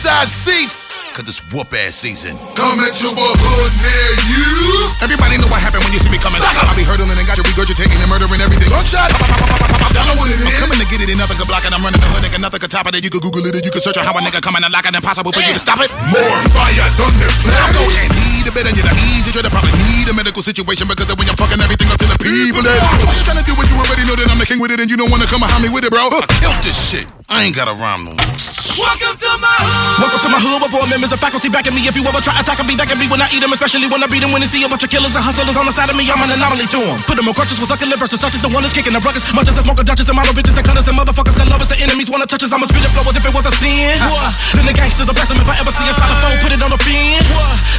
ringside 0.00 0.32
seats. 0.32 0.88
Cause 1.12 1.28
it's 1.28 1.44
whoop 1.52 1.68
ass 1.76 2.00
season. 2.00 2.32
Coming 2.56 2.88
to 2.88 3.08
a 3.12 3.28
hood 3.36 3.72
near 3.84 4.10
you. 4.32 4.48
Everybody 5.04 5.36
know 5.36 5.50
what 5.52 5.60
happened 5.60 5.84
when 5.84 5.92
you 5.92 6.00
see 6.00 6.08
me 6.08 6.16
coming. 6.16 6.40
I 6.40 6.72
be 6.72 6.86
hurdling 6.86 7.12
and 7.18 7.26
got 7.28 7.36
you 7.36 7.44
regurgitating 7.44 8.00
and 8.00 8.08
murdering 8.08 8.40
everything. 8.40 8.70
Gunshot. 8.72 9.12
Y'all 9.92 10.06
know 10.08 10.16
what 10.16 10.32
it 10.32 10.40
is. 10.40 10.46
I'm 10.48 10.70
coming 10.70 10.80
to 10.80 10.88
get 10.88 11.04
it 11.04 11.12
and 11.12 11.20
nothing 11.20 11.36
could 11.36 11.50
block 11.50 11.68
it. 11.68 11.74
I'm 11.74 11.84
running 11.84 12.00
the 12.00 12.08
hood, 12.08 12.24
nigga. 12.24 12.40
Nothing 12.40 12.64
could 12.64 12.72
top 12.72 12.88
it. 12.88 12.96
You 13.04 13.10
could 13.12 13.20
Google 13.20 13.44
it. 13.44 13.52
or 13.52 13.60
You 13.60 13.68
could 13.68 13.84
search 13.84 14.00
on 14.00 14.06
how 14.08 14.16
a 14.16 14.22
nigga 14.24 14.40
coming 14.40 14.64
and 14.64 14.72
lock 14.72 14.88
it. 14.88 14.96
Impossible 14.96 15.34
for 15.34 15.42
you 15.44 15.52
to 15.52 15.60
stop 15.60 15.82
it. 15.84 15.92
More 16.08 16.40
fire, 16.56 16.88
thunder, 16.96 17.28
I 17.28 17.68
go 17.76 17.84
and 17.84 18.08
need 18.16 18.48
a 18.48 18.52
bit 18.56 18.64
and 18.64 18.72
you're 18.78 18.86
the 18.88 18.96
easy 19.20 19.36
to 19.36 19.44
probably 19.52 19.76
need 19.92 20.08
a 20.08 20.14
medical 20.16 20.40
situation 20.40 20.88
because 20.88 21.12
when 21.18 21.28
you're 21.28 21.36
fucking 21.36 21.60
everything 21.60 21.92
up 21.92 22.00
to 22.00 22.08
the 22.08 22.16
people. 22.16 22.64
That 22.64 22.80
Why 23.04 23.12
you 23.12 23.24
trying 23.28 23.42
to 23.42 23.44
do 23.44 23.52
what 23.52 23.68
you 23.68 23.76
already 23.76 24.08
know 24.08 24.16
that 24.16 24.32
I'm 24.32 24.40
the 24.40 24.48
king 24.48 24.62
with 24.62 24.72
it 24.72 24.80
and 24.80 24.88
you 24.88 24.96
don't 24.96 25.10
want 25.12 25.20
to 25.20 25.28
come 25.28 25.44
behind 25.44 25.60
me 25.60 25.68
with 25.68 25.84
it, 25.84 25.92
bro? 25.92 26.08
I 26.08 26.24
killed 26.40 26.56
this 26.64 26.78
shit. 26.78 27.04
I 27.28 27.44
ain't 27.44 27.56
got 27.58 27.68
a 27.68 27.74
rhyme 27.74 28.08
no 28.08 28.16
more. 28.16 28.59
Welcome 28.78 29.18
to 29.18 29.30
my 29.42 29.50
hood. 29.50 29.98
Welcome 29.98 30.22
to 30.22 30.30
my 30.30 30.38
hood 30.38 30.62
with 30.62 30.70
board 30.70 30.86
members 30.86 31.10
of 31.10 31.18
faculty 31.18 31.50
backing 31.50 31.74
me. 31.74 31.82
If 31.90 31.98
you 31.98 32.06
ever 32.06 32.22
try 32.22 32.38
attacking 32.38 32.70
me, 32.70 32.78
that 32.78 32.86
can 32.86 33.02
be 33.02 33.10
when 33.10 33.18
I 33.18 33.26
eat 33.34 33.42
them, 33.42 33.50
especially 33.50 33.90
when 33.90 33.98
I 33.98 34.06
beat 34.06 34.22
them. 34.22 34.30
When 34.30 34.38
they 34.38 34.50
see 34.50 34.62
a 34.62 34.70
bunch 34.70 34.86
of 34.86 34.90
killers 34.94 35.18
and 35.18 35.24
hustlers 35.24 35.58
on 35.58 35.66
the 35.66 35.74
side 35.74 35.90
of 35.90 35.98
me, 35.98 36.06
I'm 36.06 36.22
an 36.22 36.30
anomaly 36.30 36.70
to 36.70 36.78
them. 36.78 37.02
Put 37.10 37.18
them 37.18 37.26
on 37.26 37.34
crutches 37.34 37.58
with 37.58 37.66
sucking 37.66 37.90
liver, 37.90 38.06
such 38.06 38.30
as 38.30 38.42
the 38.42 38.50
one 38.52 38.62
that's 38.62 38.70
kicking 38.70 38.94
the 38.94 39.02
ruckus. 39.02 39.26
Much 39.34 39.50
as 39.50 39.58
I 39.58 39.66
smoke 39.66 39.82
a 39.82 39.84
Dutchess 39.84 40.06
and 40.06 40.14
model 40.14 40.30
bitches 40.30 40.54
and 40.54 40.62
cutters 40.62 40.86
and 40.86 40.94
motherfuckers 40.94 41.34
that 41.34 41.50
love 41.50 41.58
us. 41.58 41.74
The 41.74 41.82
enemies 41.82 42.06
wanna 42.06 42.30
touch 42.30 42.46
us. 42.46 42.54
I'ma 42.54 42.70
spit 42.70 42.86
the 42.86 42.90
flow 42.94 43.02
as 43.10 43.18
if 43.18 43.26
it 43.26 43.34
was 43.34 43.50
a 43.50 43.54
sin. 43.58 43.98
Then 44.54 44.70
the 44.70 44.74
gangsters 44.76 45.10
are 45.10 45.16
blessing 45.18 45.42
if 45.42 45.50
I 45.50 45.58
ever 45.58 45.74
see 45.74 45.86
inside 45.90 46.06
a 46.06 46.16
phone, 46.22 46.38
put 46.38 46.54
it 46.54 46.62
on 46.62 46.70
the 46.70 46.78
fin. 46.78 47.26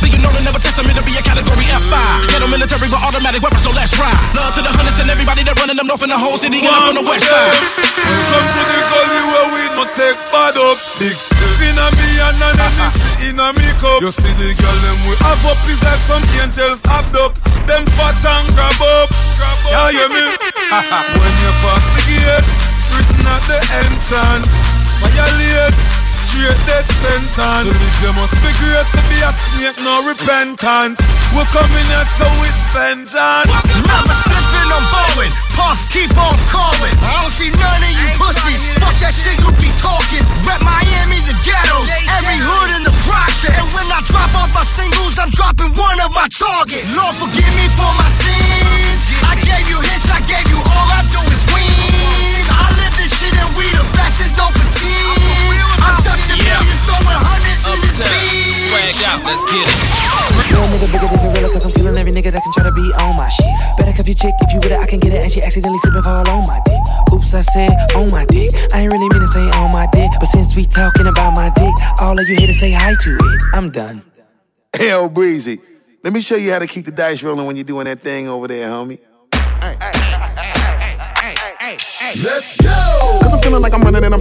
Then 0.03 0.11
you 0.11 0.19
know 0.19 0.33
they 0.35 0.43
never 0.43 0.59
test 0.59 0.75
me 0.83 0.91
to 0.91 1.03
be 1.07 1.15
a 1.15 1.23
category 1.23 1.71
F5. 1.71 1.95
Get 2.27 2.43
a 2.43 2.47
military 2.51 2.91
with 2.91 2.99
automatic 2.99 3.39
weapons, 3.39 3.63
so 3.63 3.71
let's 3.71 3.95
ride. 3.95 4.17
Love 4.35 4.51
to 4.57 4.61
the 4.65 4.71
hunters 4.75 4.99
and 4.99 5.07
everybody 5.07 5.47
that 5.47 5.55
running 5.55 5.79
them 5.79 5.87
north 5.87 6.03
in 6.03 6.11
the 6.11 6.19
whole 6.19 6.35
city 6.35 6.59
and 6.59 6.73
up 6.73 6.91
on 6.91 6.95
the 6.99 7.05
west 7.05 7.31
side. 7.31 7.55
Welcome 7.95 8.47
to 8.49 8.61
the 8.65 8.79
gully 8.91 9.21
where 9.31 9.47
we 9.55 9.61
no 9.77 9.85
take 9.95 10.19
bad 10.33 10.57
up. 10.59 10.80
Big 10.99 11.17
stiff 11.17 11.61
in 11.65 11.77
a 11.77 11.87
me 11.97 12.09
and 12.21 12.41
an 12.41 12.57
Hennessy 12.57 13.29
in 13.29 13.39
a 13.39 13.49
me 13.53 13.67
cup. 13.81 14.01
You 14.01 14.11
see 14.11 14.33
the 14.37 14.53
girl 14.53 14.77
them 14.85 14.99
we 15.09 15.13
have 15.25 15.41
up 15.45 15.57
is 15.69 15.81
like 15.81 16.01
some 16.05 16.23
angels 16.41 16.81
abduct. 16.85 17.41
Them 17.65 17.85
fat 17.97 18.17
and 18.21 18.47
grab 18.53 18.81
up. 18.81 19.09
Yeah, 19.69 19.89
you 19.93 20.07
me? 20.09 20.25
when 21.17 21.33
you 21.41 21.51
pass 21.61 21.85
the 21.95 22.01
gate, 22.09 22.47
written 22.93 23.27
at 23.29 23.43
the 23.49 23.59
entrance. 23.81 24.49
Violate, 25.01 25.73
straight 26.31 26.55
death 26.63 26.87
sentence. 27.03 27.67
To 27.67 27.75
live 27.75 27.97
you 27.99 28.11
must 28.15 28.35
be 28.39 28.51
great 28.63 28.87
to 28.95 29.01
be 29.11 29.19
a 29.19 29.31
snake, 29.35 29.79
no 29.83 30.07
repentance. 30.07 30.97
We're 31.35 31.47
coming 31.51 31.87
at 31.91 32.07
you 32.15 32.31
with 32.39 32.55
vengeance. 32.71 33.51
Never 33.83 34.15
slipping, 34.15 34.69
I'm 34.71 34.85
bowling. 34.95 35.33
Puff, 35.59 35.79
keep 35.91 36.11
on 36.15 36.39
calling. 36.47 36.95
I 37.03 37.19
don't 37.19 37.35
see 37.35 37.51
none 37.51 37.83
of 37.83 37.93
you 37.99 38.07
pussies. 38.15 38.71
Fuck 38.79 38.95
that 39.03 39.11
shit 39.11 39.35
you 39.43 39.51
be 39.59 39.71
talking. 39.83 40.23
Rep 40.47 40.63
Miami, 40.63 41.19
the 41.27 41.35
ghettos. 41.43 41.87
Every 42.15 42.39
hood 42.39 42.79
in 42.79 42.83
the 42.87 42.95
project. 43.03 43.59
And 43.59 43.67
when 43.75 43.87
I 43.91 43.99
drop 44.07 44.31
off 44.39 44.51
my 44.55 44.63
singles, 44.63 45.19
I'm 45.19 45.31
dropping 45.35 45.75
one 45.75 45.99
of 45.99 46.15
my 46.15 46.31
targets. 46.31 46.87
Lord, 46.95 47.15
forgive 47.19 47.51
me 47.59 47.67
for 47.75 47.91
my 47.99 48.07
sins. 48.07 49.03
I 49.27 49.35
gave 49.43 49.67
you 49.67 49.79
hits, 49.83 50.07
I 50.07 50.23
gave 50.23 50.47
you 50.47 50.59
all 50.59 50.87
I 50.95 51.03
do 51.11 51.21
is 51.27 51.40
I'm 55.81 55.97
touching 56.05 56.37
millions, 56.37 56.81
throwing 56.85 57.19
hundreds 57.19 57.65
in 57.65 57.77
this 57.81 57.97
beat. 58.05 58.69
Swag 58.69 59.01
out, 59.09 59.19
let's 59.25 59.43
get 59.49 59.65
it. 59.65 59.79
Real 60.37 60.63
nigga 60.69 60.87
bigger 60.93 61.09
than 61.09 61.19
gorilla, 61.25 61.49
cause 61.49 61.65
I'm 61.65 61.73
killing 61.73 61.97
every 61.97 62.13
nigga 62.13 62.31
that 62.31 62.41
can 62.41 62.53
try 62.53 62.63
to 62.63 62.73
be 62.73 62.87
on 63.01 63.17
my 63.17 63.27
shit. 63.29 63.51
Better 63.77 63.93
cuff 63.93 64.07
your 64.07 64.15
chick 64.15 64.33
if 64.41 64.49
you 64.53 64.59
with 64.61 64.71
it, 64.71 64.79
I 64.79 64.85
can 64.85 64.99
get 64.99 65.13
it, 65.13 65.23
and 65.23 65.31
she 65.31 65.41
accidentally 65.41 65.79
slip 65.79 65.95
and 65.95 66.05
fall 66.05 66.27
on 66.29 66.45
my 66.47 66.61
dick. 66.65 66.81
Oops, 67.13 67.33
I 67.33 67.41
said 67.41 67.73
on 67.95 68.09
my 68.11 68.25
dick. 68.25 68.53
I 68.73 68.85
ain't 68.85 68.91
really 68.93 69.09
mean 69.09 69.21
to 69.21 69.31
say 69.33 69.43
on 69.57 69.71
my 69.71 69.87
dick, 69.91 70.11
but 70.19 70.29
since 70.29 70.55
we 70.55 70.65
talking 70.65 71.07
about 71.07 71.35
my 71.35 71.49
dick, 71.55 71.73
all 71.99 72.19
of 72.19 72.27
you 72.29 72.35
here 72.37 72.47
to 72.47 72.53
say 72.53 72.71
hi 72.71 72.93
to 72.93 73.11
it. 73.17 73.41
I'm 73.53 73.69
done. 73.69 74.01
Hell, 74.77 75.09
Breezy. 75.09 75.59
Let 76.03 76.13
me 76.13 76.21
show 76.21 76.35
you 76.35 76.51
how 76.51 76.59
to 76.59 76.67
keep 76.67 76.85
the 76.85 76.91
dice 76.91 77.21
rolling 77.21 77.45
when 77.45 77.55
you're 77.55 77.65
doing 77.65 77.85
that 77.85 78.01
thing 78.01 78.27
over 78.27 78.47
there, 78.47 78.69
homie. 78.69 78.99
Let's 82.23 82.57
go! 82.57 83.19
Cause 83.21 83.33
I'm 83.33 83.39
feeling 83.41 83.61
like 83.61 83.73
I'm 83.73 83.81
running 83.81 84.03
and 84.03 84.13
I'm 84.13 84.20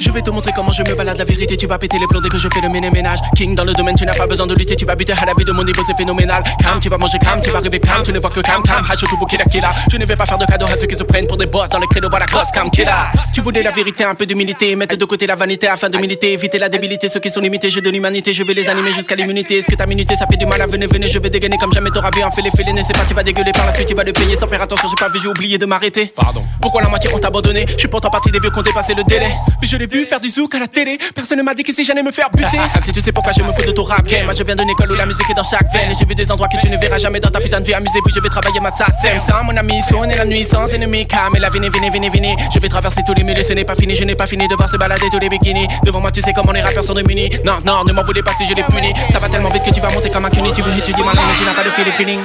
Je 0.00 0.10
vais 0.12 0.22
te 0.22 0.30
montrer 0.30 0.52
comment 0.54 0.70
je 0.72 0.82
me 0.82 0.94
balade. 0.94 1.18
La 1.18 1.24
vérité 1.24 1.56
Tu 1.56 1.66
vas 1.66 1.78
péter 1.78 1.98
les 1.98 2.06
plombs 2.06 2.20
dès 2.20 2.28
que 2.28 2.38
je 2.38 2.48
fais 2.52 2.60
le 2.60 2.68
ménage. 2.68 3.18
King 3.36 3.54
dans 3.54 3.64
le 3.64 3.72
domaine 3.72 3.96
tu 3.96 4.04
n'as 4.04 4.14
pas 4.14 4.26
besoin 4.26 4.46
de 4.46 4.54
lutter. 4.54 4.76
Tu 4.76 4.84
vas 4.84 4.94
buter 4.94 5.12
à 5.12 5.24
la 5.24 5.34
vie 5.34 5.44
de 5.44 5.52
mon 5.52 5.64
niveau 5.64 5.82
c'est 5.84 5.96
phénoménal. 5.96 6.42
Cam 6.62 6.78
tu 6.80 6.88
vas 6.88 6.98
manger 6.98 7.18
cam 7.18 7.40
tu 7.40 7.50
vas 7.50 7.60
rêver 7.60 7.80
cam 7.80 8.02
Tu 8.04 8.12
ne 8.12 8.20
vois 8.20 8.30
que 8.30 8.40
cam 8.40 8.62
cam 8.62 8.84
Hache 8.88 9.00
tout 9.00 9.16
bouquet 9.16 9.38
killa 9.50 9.72
Je 9.90 9.96
ne 9.96 10.06
vais 10.06 10.16
pas 10.16 10.26
faire 10.26 10.38
de 10.38 10.44
cadeaux 10.44 10.66
à 10.66 10.78
ceux 10.78 10.86
qui 10.86 10.96
se 10.96 11.02
prennent 11.02 11.26
pour 11.26 11.36
des 11.36 11.46
boss. 11.46 11.68
Dans 11.68 11.80
le 11.80 11.86
credo 11.86 12.08
voilà 12.08 12.26
gosse 12.26 12.50
cam 12.52 12.70
killa 12.70 13.10
Tu 13.34 13.40
voulais 13.40 13.62
la 13.62 13.72
vérité 13.72 14.04
un 14.04 14.14
peu 14.14 14.26
d'humilité. 14.26 14.76
Mettre 14.76 14.96
de 14.96 15.04
côté 15.04 15.26
la 15.26 15.34
vanité 15.34 15.66
afin 15.68 15.88
de 15.88 15.98
militer. 15.98 16.32
Éviter 16.32 16.58
la 16.58 16.68
débilité 16.68 17.08
ceux 17.08 17.20
qui 17.20 17.30
sont 17.30 17.40
limités. 17.40 17.70
J'ai 17.70 17.80
de 17.80 17.90
l'humanité 17.90 18.32
je 18.32 18.42
vais 18.44 18.54
les 18.54 18.68
animer 18.68 18.92
jusqu'à 18.92 19.16
l'immunité. 19.16 19.58
Est-ce 19.58 19.66
que 19.66 19.74
ta 19.74 19.86
minute 19.86 20.14
ça 20.16 20.26
fait 20.30 20.36
du 20.36 20.46
mal. 20.46 20.60
À 20.60 20.66
venir 20.66 20.88
venez 20.90 21.08
Je 21.08 21.18
vais 21.18 21.30
dégainer 21.30 21.56
comme 21.56 21.72
jamais 21.72 21.90
t'auras 21.90 22.10
vu 22.14 22.22
un 22.22 22.30
fait 22.30 22.42
les 22.42 22.50
féliner 22.50 22.82
C'est 22.84 22.96
pas 22.96 23.04
tu 23.04 23.14
vas 23.14 23.24
dégueuler 23.24 23.52
par 23.52 23.66
la 23.66 23.74
suite 23.74 23.88
tu 23.88 23.94
vas 23.94 24.04
le 24.04 24.12
payer 24.12 24.36
sans 24.36 24.46
faire 24.46 24.62
attention. 24.62 24.88
J'ai 24.88 24.96
pas 24.96 25.08
vu 25.10 25.18
j'ai 25.20 25.28
oublié 25.28 25.58
de 25.58 25.66
m'arrêter. 25.66 26.12
Pardon. 26.14 26.44
Pourquoi 26.60 26.82
la 26.82 26.88
moitié 26.88 27.12
ont 27.12 27.18
abandonné? 27.18 27.66
Je 27.68 27.78
suis 27.78 27.88
pourtant 27.88 28.10
parti 28.10 28.30
des 28.30 28.38
vieux 28.38 28.50
qui 28.50 28.58
ont 28.58 28.62
dépassé 28.62 28.94
le 28.94 29.02
délai. 29.02 29.30
Mais 29.60 29.66
je 29.66 29.76
l'ai 29.76 29.87
vu 29.88 30.04
faire 30.04 30.20
du 30.20 30.30
zouk 30.30 30.54
à 30.54 30.58
la 30.58 30.68
télé. 30.68 30.98
Personne 31.14 31.38
ne 31.38 31.42
m'a 31.42 31.54
dit 31.54 31.62
que 31.62 31.72
si 31.72 31.84
j'allais 31.84 32.02
me 32.02 32.12
faire 32.12 32.30
buter. 32.30 32.58
Si 32.80 32.92
tu 32.92 33.00
sais 33.00 33.12
pourquoi 33.12 33.32
je 33.32 33.42
me 33.42 33.52
fous 33.52 33.62
de 33.62 33.72
ton 33.72 33.84
rap 33.84 34.06
game 34.06 34.24
Moi 34.24 34.34
je 34.36 34.42
viens 34.42 34.56
d'une 34.56 34.70
école 34.70 34.92
où 34.92 34.94
la 34.94 35.06
musique 35.06 35.28
est 35.30 35.34
dans 35.34 35.42
chaque 35.42 35.70
veine. 35.72 35.90
Et 35.90 35.94
j'ai 35.98 36.04
vu 36.04 36.14
des 36.14 36.30
endroits 36.30 36.48
que 36.48 36.58
tu 36.60 36.68
ne 36.68 36.76
verras 36.76 36.98
jamais 36.98 37.20
dans 37.20 37.30
ta 37.30 37.40
putain 37.40 37.60
de 37.60 37.64
vie. 37.64 37.74
Amusez-vous 37.74 38.10
je 38.14 38.20
vais 38.20 38.28
travailler 38.28 38.60
ma 38.60 38.70
sassem 38.70 39.18
Sans 39.18 39.44
mon 39.44 39.56
ami 39.56 39.80
sonner 39.82 40.16
la 40.16 40.24
nuit 40.24 40.44
sans 40.44 40.66
ennemi 40.72 41.06
Calme 41.06 41.36
et 41.36 41.40
la 41.40 41.50
venez 41.50 41.68
venez 41.68 41.90
venez 41.90 42.10
venez. 42.10 42.36
Je 42.54 42.58
vais 42.58 42.68
traverser 42.68 43.02
tous 43.06 43.14
les 43.14 43.24
murs 43.24 43.38
et 43.38 43.44
ce 43.44 43.52
n'est 43.52 43.64
pas 43.64 43.74
fini. 43.74 43.96
Je 43.96 44.04
n'ai 44.04 44.14
pas 44.14 44.26
fini 44.26 44.46
de 44.48 44.54
voir 44.54 44.68
se 44.68 44.76
balader 44.76 45.08
tous 45.10 45.18
les 45.18 45.28
bikinis. 45.28 45.66
Devant 45.84 46.00
moi 46.00 46.10
tu 46.10 46.20
sais 46.20 46.32
comment 46.32 46.52
les 46.52 46.62
rappeurs 46.62 46.84
sont 46.84 46.94
démunis. 46.94 47.30
Non 47.44 47.58
non 47.64 47.84
ne 47.84 47.92
m'en 47.92 48.04
voulez 48.04 48.22
pas 48.22 48.32
si 48.32 48.46
je 48.46 48.54
les 48.54 48.62
punis. 48.64 48.92
Ça 49.12 49.18
va 49.18 49.28
tellement 49.28 49.50
vite 49.50 49.64
que 49.64 49.70
tu 49.70 49.80
vas 49.80 49.90
monter 49.90 50.10
comme 50.10 50.24
un 50.24 50.30
cuny. 50.30 50.52
Tu 50.52 50.62
veux 50.62 50.76
étudier 50.76 51.04
ma 51.04 51.12
langue 51.12 51.26
mais 51.28 51.36
tu 51.36 51.44
n'as 51.44 51.54
pas 51.54 51.64
de 51.64 51.70
feeling 51.90 52.20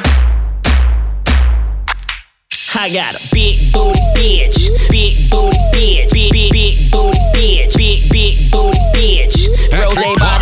I 2.75 2.89
got 2.89 3.13
a 3.13 3.29
big 3.31 3.71
booty 3.71 3.99
bitch, 4.15 4.67
big 4.89 5.29
booty 5.29 5.57
bitch, 5.71 6.11
big 6.11 6.31
big 6.31 6.91
booty 6.91 7.19
bitch, 7.31 7.77
big 7.77 8.09
big 8.09 8.51
booty 8.51 8.79
bitch. 8.93 9.47
Rose 9.71 10.32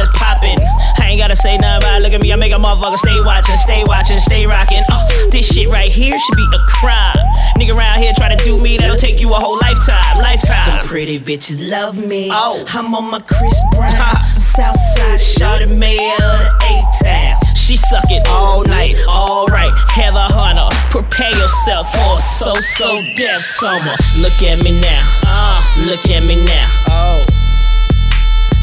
gotta 1.32 1.42
say 1.42 1.58
nothing 1.58 1.84
about. 1.84 2.02
Look 2.02 2.14
at 2.14 2.22
me, 2.22 2.34
I 2.34 2.36
make 2.36 2.52
a 2.52 2.56
motherfucker 2.56 2.98
stay 2.98 3.22
watching, 3.24 3.56
stay 3.56 3.84
watching, 3.86 4.18
stay 4.18 4.46
rocking. 4.46 4.84
Oh, 4.92 5.30
this 5.32 5.48
shit 5.48 5.70
right 5.70 5.90
here 5.90 6.18
should 6.18 6.36
be 6.36 6.48
a 6.54 6.60
crime. 6.68 7.16
Nigga 7.58 7.76
around 7.76 8.00
here 8.00 8.12
try 8.18 8.34
to 8.34 8.44
do 8.44 8.60
me, 8.60 8.78
that'll 8.78 8.98
take 8.98 9.22
you 9.22 9.32
a 9.32 9.36
whole 9.36 9.58
lifetime, 9.60 10.18
lifetime. 10.18 10.80
Them 10.80 10.86
pretty 10.86 11.20
bitches 11.20 11.70
love 11.70 11.98
me. 11.98 12.30
Oh, 12.32 12.66
I'm 12.74 12.94
on 12.94 13.12
my 13.12 13.20
Chris 13.20 13.58
Brown, 13.72 13.94
Southside 14.40 15.20
Chardonnay 15.20 15.96
of 16.20 16.40
the 16.42 16.52
A-Town. 16.68 17.56
She 17.56 17.78
suck 17.78 18.12
it 18.12 18.28
all 18.28 18.64
night, 18.66 18.96
alright. 19.08 19.72
Heather 19.88 20.28
Hunter, 20.36 20.68
prepare 20.90 21.32
yourself 21.32 21.88
for 21.94 22.12
a 22.12 22.22
So 22.40 22.54
So 22.76 22.96
Def 23.16 23.40
summer. 23.40 23.96
Look 24.20 24.42
at 24.44 24.62
me 24.64 24.82
now, 24.82 25.04
uh, 25.24 25.64
look 25.86 26.06
at 26.10 26.24
me 26.24 26.44
now. 26.44 26.68
Oh, 26.90 27.26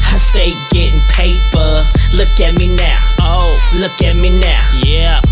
I 0.05 0.17
stay 0.17 0.53
getting 0.69 0.99
paper. 1.09 1.48
Look 3.89 4.03
at 4.03 4.15
me 4.17 4.29
now. 4.39 4.81
Yeah. 4.85 5.19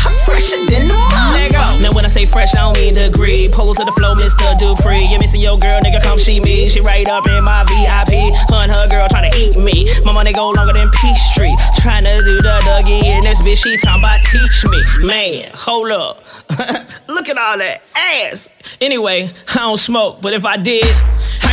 I'm 0.00 0.16
fresher 0.24 0.56
than 0.64 0.88
the 0.88 0.94
mother. 0.94 1.82
Now 1.82 1.92
when 1.92 2.06
I 2.06 2.08
say 2.08 2.24
fresh, 2.24 2.56
I 2.56 2.60
don't 2.60 2.74
mean 2.74 2.94
degree. 2.94 3.50
Polo 3.52 3.74
to 3.74 3.84
the 3.84 3.92
flow, 3.92 4.14
Mr. 4.14 4.56
Dupri. 4.56 5.10
You 5.10 5.18
missing 5.18 5.42
your 5.42 5.58
girl, 5.58 5.78
nigga, 5.80 6.02
come 6.02 6.18
see 6.18 6.40
me. 6.40 6.70
She 6.70 6.80
right 6.80 7.06
up 7.06 7.28
in 7.28 7.44
my 7.44 7.64
VIP. 7.68 8.32
Hunt 8.48 8.72
her 8.72 8.88
girl 8.88 9.06
trying 9.10 9.30
to 9.30 9.36
eat 9.36 9.58
me. 9.58 9.92
My 10.06 10.12
money 10.14 10.32
go 10.32 10.48
longer 10.50 10.72
than 10.72 10.90
Peachtree. 10.90 11.54
Trying 11.76 12.04
to 12.04 12.16
do 12.24 12.40
the 12.40 12.56
Dougie 12.64 13.04
and 13.04 13.22
this 13.22 13.38
bitch, 13.46 13.62
she 13.62 13.76
talking 13.76 14.00
about 14.00 14.24
teach 14.24 14.64
me. 14.64 15.06
Man, 15.06 15.50
hold 15.52 15.90
up. 15.92 16.24
Look 17.08 17.28
at 17.28 17.36
all 17.36 17.58
that 17.58 17.82
ass. 17.94 18.48
Anyway, 18.80 19.28
I 19.50 19.54
don't 19.54 19.76
smoke, 19.76 20.22
but 20.22 20.32
if 20.32 20.46
I 20.46 20.56
did, 20.56 20.86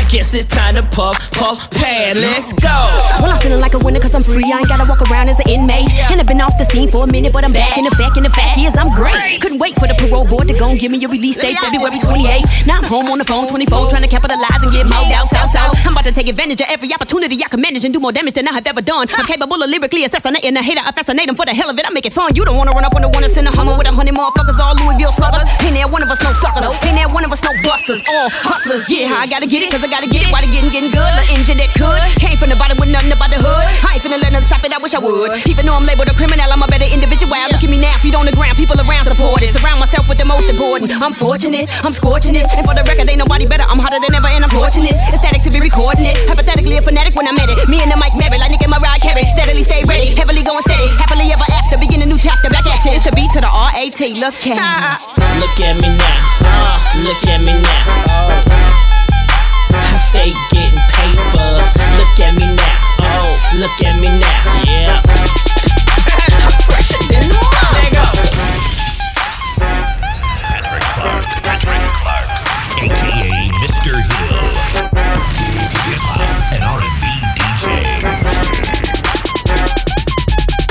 guess 0.09 0.33
it's 0.33 0.45
time 0.45 0.75
to 0.75 0.83
puff, 0.95 1.17
puff, 1.31 1.69
pad. 1.71 2.17
Let's 2.17 2.53
go. 2.53 2.77
Well, 3.19 3.31
I'm 3.31 3.41
feeling 3.41 3.59
like 3.59 3.73
a 3.73 3.79
winner 3.79 3.99
cause 3.99 4.13
I'm 4.13 4.23
free. 4.23 4.43
I 4.45 4.59
ain't 4.59 4.69
gotta 4.69 4.87
walk 4.87 5.01
around 5.09 5.29
as 5.29 5.39
an 5.39 5.49
inmate. 5.49 5.89
And 6.11 6.19
I've 6.19 6.27
been 6.27 6.41
off 6.41 6.57
the 6.57 6.65
scene 6.65 6.89
for 6.89 7.03
a 7.03 7.07
minute, 7.07 7.33
but 7.33 7.43
I'm 7.43 7.53
back. 7.53 7.77
And 7.77 7.85
the 7.85 7.95
fact, 7.95 8.17
and 8.17 8.25
the 8.25 8.29
fact 8.29 8.57
is 8.57 8.77
I'm 8.77 8.89
great. 8.93 9.41
Couldn't 9.41 9.59
wait 9.59 9.75
for 9.75 9.87
the 9.87 9.95
parole 9.95 10.25
board 10.25 10.47
to 10.47 10.55
go 10.55 10.69
and 10.69 10.79
give 10.79 10.91
me 10.91 11.03
a 11.03 11.07
release 11.07 11.37
date 11.37 11.57
February 11.57 11.97
28th. 11.99 12.67
Now 12.67 12.77
I'm 12.79 12.83
home 12.85 13.07
on 13.07 13.17
the 13.17 13.25
phone 13.25 13.47
24, 13.47 13.89
trying 13.89 14.03
to 14.03 14.11
capitalize 14.11 14.61
and 14.61 14.71
get 14.71 14.89
mouthed 14.89 15.11
out 15.11 15.25
south 15.27 15.49
south. 15.49 15.73
I'm 15.85 15.93
about 15.93 16.05
to 16.05 16.13
take 16.13 16.27
advantage 16.27 16.61
of 16.61 16.67
every 16.69 16.93
opportunity 16.93 17.41
I 17.43 17.49
can 17.49 17.61
manage 17.61 17.83
and 17.83 17.93
do 17.93 17.99
more 17.99 18.11
damage 18.11 18.33
than 18.33 18.47
I 18.47 18.53
have 18.53 18.67
ever 18.67 18.81
done. 18.81 19.07
I'm 19.17 19.25
capable 19.25 19.61
of 19.61 19.69
lyrically 19.69 20.03
assassinating 20.05 20.55
a 20.55 20.63
hater. 20.63 20.81
I 20.83 20.91
fascinate 20.91 21.29
him 21.29 21.35
for 21.35 21.45
the 21.45 21.53
hell 21.53 21.69
of 21.69 21.77
it. 21.79 21.85
I 21.85 21.89
make 21.89 22.05
it 22.05 22.13
fun. 22.13 22.35
You 22.35 22.45
don't 22.45 22.57
wanna 22.57 22.71
run 22.71 22.85
up 22.85 22.95
on 22.95 23.01
the 23.01 23.09
one 23.09 23.21
that's 23.21 23.37
in 23.37 23.45
the 23.45 23.51
Hummer 23.51 23.77
with 23.77 23.87
a 23.87 23.93
hundred 23.95 24.15
motherfuckers, 24.15 24.59
all 24.59 24.75
Louisville 24.75 25.11
sluggers. 25.11 25.47
Ain't 25.63 25.75
there 25.75 25.87
one 25.87 26.03
of 26.03 26.09
us 26.09 26.21
no 26.21 26.29
suckers? 26.29 26.67
Ain't 26.83 26.99
there 26.99 27.09
one 27.09 27.23
of 27.23 27.31
us 27.31 27.41
no 27.41 27.51
busters? 27.63 28.03
All 28.11 28.29
hustlers. 28.29 28.85
Yeah, 28.91 29.15
I 29.15 29.27
gotta 29.27 29.47
get 29.47 29.63
it, 29.63 29.71
cause 29.71 29.83
I 29.83 29.89
gotta 29.95 30.11
get 30.11 30.27
it. 30.27 30.29
Why 30.35 30.43
they 30.43 30.51
getting, 30.51 30.67
getting 30.67 30.91
good? 30.91 31.07
The 31.15 31.23
engine 31.31 31.55
that 31.63 31.71
could. 31.71 32.03
Came 32.19 32.35
from 32.35 32.51
the 32.51 32.59
bottom 32.59 32.75
with 32.75 32.91
nothing 32.91 33.15
about 33.15 33.31
the 33.31 33.39
hood. 33.39 33.65
I 33.87 33.95
ain't 33.95 34.03
finna 34.03 34.19
let 34.19 34.35
nothing 34.35 34.51
stop 34.51 34.59
it, 34.67 34.75
I 34.75 34.79
wish 34.83 34.91
I 34.91 34.99
would. 34.99 35.31
Even 35.47 35.63
though 35.63 35.79
I'm 35.79 35.87
labeled 35.87 36.11
a 36.11 36.15
criminal, 36.19 36.43
I'm 36.51 36.59
a 36.59 36.67
better 36.67 36.83
individual. 36.83 37.31
Look 37.31 37.63
at 37.63 37.71
me 37.71 37.79
now, 37.79 37.95
feet 38.03 38.11
on 38.19 38.27
the 38.27 38.35
ground, 38.35 38.59
people 38.59 38.75
around 38.75 39.07
supported. 39.07 39.55
Surround 39.55 39.79
myself 39.79 40.11
with 40.11 40.19
the 40.19 40.27
most 40.27 40.51
important. 40.51 40.91
I'm 40.99 41.15
fortunate, 41.15 41.71
I'm 41.87 41.95
scorching 41.95 42.35
this. 42.35 42.43
And 42.59 42.67
for 42.67 42.75
the 42.75 42.83
record, 42.83 43.07
ain't 43.07 43.23
nobody 43.23 43.47
better. 43.47 43.63
I'm 43.71 43.79
hotter 43.79 44.03
than 44.03 44.11
ever, 44.11 44.27
and 44.27 44.43
I'm 44.43 44.51
torching 44.51 44.83
this. 44.83 44.99
Ecstatic 45.15 45.47
to 45.47 45.51
be 45.51 45.63
recording 45.63 46.03
it. 46.03 46.19
Hypothetically, 46.27 46.75
a 46.75 46.83
fanatic 46.83 47.15
when 47.15 47.31
I 47.31 47.31
met 47.31 47.47
it. 47.47 47.63
Me 47.71 47.79
and 47.79 47.87
the 47.87 47.95
mic 47.95 48.11
married, 48.19 48.43
like 48.43 48.51
Nick 48.51 48.67
and 48.67 48.75
Mariah 48.75 48.99
Carey. 48.99 49.23
Steadily 49.31 49.63
stay 49.63 49.79
ready, 49.87 50.11
heavily 50.11 50.43
going 50.43 50.63
steady. 50.67 50.91
Happily 50.99 51.31
ever 51.31 51.47
after, 51.55 51.79
begin 51.79 52.03
a 52.03 52.07
new 52.09 52.19
chapter. 52.19 52.51
Back 52.51 52.67
at 52.67 52.83
you. 52.83 52.91
It's 52.91 53.07
the 53.07 53.15
B 53.15 53.31
to 53.31 53.39
the 53.39 53.47
R 53.47 53.71
A 53.79 53.87
T. 53.87 54.19
Look 54.19 54.35
at 54.43 54.59
me. 54.59 54.59
Look 55.39 55.55
at 55.63 55.79
me 55.79 55.87
now. 55.95 56.19
Uh, 56.43 56.83
look 57.07 57.23
at 57.31 57.39
me 57.39 57.55
now. 57.63 58.74
I 59.75 59.97
stay 59.97 60.31
getting 60.51 60.79
paper. 60.95 61.49
Look 61.99 62.15
at 62.19 62.33
me 62.35 62.47
now. 62.55 62.77
Oh, 62.99 63.29
look 63.59 63.77
at 63.83 63.95
me 63.99 64.09
now. 64.19 64.63
Yeah. 64.65 65.01
I'm 66.45 66.53
fresher 66.65 67.01
than 67.11 67.27
the 67.29 67.35
mother. 67.35 67.85
Patrick 70.47 70.85
Clark, 70.95 71.25
Patrick 71.43 71.83
Clark, 71.99 72.29
aka 72.81 73.49
Mr. 73.61 73.93
Hill, 73.95 74.47
hip 75.85 76.03
hop 76.03 76.53
and 76.53 76.63
R&B 76.63 77.05
DJ. 77.37 77.65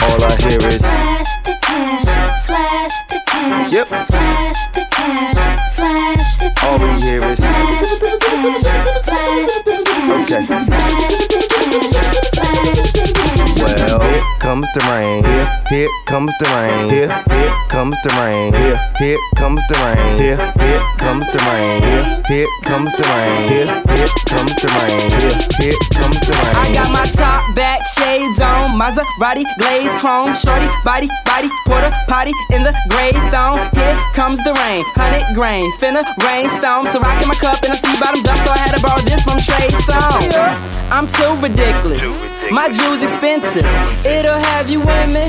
All 0.05 0.21
I 0.25 0.35
hear 0.43 0.61
is 0.71 0.81
Flash 0.83 1.33
the 1.45 1.55
cash, 1.63 2.11
flash 2.47 2.97
the 3.09 3.21
cash, 3.27 3.73
Yep. 3.73 3.87
flash 3.89 4.09
the 4.09 4.11
cash, 4.11 4.69
flash 4.69 4.69
the 4.75 4.85
cash. 4.91 5.54
All 6.65 6.79
we 6.79 6.89
hear 7.01 7.23
is 7.25 7.39
Flash 7.41 7.99
the 8.01 8.17
cash, 8.21 8.63
flash 9.05 9.63
the 9.63 9.83
cash, 9.85 11.21
Okay. 11.21 11.24
Comes 14.41 14.69
the 14.75 14.81
rain. 14.93 15.25
Here, 15.25 15.49
here 15.69 15.89
comes 16.07 16.33
the 16.39 16.47
rain. 16.57 16.91
Here, 16.91 17.09
here 17.31 17.55
comes 17.69 17.97
the 18.03 18.11
rain. 18.21 18.53
Here, 18.55 18.79
here 18.99 19.19
comes 19.37 19.63
the 19.69 19.77
rain. 19.85 20.19
Here, 20.19 20.39
here 20.61 20.83
comes 20.99 21.27
the 21.33 21.41
rain. 21.49 21.83
Here, 21.83 22.05
here 22.29 22.49
comes 22.63 22.93
the 22.93 23.05
rain. 23.13 23.49
Here, 23.49 23.69
here 23.97 24.13
comes 24.29 24.55
the 24.61 24.69
rain. 24.77 25.11
Here, 25.21 25.39
here 25.61 25.79
comes 25.97 26.21
the 26.27 26.33
rain. 26.33 26.57
I 26.57 26.73
got 26.73 26.91
my 26.93 27.07
top 27.13 27.43
back 27.55 27.81
shades 27.97 28.41
on, 28.41 28.79
Maserati 28.79 29.45
glaze 29.59 29.95
chrome, 30.01 30.35
shorty 30.35 30.69
body 30.85 31.09
body 31.25 31.49
porter 31.67 31.91
potty 32.09 32.33
in 32.53 32.63
the 32.63 32.75
gray 32.91 33.13
thong. 33.31 33.59
Here 33.75 33.97
comes 34.15 34.39
the 34.45 34.53
rain, 34.61 34.85
hundred 34.95 35.25
grain, 35.35 35.65
finna 35.79 36.03
rainstorm. 36.23 36.87
So 36.93 37.01
rockin' 37.01 37.29
my 37.29 37.35
cup 37.35 37.63
and 37.65 37.73
I 37.73 37.77
see 37.77 37.97
bottoms 38.01 38.27
up, 38.29 38.39
so 38.45 38.51
I 38.53 38.59
had 38.59 38.77
to 38.77 38.83
borrow 38.83 39.01
this 39.03 39.23
from 39.25 39.39
Trey 39.41 39.69
Songz. 39.89 40.14
I'm 40.95 41.11
too 41.11 41.35
ridiculous, 41.43 41.99
my 42.55 42.71
jewels 42.71 43.03
expensive. 43.03 43.67
It'll 44.07 44.39
have 44.55 44.71
you 44.71 44.79
women. 44.79 45.27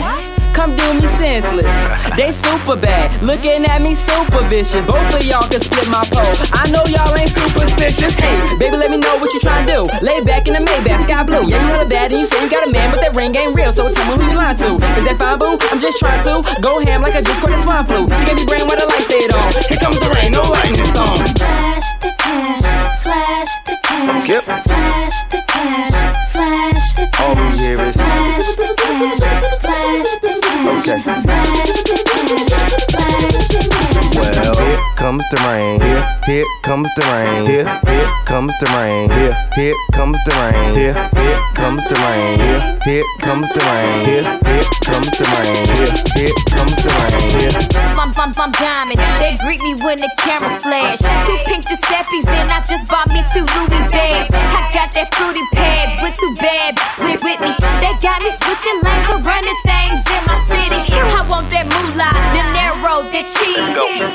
Come 0.53 0.77
do 0.77 0.93
me 0.93 1.01
senseless. 1.17 1.65
They 2.13 2.29
super 2.29 2.77
bad, 2.77 3.09
looking 3.25 3.65
at 3.65 3.81
me 3.81 3.97
super 3.97 4.45
vicious. 4.45 4.85
Both 4.85 5.09
of 5.17 5.25
y'all 5.25 5.41
can 5.49 5.59
split 5.59 5.89
my 5.89 6.05
pole. 6.13 6.37
I 6.53 6.69
know 6.69 6.85
y'all 6.85 7.17
ain't 7.17 7.33
superstitious. 7.33 8.13
Hey, 8.13 8.37
baby, 8.61 8.77
let 8.77 8.93
me 8.93 9.01
know 9.01 9.17
what 9.17 9.33
you 9.33 9.41
trying 9.41 9.65
to 9.65 9.73
do. 9.73 10.05
Lay 10.05 10.21
back 10.21 10.45
in 10.47 10.53
the 10.53 10.61
Maybach, 10.61 11.01
sky 11.09 11.25
blue. 11.25 11.49
Yeah, 11.49 11.57
you 11.57 11.67
know 11.67 11.81
the 11.81 11.89
bad, 11.89 12.13
and 12.13 12.21
you 12.21 12.27
say 12.29 12.45
you 12.45 12.49
got 12.49 12.69
a 12.69 12.71
man, 12.71 12.93
but 12.93 13.01
that 13.01 13.15
ring 13.17 13.35
ain't 13.35 13.57
real. 13.57 13.73
So 13.73 13.89
tell 13.91 14.05
me 14.05 14.21
who 14.21 14.29
you 14.29 14.37
lying 14.37 14.61
to. 14.61 14.77
Is 15.01 15.03
that 15.09 15.17
fine, 15.17 15.41
boo? 15.41 15.57
I'm 15.73 15.81
just 15.81 15.97
trying 15.97 16.21
to 16.29 16.45
go 16.61 16.77
ham 16.85 17.01
like 17.01 17.15
I 17.17 17.25
just 17.25 17.41
caught 17.41 17.49
the 17.49 17.57
swine 17.65 17.85
flu. 17.89 18.05
She 18.21 18.23
gave 18.23 18.37
me 18.37 18.45
brain 18.45 18.69
while 18.69 18.77
the 18.77 18.85
light 18.85 19.01
stayed 19.01 19.33
on. 19.33 19.49
Here 19.65 19.81
comes 19.81 19.97
the 19.97 20.13
rain, 20.13 20.29
no 20.29 20.45
lightning 20.45 20.85
storm. 20.93 21.25
Flash 21.41 21.89
the 22.05 22.13
cash, 22.21 22.63
flash 23.01 23.51
the 23.65 23.74
cash, 24.05 24.29
Yep. 24.29 24.43
flash 24.43 25.25
the 25.31 25.41
cash, 25.47 26.31
flash 26.31 26.95
the 26.95 27.05
cash. 27.11 27.21
All 27.21 27.35
we 27.35 27.57
hear 27.57 27.79
is 27.81 27.95
Flash 27.95 28.55
the 28.55 28.69
cash, 28.77 29.19
flash 29.61 30.11
the 30.21 30.33
cash, 30.41 30.77
Okay. 30.77 31.01
flash 31.01 31.83
the 31.83 31.97
cash, 32.09 32.83
flash 32.91 33.47
the 33.47 33.59
cash. 33.69 34.15
Well, 34.15 34.94
comes 35.05 35.23
the 35.29 35.37
rain. 35.45 35.79
Here, 35.81 36.03
here 36.25 36.45
comes 36.63 36.89
the 36.95 37.05
rain. 37.13 37.45
Here, 37.45 37.69
here 37.85 38.09
comes 38.25 38.53
the 38.57 38.65
rain. 38.73 39.05
Here, 39.11 39.37
here 39.53 39.75
comes 39.93 40.17
the 40.25 40.33
rain. 40.41 40.73
Here, 40.73 40.97
here 41.13 41.37
comes 41.53 41.85
the 41.85 41.95
rain. 42.01 42.39
Here, 42.41 42.65
here 42.89 43.05
comes 43.21 43.45
the 43.53 43.61
rain. 43.69 44.01
Here, 44.09 44.25
here 44.49 44.65
comes 44.81 45.13
the 45.13 45.25
rain. 45.37 45.61
Here, 45.77 45.93
here 46.17 46.37
comes 46.49 46.77
the 46.81 46.89
rain. 46.89 47.29
Here. 47.37 47.85
I'm, 48.01 48.09
I'm, 48.17 48.33
I'm 48.33 48.51
diamond. 48.57 48.97
They 49.21 49.37
greet 49.45 49.61
me 49.61 49.77
when 49.85 50.01
the 50.01 50.09
camera 50.25 50.57
flash. 50.57 51.05
Two 51.29 51.37
pink 51.45 51.69
Giuseppe's 51.69 52.25
and 52.33 52.49
I 52.49 52.65
just 52.65 52.89
bought 52.89 53.09
me 53.13 53.21
two 53.29 53.45
Louis 53.45 53.85
bags. 53.93 54.33
I 54.33 54.61
got 54.73 54.89
that 54.97 55.13
fruity 55.13 55.45
pad 55.53 56.01
with 56.01 56.17
two 56.17 56.33
bad 56.41 56.81
with, 57.05 57.21
with 57.21 57.39
me. 57.45 57.53
They 57.77 57.93
got 58.01 58.25
me 58.25 58.33
switching 58.41 58.81
lanes 58.81 59.09
and 59.13 59.21
running 59.21 59.59
things 59.69 60.01
in 60.01 60.21
my 60.25 60.37
city. 60.49 60.81
I 60.97 61.21
want 61.29 61.49
that 61.53 61.69
moolah, 61.69 62.09
De 62.33 62.41
Niro, 62.57 63.05
that 63.13 63.25
cheese. 63.29 63.61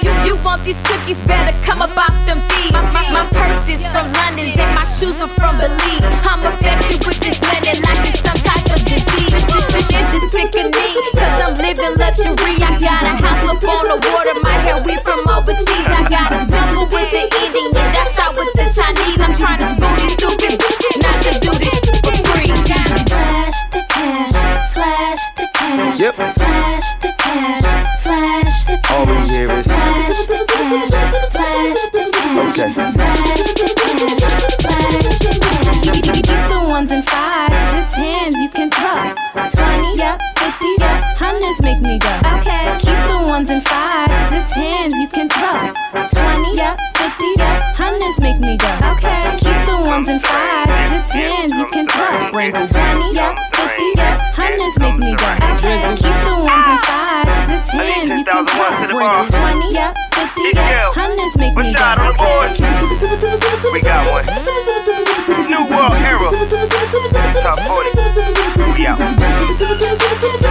You, 0.03 0.11
you 0.27 0.35
want 0.43 0.65
these 0.65 0.80
cookies? 0.85 1.21
Better 1.27 1.57
come 1.67 1.83
up 1.83 1.97
off 1.97 2.15
them 2.27 2.41
feet. 2.53 2.73
My, 2.73 2.83
my, 2.93 3.05
my 3.11 3.25
purse 3.31 3.65
is 3.69 3.83
from 3.93 4.13
London 4.13 4.53
and 4.55 4.73
my 4.75 4.85
shoes 4.85 5.21
are 5.21 5.29
from 5.29 5.57
Belize. 5.57 6.05
I'm 6.25 6.41
affected 6.47 7.01
with 7.07 7.21
this 7.21 7.41
money 7.41 7.75
like 7.81 8.03
it's 8.09 8.21
some 8.21 8.41
type 8.41 8.67
of 8.71 8.81
disease. 8.85 9.33
This, 9.33 9.45
this 9.73 9.87
shit 9.91 10.07
is 10.17 10.25
sick 10.33 10.55
of 10.57 10.69
me, 10.73 10.87
cause 11.15 11.41
I'm 11.41 11.55
living 11.59 11.95
luxury. 11.99 12.55
I 12.61 12.77
got 12.79 13.03
a 13.05 13.13
house 13.21 13.45
up 13.45 13.63
on 13.65 13.85
the 13.89 13.99
water, 14.09 14.37
my 14.43 14.57
hair 14.65 14.79
we 14.85 14.97
from 15.05 15.25
overseas. 15.29 15.89
I 15.89 16.05
got 16.09 16.31
a 16.33 16.41
temple 16.49 16.87
with 16.91 17.11
the 17.11 17.25
Indians, 17.43 17.77
I 17.77 18.05
shot 18.09 18.37
with 18.37 18.53
the 18.55 18.67
Chinese. 18.71 19.21
I'm 19.21 19.35
trying 19.37 19.61
to 19.61 19.69
school 19.75 19.95
these 20.01 20.15
stupid 20.15 20.59
bitches 20.61 20.97
not 21.03 21.19
to 21.27 21.33
do 21.41 21.53
this 21.59 21.79
for 22.05 22.17
free. 22.31 22.51
Flash 23.11 23.59
the 23.73 23.83
cash, 23.89 24.37
flash 24.75 25.23
the 25.37 25.47
cash. 25.55 26.01
Yep. 26.01 26.15
Flash 26.15 26.89
the 27.03 27.11
cash, 27.19 27.69
flash 28.03 28.43
the 28.43 28.47
cash. 28.47 28.50
All 28.89 29.05
we 29.07 29.13
hear 29.29 29.51
is 29.51 29.67
Flash 29.67 30.27
the 30.27 30.45
cash, 30.49 30.91
flash 31.31 31.85
the 31.91 32.03
cash. 32.13 32.59
Okay. 32.59 32.73
Flash 32.73 33.55
the 33.55 33.67
cash, 33.81 34.23
flash 34.61 35.19
the 35.21 35.35
cash. 35.43 36.21
Keep 36.23 36.43
the 36.49 36.61
ones 36.69 36.91
and 36.91 37.05
five, 37.09 37.51
the 37.51 37.83
tens 37.95 38.37
you 38.41 38.49
can. 38.49 38.71
Twenties, 38.71 39.97
yep, 39.99 40.21
fifties, 40.39 40.79
yep, 40.79 41.05
hundreds 41.19 41.61
make 41.63 41.81
me 41.81 41.99
go. 41.99 42.13
Okay. 42.39 42.79
Keep 42.79 43.01
the 43.09 43.19
ones 43.27 43.51
and 43.51 43.63
five, 43.67 44.09
the 44.31 44.41
tens 44.53 44.95
you 44.99 45.09
can. 45.09 45.29
Twenties, 45.29 46.57
yep, 46.57 46.79
fifties, 46.97 47.37
yep, 47.37 47.63
hundreds 47.77 48.21
make 48.21 48.39
me 48.41 48.57
go. 48.57 48.71
Okay. 48.97 49.37
Keep 49.39 49.67
the 49.67 49.77
ones 49.85 50.09
and 50.09 50.23
five, 50.23 50.67
the 50.91 51.01
tens 51.11 51.57
you 51.59 51.67
can. 51.71 51.87
Twenties, 51.87 53.15
yep, 53.15 53.37
20, 59.01 59.31
20, 59.31 59.73
yeah, 59.73 59.95
50, 60.13 60.43
yeah, 60.53 60.93
hundreds 60.93 61.39
make 61.39 61.57
me 61.57 61.73
go. 61.73 61.97
We 63.73 63.81
got 63.81 64.05
one. 64.13 64.27
New 65.49 65.65
World 65.73 65.97
Era. 66.05 66.29
Top 67.41 67.57
40. 67.65 67.97
We 68.77 68.85
out. 68.87 70.50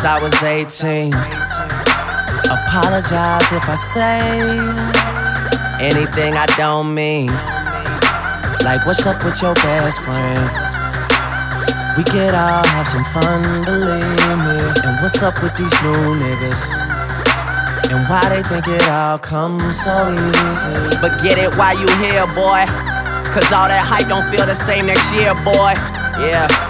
Since 0.00 0.08
I 0.08 0.22
was 0.22 0.42
18. 0.42 1.12
Apologize 2.48 3.52
if 3.52 3.68
I 3.68 3.74
say 3.76 4.32
anything 5.76 6.34
I 6.36 6.46
don't 6.56 6.94
mean. 6.94 7.26
Like, 8.64 8.86
what's 8.86 9.04
up 9.04 9.22
with 9.24 9.42
your 9.42 9.54
best 9.54 10.00
friend? 10.00 10.40
We 11.98 12.04
could 12.04 12.34
all 12.34 12.64
have 12.64 12.88
some 12.88 13.04
fun, 13.12 13.64
believe 13.64 14.40
me. 14.40 14.56
And 14.88 15.02
what's 15.02 15.20
up 15.22 15.36
with 15.42 15.54
these 15.56 15.76
new 15.82 16.00
niggas? 16.16 16.64
And 17.92 18.08
why 18.08 18.24
they 18.30 18.42
think 18.48 18.68
it 18.68 18.88
all 18.88 19.18
comes 19.18 19.84
so 19.84 19.92
easy? 20.16 20.96
But 21.02 21.20
get 21.22 21.36
it 21.36 21.52
while 21.56 21.78
you 21.78 21.88
here, 22.00 22.24
boy. 22.32 22.64
Cause 23.36 23.52
all 23.52 23.68
that 23.68 23.84
hype 23.84 24.08
don't 24.08 24.24
feel 24.34 24.46
the 24.46 24.54
same 24.54 24.86
next 24.86 25.12
year, 25.12 25.34
boy. 25.44 25.76
Yeah. 26.24 26.69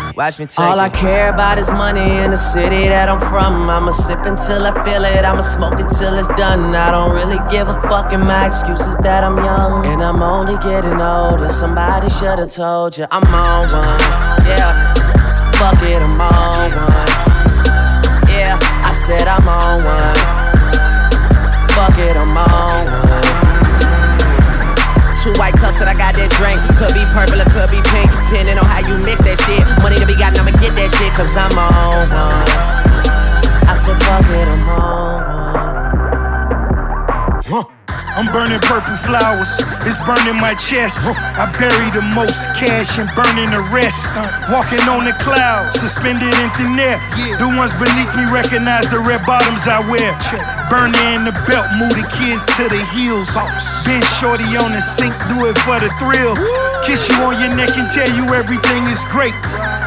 Watch 0.15 0.39
me 0.39 0.45
take 0.45 0.59
All 0.59 0.79
I 0.79 0.89
care 0.89 1.29
about 1.29 1.57
is 1.57 1.69
money 1.71 2.17
in 2.23 2.31
the 2.31 2.37
city 2.37 2.87
that 2.89 3.07
I'm 3.07 3.19
from. 3.19 3.69
I'ma 3.69 3.91
sip 3.91 4.19
until 4.25 4.67
I 4.67 4.83
feel 4.83 5.03
it. 5.05 5.23
I'ma 5.23 5.41
smoke 5.41 5.79
it 5.79 5.87
till 5.97 6.15
it's 6.15 6.27
done. 6.29 6.75
I 6.75 6.91
don't 6.91 7.15
really 7.15 7.39
give 7.49 7.67
a 7.67 7.79
fuck, 7.81 8.11
and 8.11 8.23
my 8.23 8.47
excuse 8.47 8.81
is 8.81 8.97
that 8.97 9.23
I'm 9.23 9.37
young. 9.37 9.85
And 9.85 10.03
I'm 10.03 10.21
only 10.21 10.57
getting 10.57 10.99
older. 11.01 11.47
Somebody 11.49 12.09
should've 12.09 12.51
told 12.51 12.97
you 12.97 13.05
I'm 13.09 13.23
on 13.23 13.63
one. 13.71 13.99
Yeah, 14.47 14.90
flowers, 39.11 39.59
it's 39.83 39.99
burning 40.07 40.39
my 40.39 40.55
chest. 40.55 41.03
I 41.35 41.51
bury 41.59 41.89
the 41.91 41.99
most 42.15 42.47
cash 42.55 42.95
and 42.95 43.11
burning 43.11 43.51
the 43.51 43.59
rest. 43.75 44.07
Walking 44.47 44.79
on 44.87 45.03
the 45.03 45.11
clouds, 45.19 45.75
suspended 45.75 46.31
in 46.31 46.49
thin 46.55 46.71
air. 46.79 46.95
The 47.35 47.51
ones 47.51 47.75
beneath 47.75 48.15
me 48.15 48.23
recognize 48.31 48.87
the 48.87 49.03
red 49.03 49.27
bottoms 49.27 49.67
I 49.67 49.83
wear. 49.91 50.15
Burning 50.71 50.95
in 51.11 51.27
the 51.27 51.35
belt, 51.43 51.67
move 51.75 51.91
the 51.91 52.07
kids 52.07 52.47
to 52.55 52.71
the 52.71 52.79
heels. 52.95 53.35
Been 53.83 53.99
shorty 54.15 54.47
on 54.55 54.71
the 54.71 54.79
sink, 54.79 55.11
do 55.27 55.43
it 55.51 55.59
for 55.67 55.75
the 55.83 55.91
thrill. 55.99 56.39
Kiss 56.87 57.11
you 57.11 57.19
on 57.27 57.35
your 57.35 57.51
neck 57.51 57.75
and 57.75 57.91
tell 57.91 58.07
you 58.15 58.31
everything 58.31 58.87
is 58.87 59.03
great. 59.11 59.35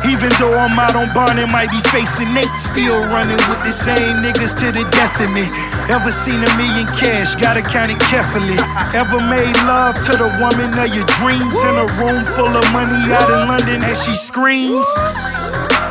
Even 0.06 0.28
though 0.38 0.52
I'm 0.52 0.76
out 0.78 0.94
on 0.94 1.08
bond 1.14 1.38
and 1.40 1.50
might 1.50 1.70
be 1.70 1.80
facing 1.88 2.28
Nate, 2.34 2.50
still 2.52 3.00
running 3.08 3.40
with 3.48 3.62
the 3.64 3.72
same 3.72 4.20
niggas 4.20 4.52
to 4.60 4.68
the 4.72 4.84
death 4.92 5.16
of 5.20 5.32
me. 5.32 5.48
Ever 5.88 6.10
seen 6.10 6.44
a 6.44 6.50
million 6.56 6.86
cash? 7.00 7.34
Gotta 7.36 7.62
count 7.62 7.90
it 7.90 8.00
carefully. 8.12 8.56
Ever 8.92 9.20
made 9.20 9.56
love 9.64 9.96
to 10.06 10.12
the 10.16 10.30
woman 10.36 10.76
of 10.76 10.88
your 10.92 11.08
dreams 11.20 11.56
in 11.56 11.74
a 11.80 11.88
room 11.96 12.24
full 12.24 12.52
of 12.52 12.64
money 12.72 13.00
out 13.16 13.30
in 13.32 13.48
London 13.48 13.82
as 13.82 14.04
she 14.04 14.14
screams? 14.14 14.86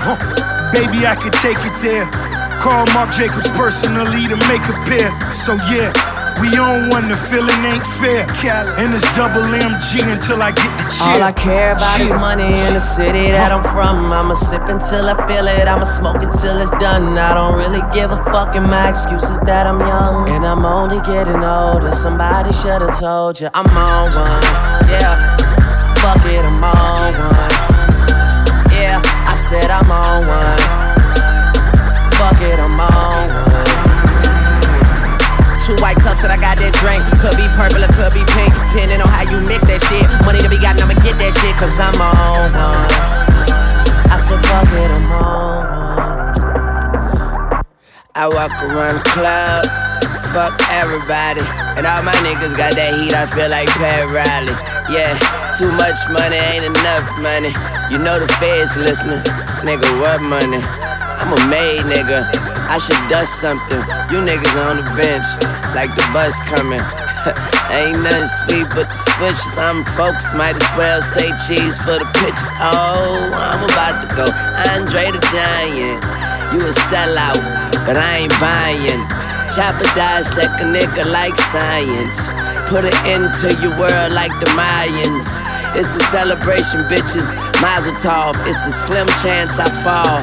Huh. 0.06 0.18
Baby, 0.72 1.06
I 1.06 1.16
could 1.16 1.34
take 1.42 1.58
it 1.66 1.76
there. 1.82 2.06
Call 2.62 2.86
Marc 2.94 3.12
Jacobs 3.12 3.50
personally 3.58 4.28
to 4.30 4.38
make 4.48 4.64
a 4.70 4.78
pair. 4.86 5.10
So 5.36 5.56
yeah. 5.70 6.13
We 6.44 6.52
on 6.60 6.90
one, 6.90 7.08
the 7.08 7.16
feeling 7.16 7.64
ain't 7.64 7.88
fair. 8.04 8.28
And 8.76 8.94
it's 8.94 9.08
double 9.16 9.40
MG 9.40 10.04
until 10.12 10.44
I 10.44 10.52
get 10.52 10.68
the 10.76 10.92
cheer. 10.92 11.16
All 11.16 11.24
I 11.24 11.32
care 11.32 11.72
about 11.72 12.02
is 12.02 12.12
money 12.20 12.52
in 12.68 12.74
the 12.76 12.82
city 12.84 13.32
that 13.32 13.54
I'm 13.54 13.64
from. 13.72 14.12
I'ma 14.12 14.34
sip 14.36 14.68
until 14.68 15.08
I 15.08 15.16
feel 15.26 15.48
it. 15.48 15.70
I'ma 15.70 15.86
smoke 15.86 16.22
it 16.22 16.36
till 16.36 16.60
it's 16.60 16.76
done. 16.84 17.18
I 17.18 17.34
don't 17.34 17.56
really 17.56 17.80
give 17.96 18.12
a 18.12 18.22
fuck, 18.26 18.58
and 18.58 18.68
my 18.68 18.90
excuse 18.90 19.24
is 19.24 19.40
that 19.48 19.66
I'm 19.66 19.80
young. 19.80 20.28
And 20.36 20.46
I'm 20.46 20.66
only 20.66 21.00
getting 21.08 21.42
older. 21.46 21.92
Somebody 21.92 22.52
should've 22.52 23.00
told 23.00 23.40
you 23.40 23.48
I'm 23.54 23.72
on 23.72 24.12
one. 24.12 24.44
Yeah, 24.92 25.16
fuck 26.04 26.28
it, 26.28 26.44
I'm 26.44 26.60
on 26.60 27.14
one. 27.24 27.56
Yeah, 28.68 29.00
I 29.32 29.36
said 29.40 29.72
I'm 29.72 29.90
on 29.90 30.28
one. 30.28 30.73
That 36.24 36.32
I 36.32 36.40
got 36.40 36.56
that 36.56 36.72
drink. 36.80 37.04
Could 37.20 37.36
be 37.36 37.44
purple 37.52 37.84
or 37.84 37.92
could 38.00 38.16
be 38.16 38.24
pink. 38.32 38.48
Depending 38.72 39.04
on 39.04 39.12
how 39.12 39.28
you 39.28 39.44
mix 39.44 39.68
that 39.68 39.84
shit. 39.84 40.08
Money 40.24 40.40
to 40.40 40.48
be 40.48 40.56
got, 40.56 40.80
I'ma 40.80 40.96
get 41.04 41.20
that 41.20 41.36
shit, 41.36 41.52
cause 41.60 41.76
I'm 41.76 42.00
on 42.00 42.48
one. 42.48 42.88
I 44.08 44.16
said, 44.16 44.40
fuck 44.48 44.72
it, 44.72 44.88
I'm 44.88 45.20
on 45.20 45.68
one. 45.68 45.84
I 48.16 48.32
walk 48.32 48.56
around 48.64 49.04
the 49.04 49.06
club, 49.12 49.68
fuck 50.32 50.56
everybody. 50.72 51.44
And 51.76 51.84
all 51.84 52.00
my 52.08 52.16
niggas 52.24 52.56
got 52.56 52.72
that 52.78 52.96
heat, 52.96 53.12
I 53.12 53.28
feel 53.28 53.52
like 53.52 53.68
Pat 53.76 54.08
Riley. 54.08 54.56
Yeah, 54.88 55.20
too 55.60 55.68
much 55.76 55.98
money 56.08 56.40
ain't 56.40 56.64
enough 56.64 57.04
money. 57.20 57.52
You 57.92 58.00
know 58.00 58.16
the 58.22 58.32
feds 58.40 58.80
listening. 58.80 59.20
Nigga, 59.68 59.92
what 60.00 60.24
money? 60.24 60.64
I'm 61.20 61.36
a 61.36 61.40
made 61.52 61.84
nigga. 61.84 62.24
I 62.70 62.80
should 62.80 63.02
dust 63.10 63.42
something. 63.42 63.82
You 64.08 64.24
niggas 64.24 64.56
on 64.62 64.78
the 64.80 64.88
bench, 64.96 65.28
like 65.76 65.94
the 65.94 66.06
bus 66.14 66.38
coming. 66.50 66.82
Ain't 67.74 67.98
nothing 68.04 68.30
sweet 68.46 68.68
but 68.76 68.90
the 68.90 69.00
switches. 69.16 69.58
I'm 69.58 69.84
focused, 69.98 70.36
might 70.36 70.56
as 70.56 70.70
well 70.78 71.02
say 71.02 71.30
cheese 71.48 71.78
for 71.80 71.98
the 71.98 72.08
pictures. 72.20 72.54
Oh, 72.62 73.32
I'm 73.34 73.64
about 73.64 74.06
to 74.06 74.08
go. 74.16 74.26
Andre 74.76 75.10
the 75.12 75.22
Giant. 75.34 76.04
You 76.54 76.62
a 76.68 76.74
sellout, 76.90 77.42
but 77.86 77.98
I 77.98 78.28
ain't 78.28 78.36
buying. 78.40 79.02
Chopper 79.56 79.90
dissect 79.98 80.62
a 80.62 80.66
nigga 80.66 81.06
like 81.10 81.38
science. 81.38 82.18
Put 82.70 82.86
it 82.86 82.98
into 83.10 83.50
your 83.62 83.74
world 83.80 84.14
like 84.14 84.34
the 84.40 84.50
Mayans. 84.54 85.53
It's 85.76 85.96
a 85.96 86.00
celebration, 86.14 86.86
bitches. 86.86 87.34
Mazel 87.62 87.94
tov. 88.06 88.38
It's 88.46 88.62
a 88.68 88.72
slim 88.72 89.08
chance 89.26 89.58
I 89.58 89.66
fall. 89.82 90.22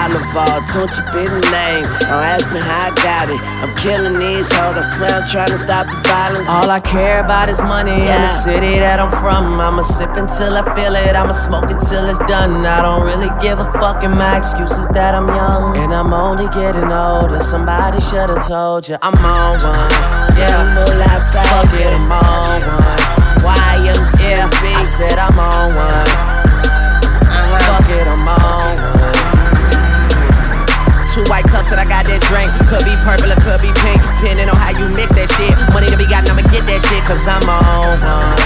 Oliver, 0.00 0.60
don't 0.72 0.92
you 0.96 1.04
be 1.12 1.24
the 1.28 1.40
name. 1.52 1.84
Don't 2.08 2.24
ask 2.24 2.52
me 2.52 2.60
how 2.60 2.88
I 2.88 2.94
got 3.00 3.28
it. 3.28 3.40
I'm 3.64 3.72
killing 3.76 4.18
these 4.18 4.48
hoes. 4.52 4.76
I 4.76 4.84
swear 4.96 5.12
I'm 5.20 5.28
trying 5.28 5.48
to 5.48 5.58
stop 5.58 5.86
the 5.88 5.96
violence. 6.08 6.48
All 6.48 6.70
I 6.70 6.80
care 6.80 7.20
about 7.20 7.48
is 7.48 7.60
money 7.60 7.92
in 7.92 8.20
the 8.24 8.28
city 8.28 8.78
that 8.78 9.00
I'm 9.00 9.10
from. 9.20 9.60
I'ma 9.60 9.82
sip 9.82 10.10
until 10.16 10.56
I 10.56 10.64
feel 10.74 10.94
it. 10.94 11.16
I'ma 11.16 11.32
smoke 11.32 11.70
it 11.70 11.80
till 11.88 12.04
it's 12.08 12.20
done. 12.20 12.64
I 12.64 12.82
don't 12.82 13.04
really 13.04 13.32
give 13.40 13.58
a 13.58 13.70
fuck, 13.72 14.04
and 14.04 14.14
my 14.14 14.38
excuse 14.38 14.72
is 14.72 14.88
that 14.88 15.14
I'm 15.14 15.28
young. 15.28 15.76
And 15.76 15.92
I'm 15.92 16.12
only 16.12 16.48
getting 16.48 16.92
older. 16.92 17.40
Somebody 17.40 18.00
should've 18.00 18.46
told 18.46 18.88
you 18.88 18.96
I'm 19.02 19.16
on 19.16 19.56
one. 19.64 19.92
Yeah, 20.36 21.24
fuck 21.32 21.72
it, 21.72 21.88
I'm 21.88 22.12
on 22.12 22.60
one. 22.84 23.19
YMCMB. 23.50 24.62
Yeah, 24.62 24.78
I 24.78 24.84
said 24.86 25.18
I'm 25.18 25.38
on 25.38 25.74
one. 25.74 26.10
Uh-huh. 27.26 27.58
Fuck 27.66 27.90
it, 27.90 28.06
I'm 28.06 28.28
on 28.28 28.78
one. 28.78 29.18
Two 31.10 31.26
white 31.26 31.44
cups 31.50 31.70
that 31.74 31.78
I 31.82 31.86
got 31.90 32.06
that 32.06 32.22
drink. 32.30 32.54
Could 32.70 32.86
be 32.86 32.94
purple 33.02 33.34
or 33.34 33.40
could 33.42 33.58
be 33.58 33.74
pink. 33.82 33.98
Depending 34.22 34.46
on 34.46 34.54
how 34.54 34.70
you 34.70 34.86
mix 34.94 35.10
that 35.18 35.26
shit. 35.34 35.50
Money 35.74 35.90
to 35.90 35.98
be 35.98 36.06
gotten, 36.06 36.30
I'ma 36.30 36.46
get 36.54 36.62
that 36.70 36.78
shit, 36.86 37.02
cause 37.02 37.26
I'm 37.26 37.42
on 37.50 37.98
one. 37.98 38.38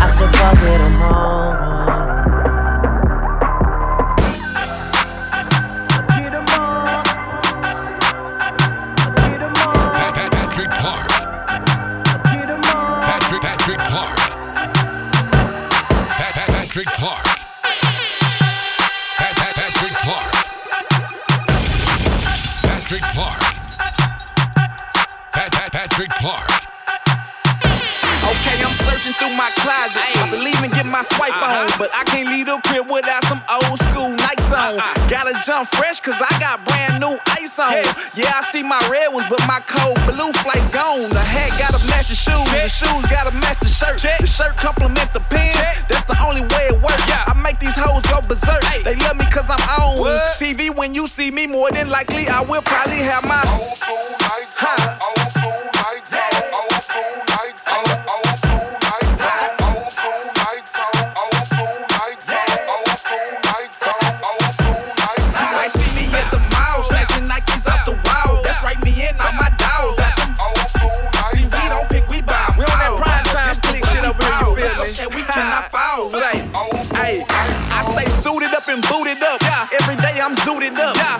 I 0.02 0.08
said, 0.08 0.32
fuck 0.32 0.56
it, 0.64 0.80
I'm 0.80 1.12
on 1.12 1.52
one. 1.60 2.01
Leave 31.02 31.10
and 31.10 31.10
get 31.10 31.10
my 31.10 31.16
swipe 31.16 31.34
on. 31.34 31.50
Uh-huh. 31.50 31.76
But 31.78 31.90
I 31.94 32.04
can't 32.04 32.28
leave 32.28 32.46
the 32.46 32.60
crib 32.66 32.90
without 32.90 33.24
some 33.24 33.42
old 33.50 33.78
school 33.90 34.14
Nikes 34.16 34.50
on. 34.52 34.78
Uh-uh. 34.78 35.08
Gotta 35.08 35.34
jump 35.44 35.68
fresh, 35.68 36.00
cause 36.00 36.20
I 36.20 36.30
got 36.38 36.64
brand 36.64 37.00
new 37.00 37.18
ice 37.38 37.58
on. 37.58 37.72
Yeah, 38.14 38.32
I 38.34 38.42
see 38.42 38.62
my 38.62 38.80
red 38.90 39.12
ones, 39.12 39.26
but 39.28 39.40
my 39.46 39.60
cold 39.66 39.98
blue 40.06 40.32
flight's 40.42 40.70
gone. 40.70 41.08
The 41.10 41.22
hat 41.22 41.58
gotta 41.58 41.80
match 41.90 42.08
the 42.08 42.18
shoes, 42.18 42.46
the 42.52 42.68
shoes 42.68 43.04
gotta 43.10 43.32
match 43.42 43.60
the 43.60 43.68
shirt. 43.68 43.98
Check. 43.98 44.18
The 44.20 44.26
shirt 44.26 44.56
complement 44.56 45.12
the 45.12 45.20
pants, 45.30 45.82
that's 45.88 46.04
the 46.06 46.18
only 46.22 46.42
way 46.42 46.72
it 46.72 46.78
works. 46.80 47.04
Yeah. 47.08 47.24
I 47.26 47.34
make 47.40 47.58
these 47.58 47.76
hoes 47.76 48.04
go 48.06 48.20
berserk. 48.26 48.62
They 48.84 48.96
love 48.96 49.16
me 49.16 49.26
cause 49.30 49.48
I'm 49.48 49.62
on 49.78 49.96
TV. 50.38 50.74
When 50.74 50.94
you 50.94 51.06
see 51.06 51.30
me, 51.30 51.46
more 51.46 51.70
than 51.70 51.88
likely, 51.88 52.28
I 52.28 52.42
will 52.42 52.62
probably 52.62 53.02
have 53.02 53.24
my 53.26 53.42
old 53.58 53.76
school 53.76 53.98
Nikes 54.26 54.62
on. 54.62 55.21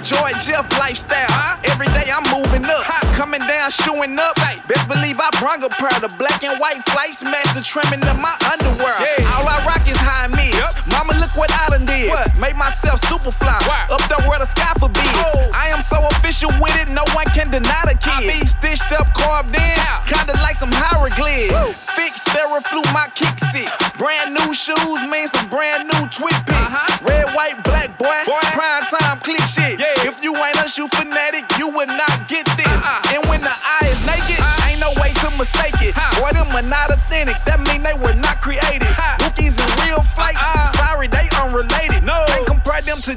Joy 0.03 0.35
Jeff 0.43 0.67
lifestyle. 0.83 1.31
Every 1.71 1.87
day 1.95 2.11
I'm 2.11 2.27
moving 2.35 2.67
up. 2.67 2.83
Coming 3.15 3.39
down, 3.47 3.71
showing 3.71 4.19
up. 4.19 4.35
Best 4.67 4.91
believe 4.91 5.15
I 5.23 5.31
brung 5.39 5.63
a 5.63 5.71
pair 5.71 5.95
of 6.03 6.19
black 6.19 6.43
and 6.43 6.59
white 6.59 6.83
flights, 6.91 7.23
match 7.23 7.47
the 7.55 7.63
trimming 7.63 8.03
of 8.11 8.19
my 8.19 8.35
underwear. 8.51 8.99
All 9.39 9.47
I 9.47 9.63
rock 9.63 9.87
is 9.87 9.95
high 10.03 10.27
mids. 10.27 10.59
Mama, 10.91 11.15
look 11.23 11.31
what 11.39 11.55
I 11.55 11.71
done 11.71 11.87
did. 11.87 12.11
What? 12.11 12.35
Made 12.43 12.59
myself 12.59 12.99
super 13.07 13.31
fly. 13.31 13.55
Up 13.95 14.03
there 14.11 14.19
where 14.27 14.43
the 14.43 14.51
sky 14.51 14.75
forbids. 14.75 15.07
Oh. 15.23 15.51
I 15.55 15.71
am 15.71 15.81
so 15.87 16.03
official 16.19 16.51
with 16.59 16.75
it, 16.83 16.91
no 16.91 17.07
one 17.15 17.27
can 17.31 17.47
deny 17.55 17.83
the 17.87 17.95
kid. 17.95 18.43
Stitched 18.51 18.91
up, 18.99 19.07
carved 19.15 19.55
in, 19.55 19.79
kinda 20.11 20.35
like 20.43 20.59
some 20.59 20.73
hieroglyphs. 20.75 21.79
Fix 21.95 22.27
flew 22.73 22.83
my 22.93 23.07
kick 23.15 23.33
it. 23.55 23.71
Brand 23.99 24.35
new 24.35 24.53
shoes 24.55 25.01
mean 25.11 25.29
some 25.29 25.49
brand 25.49 25.89
new 25.89 26.09
twit 26.09 26.52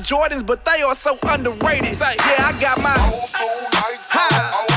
Jordans, 0.05 0.45
but 0.45 0.63
they 0.65 0.83
are 0.83 0.93
so 0.93 1.17
underrated. 1.23 1.99
Yeah, 1.99 2.45
I 2.45 2.53
got 2.61 2.77
my 2.83 2.93
old 3.11 4.74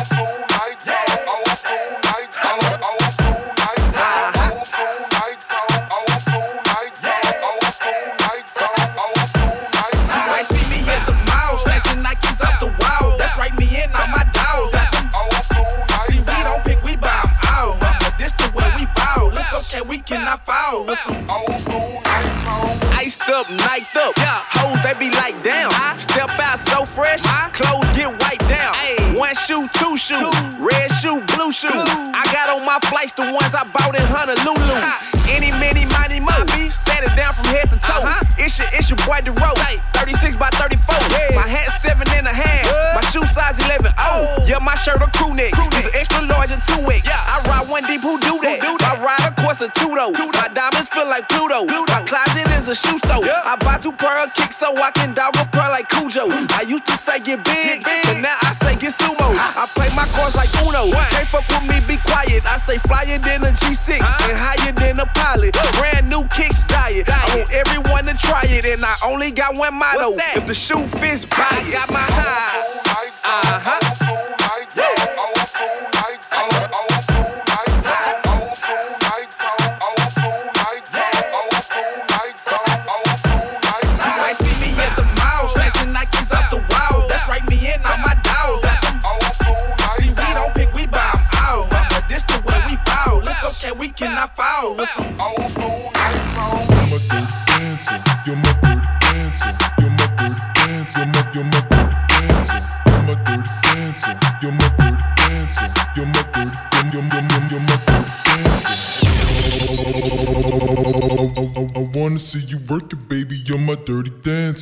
a 52.68 52.74
shoe 52.74 52.98
store. 53.00 53.24
I 53.24 53.56
buy 53.64 53.78
two 53.80 53.96
of 53.96 54.28
kicks 54.36 54.58
so 54.60 54.76
I 54.76 54.90
can 54.92 55.14
dog 55.14 55.32
a 55.40 55.44
pair 55.48 55.70
like 55.72 55.88
Cujo. 55.88 56.28
I 56.52 56.68
used 56.68 56.86
to 56.86 56.96
say 57.00 57.18
get 57.24 57.40
big, 57.44 57.80
get 57.80 58.04
but 58.04 58.20
now 58.20 58.36
I 58.44 58.52
say 58.60 58.76
get 58.76 58.92
sumo. 58.92 59.32
I 59.32 59.64
play 59.72 59.88
my 59.96 60.04
cards 60.12 60.36
like 60.36 60.52
Uno. 60.60 60.92
Can't 60.92 61.26
fuck 61.28 61.48
with 61.48 61.64
me, 61.64 61.80
be 61.88 61.96
quiet. 62.04 62.44
I 62.44 62.58
say 62.60 62.76
flyer 62.84 63.16
than 63.16 63.40
a 63.48 63.52
G6 63.56 63.96
and 64.04 64.36
higher 64.36 64.72
than 64.72 65.00
a 65.00 65.06
pilot. 65.16 65.56
Brand 65.80 66.10
new 66.10 66.28
kicks 66.28 66.68
diet. 66.68 67.08
I 67.08 67.24
want 67.32 67.48
everyone 67.54 68.04
to 68.04 68.14
try 68.14 68.44
it, 68.44 68.64
and 68.64 68.84
I 68.84 68.96
only 69.02 69.30
got 69.30 69.56
one 69.56 69.74
motto. 69.74 70.16
If 70.36 70.46
the 70.46 70.54
shoe 70.54 70.84
fits, 71.00 71.24
buy 71.24 71.48
it. 71.64 71.72
I 71.72 71.72
Got 71.72 71.90
my 71.90 72.04
high. 72.04 72.78
Uh 73.24 73.60
huh. 73.64 74.37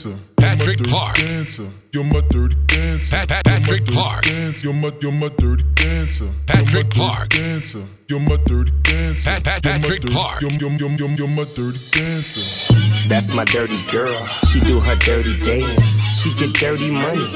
Dancer. 0.05 0.19
Patrick 0.37 0.79
You're 0.79 0.89
my 0.89 0.91
dirty 0.91 0.91
Clark. 0.91 1.17
Dancer. 1.17 1.69
You're 1.93 2.05
my 2.05 2.21
dirty 2.31 2.55
dancer. 2.67 3.17
Pat- 3.17 3.29
Pat- 3.29 3.45
Patrick 3.45 3.81
dirty 3.81 3.93
Clark. 3.93 4.23
Dancer. 4.25 4.65
You're 4.67 4.75
my, 4.75 4.91
you're 5.01 5.13
my 5.13 5.29
dirty 5.39 5.63
dancer. 5.75 6.29
Patrick 6.47 6.73
you're 6.73 6.83
my 6.85 6.91
Clark. 6.91 7.29
Dancer. 7.31 7.83
You're 8.09 8.21
my 8.21 8.37
dirty 8.47 8.73
dancer. 8.83 9.31
Pat- 9.31 9.45
Pat- 9.45 9.65
You're 9.65 9.73
my 9.75 9.79
Patrick 9.81 10.01
dirty- 10.03 10.13
Clark. 10.13 10.43
You're, 10.43 10.51
you're, 10.53 10.71
you're, 10.73 10.91
you're, 10.91 11.11
you're 11.11 11.29
my 11.29 11.45
dirty 11.55 11.79
dancer. 11.93 12.75
That's 13.09 13.33
my 13.33 13.45
dirty 13.45 13.83
girl. 13.91 14.27
She 14.53 14.61
do 14.61 14.81
her 14.81 14.97
dirty 14.97 15.41
dance. 15.41 16.16
She 16.17 16.33
get 16.35 16.55
dirty 16.55 16.91
money 16.91 17.27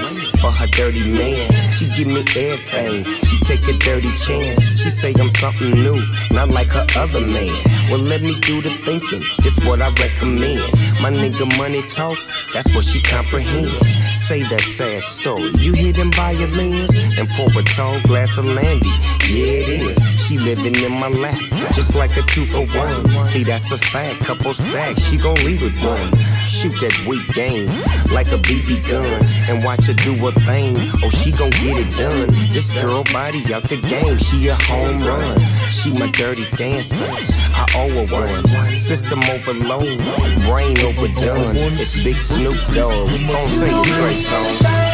for 0.40 0.50
her 0.50 0.66
dirty 0.66 1.04
man. 1.04 1.72
She 1.72 1.86
give 1.86 2.08
me 2.08 2.24
everything. 2.34 3.04
She 3.24 3.38
take 3.44 3.68
a 3.68 3.76
dirty 3.78 4.12
chance. 4.16 4.58
She 4.80 4.90
say 4.90 5.12
I'm 5.18 5.28
something 5.36 5.70
new, 5.70 6.02
not 6.30 6.48
like 6.48 6.68
her 6.72 6.86
other 6.96 7.20
man. 7.20 7.54
Well, 7.90 8.00
let 8.00 8.22
me 8.22 8.38
do 8.40 8.62
the 8.62 8.70
thinking. 8.84 9.22
Just 9.42 9.64
what 9.64 9.82
I 9.82 9.88
recommend. 9.88 10.60
My 11.00 11.10
nigga 11.10 11.46
money 11.58 11.82
talk. 11.88 12.18
That's 12.54 12.72
what 12.74 12.84
she 12.84 13.02
comprehend. 13.02 13.70
Say 14.16 14.42
that 14.44 14.60
sad 14.60 15.02
story. 15.02 15.50
You 15.58 15.72
hear 15.72 15.92
them 15.92 16.10
violins 16.12 16.96
and 16.96 17.28
pour 17.30 17.48
a 17.48 17.62
tall 17.62 18.00
glass 18.02 18.38
of 18.38 18.46
Landy. 18.46 18.88
Yeah, 19.28 19.62
it 19.62 19.68
is. 19.68 19.98
She 20.26 20.38
living 20.38 20.74
in 20.84 20.98
my 20.98 21.08
lap, 21.08 21.38
just 21.74 21.94
like 21.94 22.16
a 22.16 22.22
two 22.22 22.44
for 22.44 22.64
one. 22.76 23.24
See, 23.26 23.42
that's 23.42 23.68
the 23.68 23.78
fact. 23.78 24.24
Couple 24.24 24.52
stacks, 24.52 25.02
she 25.02 25.16
gon' 25.16 25.34
leave 25.44 25.60
with 25.62 25.80
one. 25.82 26.08
Shoot 26.46 26.74
that 26.80 26.94
weak 27.06 27.26
game 27.34 27.66
like 28.12 28.28
a 28.28 28.38
BB 28.38 28.69
gun 28.78 29.24
and 29.48 29.64
watch 29.64 29.86
her 29.86 29.94
do 29.94 30.14
her 30.16 30.32
thing. 30.46 30.76
Oh, 31.02 31.10
she 31.10 31.30
gon' 31.30 31.50
get 31.50 31.78
it 31.78 31.90
done. 31.96 32.28
This 32.46 32.70
girl 32.70 33.02
body 33.12 33.42
out 33.52 33.64
the 33.64 33.76
game, 33.76 34.18
she 34.18 34.48
a 34.48 34.54
home 34.54 34.98
run. 34.98 35.38
She 35.70 35.90
my 35.92 36.08
dirty 36.10 36.46
dancer. 36.56 37.08
I 37.54 37.66
owe 37.74 38.06
her 38.06 38.06
one. 38.14 38.78
System 38.78 39.20
overload, 39.30 39.98
brain 40.46 40.78
overdone. 40.84 41.56
It's 41.78 41.94
Big 41.94 42.18
Snoop 42.18 42.56
Dogg. 42.74 43.08
Gon' 43.08 43.48
Songz. 43.48 44.90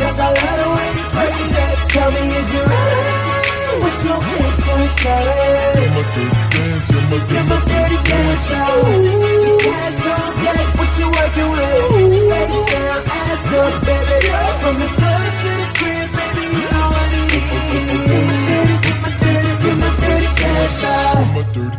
Cause 0.00 0.18
I 0.18 0.28
love 0.28 0.56
the 0.56 0.68
way 0.74 0.88
you 0.96 1.04
take 1.12 1.50
that. 1.54 1.72
Tell 1.90 2.10
me, 2.10 2.22
you 2.32 2.62
ready? 2.64 3.30
What's 3.82 4.04
your 4.04 4.39
my 5.04 6.04
dirty 6.12 6.76
my 7.32 7.48
my 7.48 7.58
dirty 7.64 7.96
what 10.76 10.90
you 10.98 11.06
working 11.08 11.48
with? 11.50 12.30
Up, 13.50 13.74
baby. 13.84 14.28
From 14.60 14.76
the 14.78 14.86
club 14.86 15.32
to 15.40 15.48
the 15.58 15.66
crib, 15.74 16.08
baby, 16.12 16.42
you 16.54 16.64
know 16.70 16.86
what 16.92 17.12
it 17.12 17.34
is. 17.34 17.44
Shit, 18.44 18.70
it's 18.70 19.00
my 19.02 19.10
dirty, 19.20 19.50
you're 19.66 19.76
my 19.76 19.90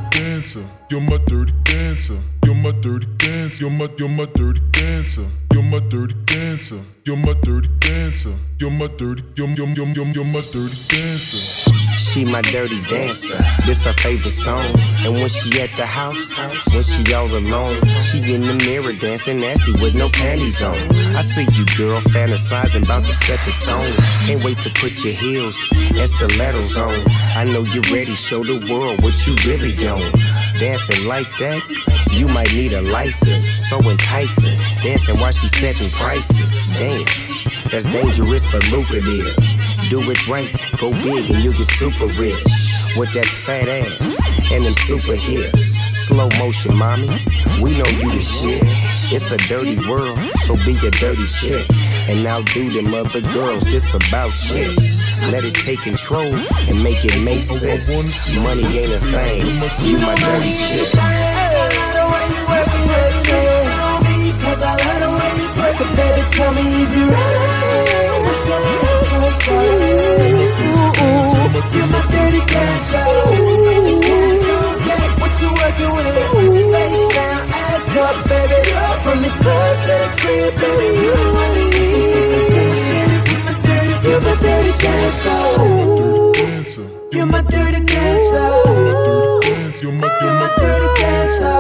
dancer. 0.09 0.81
You're 0.92 1.00
my 1.00 1.18
dirty 1.26 1.54
dancer. 1.64 2.20
You're 2.44 2.54
my 2.54 2.72
dirty 2.82 3.06
dancer. 3.16 3.64
You're 3.64 3.72
my 3.72 3.88
you're 3.98 4.10
my 4.10 4.26
dirty 4.26 4.60
dancer. 4.72 5.26
You're 5.54 5.64
my 5.64 5.80
dirty 5.88 6.16
dancer. 6.26 6.82
You're 7.06 7.16
my 7.16 7.34
dirty 7.44 7.70
dancer. 7.80 8.36
You're 8.60 8.72
my 8.72 8.88
dirty 8.98 9.24
you're 9.38 9.48
my 9.48 10.42
dirty 10.52 10.76
dancer. 10.89 11.72
She 11.96 12.26
my 12.26 12.42
dirty 12.42 12.82
dancer. 12.89 13.38
This 13.66 13.86
her 13.86 13.94
favorite 13.94 14.32
song. 14.32 14.66
And 15.06 15.14
when 15.14 15.30
she 15.30 15.62
at 15.62 15.70
the 15.78 15.86
house, 15.86 16.38
when 16.74 16.84
she 16.84 17.14
all 17.14 17.28
alone, 17.28 17.82
she 18.02 18.18
in 18.34 18.42
the 18.42 18.56
mirror 18.66 18.92
dancing 18.92 19.39
nasty 19.39 19.72
with 19.72 19.96
no 19.96 20.10
panties 20.10 20.62
on. 20.62 20.76
I 21.16 21.22
see 21.22 21.48
you, 21.54 21.66
girl, 21.78 22.02
fantasizing 22.02 22.84
about 22.84 23.06
to 23.06 23.14
set 23.14 23.39
the 23.46 23.52
tone. 23.64 23.94
Can't 24.28 24.44
wait 24.44 24.58
to 24.64 24.70
put 24.72 25.06
your 25.06 25.14
heels 25.14 25.58
and 25.72 26.10
stilettos 26.10 26.78
on. 26.78 27.10
I 27.34 27.46
know 27.46 27.64
you're 27.64 27.96
ready, 27.96 28.14
show 28.14 28.44
the 28.44 28.60
world 28.70 29.02
what 29.02 29.26
you 29.26 29.36
really 29.48 29.72
on. 29.88 30.12
Dancing 30.82 31.08
like 31.08 31.38
that, 31.38 31.62
you 32.10 32.28
might 32.28 32.52
need 32.56 32.74
a 32.74 32.82
license. 32.82 33.70
So 33.70 33.78
enticing, 33.88 34.58
dancing 34.82 35.20
while 35.20 35.32
she 35.32 35.48
setting 35.48 35.92
prices. 35.92 36.72
Damn, 36.72 37.06
that's 37.70 37.86
dangerous 37.86 38.46
but 38.52 38.68
lucrative. 38.72 39.36
Do 39.92 40.10
it 40.10 40.28
right, 40.28 40.50
go 40.80 40.90
big 40.90 41.30
and 41.30 41.44
you 41.44 41.54
get 41.54 41.68
super 41.68 42.08
rich. 42.18 42.42
With 42.98 43.14
that 43.14 43.28
fat 43.28 43.68
ass 43.68 44.20
and 44.52 44.66
them 44.66 44.74
super 44.74 45.14
hips. 45.14 45.78
Slow 46.08 46.30
motion, 46.40 46.76
mommy. 46.76 47.10
We 47.62 47.78
know 47.78 47.86
you 48.02 48.10
the 48.18 48.22
shit. 48.22 48.64
It's 49.14 49.30
a 49.30 49.38
dirty 49.38 49.78
world, 49.88 50.18
so 50.46 50.56
be 50.66 50.74
a 50.82 50.90
dirty 50.90 51.28
chick. 51.28 51.68
And 52.10 52.24
now 52.24 52.41
do 52.41 52.70
them 52.70 52.93
other 52.93 53.22
girls, 53.22 53.64
this 53.66 53.93
about 53.93 54.32
chicks. 54.32 55.22
Let 55.32 55.43
it 55.45 55.54
take 55.54 55.82
control 55.82 56.34
and 56.34 56.84
make 56.84 57.06
it 57.06 57.22
make 57.22 57.43
sense. 57.43 57.89
Money 58.32 58.80
ain't 58.80 58.91
a 58.91 58.99
thing. 58.99 59.45
You 59.86 59.99
my 59.99 60.16
dirty 60.16 60.52
shit. 60.52 60.91
Cause 64.41 64.64
I 64.64 64.76
love 64.76 64.99
the 64.99 65.10
way 65.16 65.32
you 65.39 65.52
baby. 65.95 66.22
Tell 66.32 66.52
me 66.54 66.62
if 66.62 66.91
you 66.97 67.06
ready. 67.12 67.38
What's 68.26 68.47
your 68.47 68.60
you're 71.74 71.88
my 71.88 72.02
dirty. 72.10 72.41
What 75.22 75.34
you 75.41 75.49
working 75.54 75.91
with? 75.95 76.31
From 79.12 79.20
the 79.24 79.28
club 79.28 79.76
to 79.76 79.88
the 79.91 80.07
crib, 80.22 80.55
baby. 80.55 80.88
You 81.03 81.12
the 81.12 81.28
one 81.36 81.51
I 81.51 81.68
need. 81.68 81.91
You're 84.07 84.22
my 84.22 84.32
dirty 84.39 84.72
dancer. 84.80 85.36
You're 87.12 87.26
my 87.26 87.41
dirty 87.43 87.84
dancer. 87.91 88.47
You're 89.84 89.91
my 89.91 90.07
You're 90.22 90.36
my 90.39 90.47
dirty 90.55 90.89
dancer. 90.95 91.51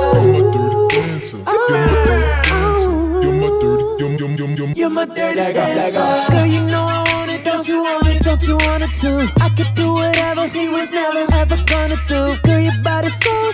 You're 3.19 3.35
my 3.35 3.49
dirty 3.59 3.83
yum 3.99 4.13
yum 4.15 4.33
yum 4.37 4.51
yum. 4.55 4.71
You're 4.73 4.89
my 4.89 5.03
dirty 5.03 5.51
dancer. 5.51 6.31
Girl, 6.31 6.45
you 6.45 6.61
know 6.67 6.85
I 6.87 7.03
want 7.11 7.31
it. 7.31 7.43
Don't 7.43 7.67
you 7.67 7.83
want 7.83 8.07
it? 8.07 8.23
Don't 8.23 8.43
you 8.47 8.55
want 8.55 8.83
it 8.83 8.93
too? 8.93 9.27
I 9.41 9.49
could 9.49 9.75
do 9.75 9.91
whatever 9.95 10.47
he 10.47 10.69
was 10.69 10.89
never 10.89 11.27
ever 11.33 11.57
gonna 11.65 11.97
do. 12.07 12.37
Girl, 12.43 12.59
your 12.59 12.81
body's 12.81 13.13
so 13.21 13.51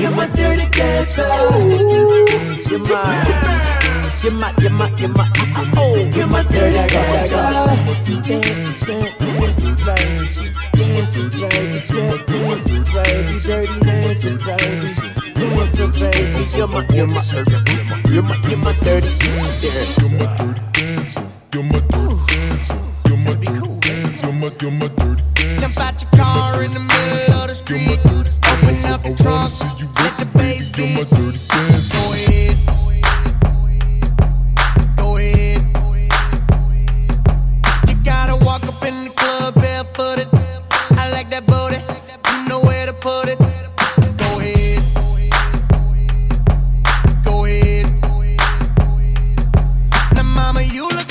You're 0.00 0.10
my 0.12 0.26
dirty 0.28 0.68
dancer. 0.70 1.22
You're 2.68 2.78
my. 2.80 3.74
You're 4.20 4.32
my, 4.32 4.52
you're 4.58 4.70
my, 4.70 4.92
you're 4.98 5.08
my, 5.10 5.30
oh, 5.76 5.94
you're 5.94 6.08
my 6.08 6.10
you're 6.16 6.26
my 6.26 6.42
dirty 6.42 6.86
dancer. 6.88 7.36
Dance, 7.36 8.08
dance, 8.26 8.84
dance, 8.84 8.84
baby. 8.84 9.98
Dance, 10.78 11.14
baby, 11.16 11.48
dance, 11.48 11.90
baby. 11.90 13.34
Dirty 13.46 13.74
dancing, 13.80 14.38
baby. 14.38 14.88
Dancing, 15.34 15.90
baby. 15.92 16.42
You're 16.56 16.66
my, 16.66 16.80
you're 16.92 17.06
my, 17.06 17.22
you're 18.08 18.22
my, 18.22 18.36
you're 18.48 18.58
my 18.58 18.72
dirty 18.80 19.10
dancer. 19.18 19.68
You're 20.00 20.18
my 20.18 20.36
dirty 20.36 20.62
dancer. 20.72 21.22
You're 21.52 21.62
my 21.62 21.78
dirty 21.78 22.20
dancer. 22.26 22.78
You're 23.06 23.18
my 23.18 23.32
you're 23.38 23.50
my 23.50 24.48
dirty 24.48 24.68
dancer. 24.80 24.97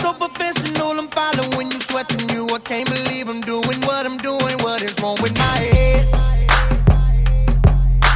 So 0.08 0.14
professional. 0.14 1.00
I'm 1.00 1.08
following 1.08 1.72
you, 1.72 1.80
sweating 1.80 2.30
you. 2.30 2.48
I 2.54 2.60
can't 2.60 2.88
believe 2.90 3.28
I'm 3.28 3.42
doing 3.42 3.80
what 3.88 4.06
I'm 4.06 4.18
doing. 4.18 4.58
What 4.64 4.82
is 4.82 4.96
wrong 5.02 5.18
with 5.22 5.38
my 5.38 5.58
head? 5.66 6.06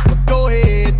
But 0.07 0.25
go 0.25 0.47
ahead. 0.47 0.93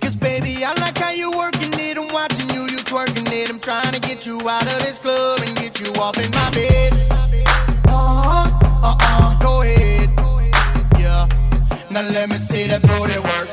Cause 0.00 0.16
baby, 0.16 0.64
I 0.64 0.72
like 0.80 0.98
how 0.98 1.10
you're 1.10 1.36
working 1.36 1.72
it. 1.86 1.96
I'm 1.98 2.08
watching 2.12 2.50
you, 2.50 2.62
you 2.72 2.80
twerking 2.90 3.30
it. 3.32 3.50
I'm 3.50 3.60
trying 3.60 3.92
to 3.92 4.00
get 4.00 4.26
you 4.26 4.36
out 4.48 4.66
of 4.66 4.78
this 4.84 4.98
club 4.98 5.40
and 5.44 5.56
get 5.56 5.80
you 5.80 5.88
off 6.00 6.18
in 6.18 6.30
my 6.32 6.50
bed. 6.50 6.92
Uh-huh, 7.88 8.50
uh-uh, 8.90 9.38
go 9.40 9.62
ahead. 9.62 10.10
Yeah. 10.98 11.28
Now 11.90 12.02
let 12.02 12.28
me 12.28 12.38
see 12.38 12.66
that 12.66 12.82
booty 12.82 13.18
work, 13.30 13.45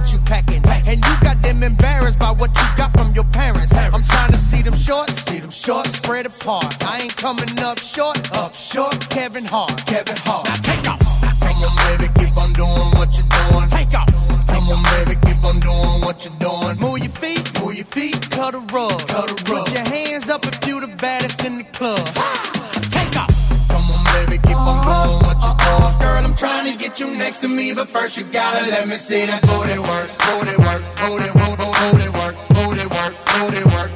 what 0.00 0.12
you 0.12 0.18
packing. 0.20 0.62
And 0.86 1.04
you 1.04 1.14
got 1.22 1.42
them 1.42 1.62
embarrassed 1.62 2.18
by 2.18 2.30
what 2.30 2.50
you 2.56 2.66
got 2.76 2.92
from 2.92 3.12
your 3.12 3.24
parents. 3.24 3.72
I'm 3.72 4.02
trying 4.02 4.32
to 4.32 4.38
see 4.38 4.62
them 4.62 4.74
shorts, 4.74 5.12
see 5.24 5.40
them 5.40 5.50
shorts 5.50 5.96
spread 5.96 6.26
apart. 6.26 6.82
I 6.84 7.00
ain't 7.02 7.16
coming 7.16 7.58
up 7.60 7.78
short, 7.78 8.18
up 8.36 8.54
short. 8.54 8.98
Kevin 9.10 9.44
Hart, 9.44 9.84
Kevin 9.86 10.16
Hart. 10.24 10.46
Now 10.46 10.54
take 10.54 10.88
off. 10.88 11.00
Come 11.40 11.62
on, 11.64 11.76
baby, 11.86 12.12
keep 12.18 12.36
on 12.36 12.52
doing 12.54 12.90
what 12.98 13.10
you're 13.16 13.28
doing. 13.28 13.68
Take 13.68 13.94
off. 13.94 14.08
Come 14.46 14.68
on, 14.70 14.82
baby, 14.94 15.18
keep 15.26 15.44
on 15.44 15.60
doing 15.60 16.00
what 16.04 16.24
you're 16.24 16.38
doing. 16.38 16.78
Move 16.78 16.98
your 16.98 17.12
feet, 17.12 17.44
move 17.60 17.74
your 17.74 17.84
feet, 17.84 18.30
cut 18.30 18.54
a 18.54 18.60
rug, 18.72 18.98
cut 19.06 19.30
a 19.30 19.52
rug. 19.52 19.66
Put 19.66 19.74
your 19.74 19.84
hands 19.84 20.28
up 20.28 20.44
if 20.46 20.66
you 20.66 20.80
the 20.80 20.94
baddest 20.96 21.44
in 21.44 21.58
the 21.58 21.64
club. 21.64 22.04
Take 22.90 23.16
off. 23.16 23.68
Come 23.68 23.90
on, 23.90 24.04
baby, 24.14 24.38
keep 24.42 24.56
on 24.56 24.78
uh-huh. 24.78 25.06
going. 25.08 25.19
I'm 26.30 26.36
trying 26.36 26.70
to 26.70 26.78
get 26.78 27.00
you 27.00 27.08
next 27.18 27.38
to 27.38 27.48
me, 27.48 27.74
but 27.74 27.88
first 27.88 28.16
you 28.16 28.22
gotta 28.22 28.64
let 28.70 28.86
me 28.86 28.94
see 28.94 29.26
that 29.26 29.42
booty 29.42 29.80
work, 29.80 30.08
booty 30.30 30.56
work, 30.62 30.82
booty, 30.94 31.26
booty, 31.34 31.66
booty 31.90 32.08
work, 32.16 32.36
booty 32.54 32.86
work, 32.86 33.14
booty 33.26 33.64
work. 33.74 33.89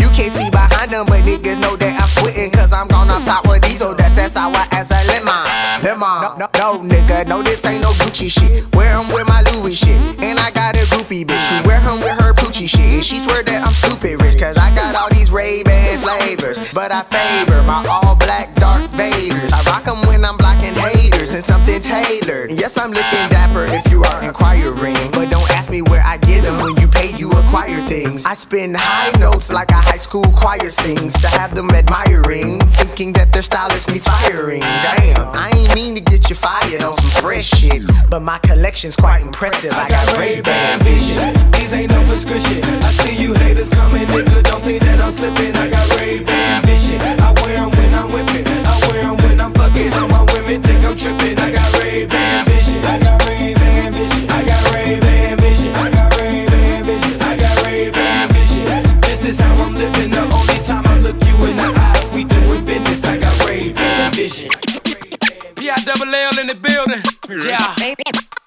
You 0.00 0.08
can't 0.16 0.32
see 0.32 0.50
behind 0.50 0.90
them, 0.90 1.06
but 1.06 1.20
niggas 1.22 1.60
know 1.60 1.76
that 1.76 1.94
I'm 2.02 2.10
quitting. 2.20 2.50
Cause 2.50 2.72
I'm 2.72 2.88
gone 2.88 3.08
on 3.10 3.22
top 3.22 3.46
with 3.46 3.62
diesel. 3.62 3.94
That's 3.94 4.18
as 4.18 4.32
sour 4.32 4.64
as 4.72 4.90
a 4.90 5.00
lemon. 5.08 5.46
Lemon. 5.84 6.38
No, 6.40 6.48
no, 6.58 6.68
nigga, 6.82 7.28
no, 7.28 7.42
this 7.42 7.64
ain't 7.64 7.82
no 7.82 7.90
Gucci 8.00 8.30
shit. 8.30 8.66
Wear 8.74 8.90
Wear 8.90 8.98
'em 8.98 9.12
with 9.12 9.28
my 9.28 9.42
Louis 9.52 9.74
shit. 9.74 9.96
And 10.20 10.38
I 10.40 10.50
got 10.50 10.76
a 10.76 10.80
groupie 10.90 11.24
bitch 11.24 11.46
who 11.50 11.68
wear 11.68 11.78
'em 11.78 12.00
with 12.00 12.16
her 12.20 12.34
Poochie 12.34 12.68
shit. 12.68 12.80
And 12.80 13.04
she 13.04 13.20
swear 13.20 13.44
that 13.44 13.62
I'm 13.64 13.72
stupid 13.72 14.20
rich. 14.20 14.36
Cause 14.36 14.56
I 14.58 14.74
got 14.74 14.96
all 14.96 15.08
these 15.10 15.30
Ray 15.30 15.62
Ban 15.62 15.98
flavors. 15.98 16.58
But 16.74 16.90
I 16.90 17.02
favor 17.02 17.62
my 17.62 17.86
all 17.86 18.16
black 18.16 18.54
dark 18.56 18.82
Vaders. 18.98 19.52
I 19.52 19.62
rock 19.70 19.86
'em 19.86 20.02
when 20.08 20.24
I'm 20.24 20.36
blocking 20.36 20.74
haters 20.74 21.30
and 21.30 21.44
something 21.44 21.80
tailored. 21.80 22.50
Yes, 22.50 22.76
I'm 22.78 22.90
looking 22.90 23.28
dapper 23.30 23.64
if 23.66 23.84
you 23.92 24.02
are 24.02 24.22
inquiring. 24.22 24.99
Things. 27.88 28.24
I 28.24 28.34
spin 28.34 28.74
high 28.76 29.18
notes 29.18 29.52
like 29.52 29.70
a 29.70 29.80
high 29.80 29.96
school 29.96 30.24
choir 30.32 30.68
sings 30.68 31.14
to 31.20 31.28
have 31.28 31.54
them 31.54 31.70
admiring, 31.70 32.60
thinking 32.78 33.12
that 33.14 33.32
their 33.32 33.42
stylist 33.42 33.90
needs 33.90 34.06
firing. 34.06 34.60
Damn, 34.60 35.28
I 35.34 35.50
ain't 35.54 35.74
mean 35.74 35.94
to 35.94 36.00
get 36.00 36.28
you 36.30 36.36
fired 36.36 36.82
on 36.82 36.96
some 36.96 37.22
fresh 37.22 37.48
shit, 37.48 37.82
but 38.08 38.20
my 38.20 38.38
collection's 38.38 38.96
quite 38.96 39.22
impressive. 39.22 39.72
I 39.74 39.88
got 39.88 40.18
Ray 40.18 40.40
Ban 40.40 40.78
vision. 40.80 41.16
These 41.52 41.72
ain't 41.72 41.90
no 41.90 42.02
prescription. 42.06 42.60
I 42.82 42.90
see 43.02 43.16
you 43.22 43.34
haters 43.34 43.68
coming, 43.70 44.06
nigga. 44.06 44.42
Don't 44.44 44.62
think 44.62 44.82
that 44.82 45.00
I'm 45.00 45.12
slipping. 45.12 45.56
I 45.56 45.70
got 45.70 45.96
Ray 45.98 46.22
Ban 46.24 46.62
vision. 46.66 47.00
I 47.20 47.32
wear 47.42 47.68
when 47.68 47.94
I'm 47.94 48.08
whipping. 48.12 48.46
I 48.66 48.74
wear 48.88 49.02
'em 49.04 49.16
when 49.16 49.40
I'm 49.40 49.52
fucking. 49.54 49.92
All 49.94 50.08
my 50.08 50.24
women 50.32 50.62
think 50.62 50.84
I'm 50.84 50.96
tripping. 50.96 51.39
Yeah. 67.30 67.74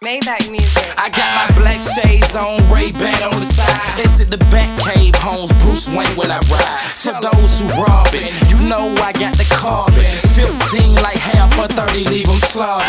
Maybach 0.04 0.52
music. 0.52 0.84
I 0.98 1.08
got 1.08 1.32
my 1.40 1.58
black 1.58 1.80
shades 1.80 2.36
on, 2.36 2.60
Ray 2.70 2.92
Ban 2.92 3.24
on 3.24 3.32
the 3.32 3.46
side. 3.46 4.00
Exit 4.00 4.30
the 4.30 4.38
back 4.52 4.68
cave 4.84 5.16
homes, 5.16 5.50
Bruce 5.64 5.88
Wayne 5.88 6.12
when 6.18 6.30
I 6.30 6.40
ride. 6.52 6.84
For 6.92 7.16
those 7.24 7.60
who 7.62 7.70
rob 7.82 8.10
it, 8.12 8.36
you 8.52 8.60
know 8.68 8.84
I 9.00 9.14
got 9.14 9.38
the 9.38 9.48
carbon. 9.56 10.12
15 10.36 10.96
like 10.96 11.18
half 11.18 11.58
or 11.58 11.70
30, 11.70 12.04
leave 12.04 12.28
them 12.28 12.36
slaughtered. 12.36 12.86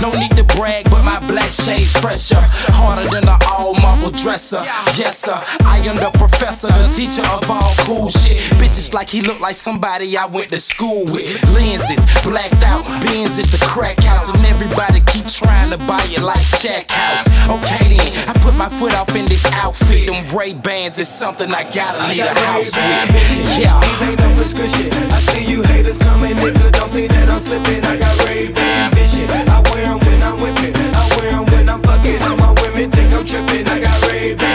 No 0.00 0.10
need 0.18 0.30
to 0.36 0.44
brag, 0.56 0.88
but 0.88 1.04
my 1.04 1.20
black 1.28 1.50
shades 1.50 1.92
fresher. 1.92 2.40
Harder 2.72 3.10
than 3.10 3.28
an 3.28 3.38
all 3.46 3.74
marble 3.74 4.10
dresser. 4.10 4.64
Yes, 4.96 5.18
sir, 5.18 5.36
I 5.60 5.84
am 5.84 5.96
the 5.96 6.10
professor, 6.16 6.68
the 6.68 6.88
teacher 6.96 7.26
of 7.28 7.44
all 7.50 7.74
cool 7.84 8.08
shit. 8.08 8.40
Bitches 8.56 8.94
like 8.94 9.10
he 9.10 9.20
look 9.20 9.40
like 9.40 9.54
somebody 9.54 10.16
I 10.16 10.24
went 10.24 10.48
to 10.48 10.58
school 10.58 11.04
with. 11.04 11.28
Lenses, 11.52 12.06
blacked 12.22 12.62
out, 12.62 12.84
Benz 13.04 13.36
is 13.36 13.52
the 13.52 13.62
crack 13.66 14.00
house. 14.00 14.34
And 14.34 14.46
everybody 14.46 15.00
keep 15.12 15.28
trying 15.34 15.70
to 15.70 15.78
buy 15.78 16.02
it 16.14 16.22
like 16.22 16.38
Shaq 16.62 16.90
House. 16.90 17.26
Okay 17.50 17.96
then, 17.96 18.28
I 18.28 18.32
put 18.38 18.54
my 18.54 18.68
foot 18.68 18.94
off 18.94 19.10
in 19.16 19.26
this 19.26 19.44
outfit. 19.50 20.06
Them 20.06 20.22
Ray 20.36 20.54
Bans 20.54 20.98
is 20.98 21.08
something 21.08 21.52
I 21.52 21.64
gotta 21.64 22.06
leave 22.06 22.22
the 22.22 22.40
house 22.46 22.70
with. 22.70 23.58
Yeah. 23.58 23.80
These 23.80 24.08
ain't 24.08 24.20
no 24.20 24.30
prescription. 24.38 24.86
I 25.10 25.18
see 25.34 25.44
you 25.44 25.62
haters 25.62 25.98
coming, 25.98 26.34
nigga. 26.34 26.70
Don't 26.72 26.90
think 26.92 27.10
that 27.10 27.28
I'm 27.28 27.40
slipping. 27.40 27.84
I 27.84 27.98
got 27.98 28.14
Ray 28.26 28.52
Ban 28.52 28.94
vision. 28.94 29.26
I 29.50 29.58
wear 29.70 29.84
'em 29.90 29.98
when 29.98 30.22
I'm 30.22 30.38
whipping. 30.38 30.74
I 30.94 31.02
wear 31.18 31.30
'em 31.34 31.46
when 31.46 31.68
I'm 31.68 31.82
fucking. 31.82 32.22
All 32.22 32.36
my 32.36 32.52
women 32.62 32.90
think 32.92 33.12
I'm 33.12 33.24
tripping. 33.24 33.66
I 33.66 33.80
got 33.80 34.06
Ray 34.06 34.34
Ban 34.34 34.53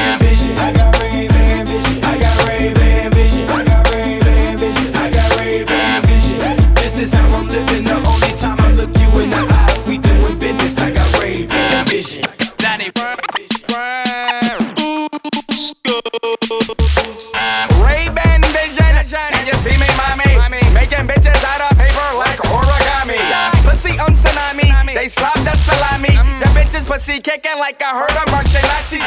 pussy 26.99 27.21
kicking 27.21 27.57
like 27.57 27.79
a 27.79 27.95
herd 27.95 28.11
of 28.11 28.27
marching 28.29 28.59
Nazis. 28.75 28.99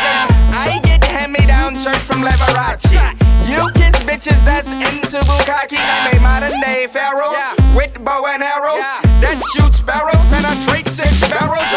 I 0.57 0.81
get 0.83 1.05
hand-me-down 1.05 1.77
shirt 1.77 2.01
from 2.09 2.25
Liberace. 2.25 2.89
You 3.45 3.69
kiss 3.77 4.01
bitches 4.09 4.41
that's 4.49 4.73
into 4.73 5.21
bukkake. 5.29 5.77
I'm 5.77 6.17
a 6.17 6.21
modern 6.23 6.59
day 6.63 6.87
pharaoh 6.87 7.37
with 7.77 7.93
bow 8.03 8.25
and 8.33 8.43
arrows 8.43 8.89
that 9.21 9.37
shoots 9.53 9.83
barrels, 9.83 10.25
treat 10.65 10.89
six 10.89 11.29
barrels. 11.29 11.69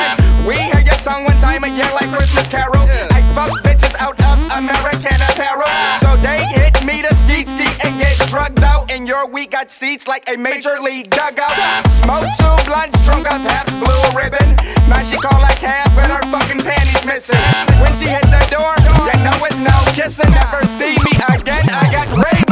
We 0.48 0.56
hear 0.56 0.80
your 0.80 0.96
song 0.96 1.26
one 1.26 1.36
time 1.44 1.66
a 1.66 1.68
year 1.68 1.92
like 1.92 2.08
Christmas 2.08 2.48
Carol. 2.48 2.88
I 3.12 3.20
fuck 3.36 3.52
bitches 3.68 3.96
out 4.00 4.16
your 9.07 9.27
week 9.27 9.52
got 9.52 9.72
seats 9.72 10.07
like 10.07 10.30
a 10.30 10.38
major 10.38 10.80
league 10.80 11.10
dugout. 11.10 11.52
Smoke 11.90 12.26
two 12.38 12.56
blunts, 12.65 13.03
drunk 13.06 13.27
up 13.30 13.41
half 13.41 13.68
blue 13.80 14.19
ribbon. 14.19 14.45
Now 14.90 15.02
she 15.03 15.18
call 15.18 15.40
like 15.41 15.60
half 15.60 15.94
with 15.95 16.06
her 16.06 16.22
fucking 16.32 16.61
panties 16.61 17.06
missing. 17.06 17.38
When 17.82 17.95
she 17.95 18.06
hit 18.06 18.23
the 18.23 18.45
door, 18.49 18.73
you 18.80 19.18
know 19.23 19.38
it's 19.45 19.60
no 19.60 19.76
kissing. 19.94 20.32
Never 20.32 20.65
see 20.65 20.95
me 20.95 21.11
again. 21.34 21.65
I 21.69 21.91
got 21.91 22.07
Ray-Ban 22.14 22.45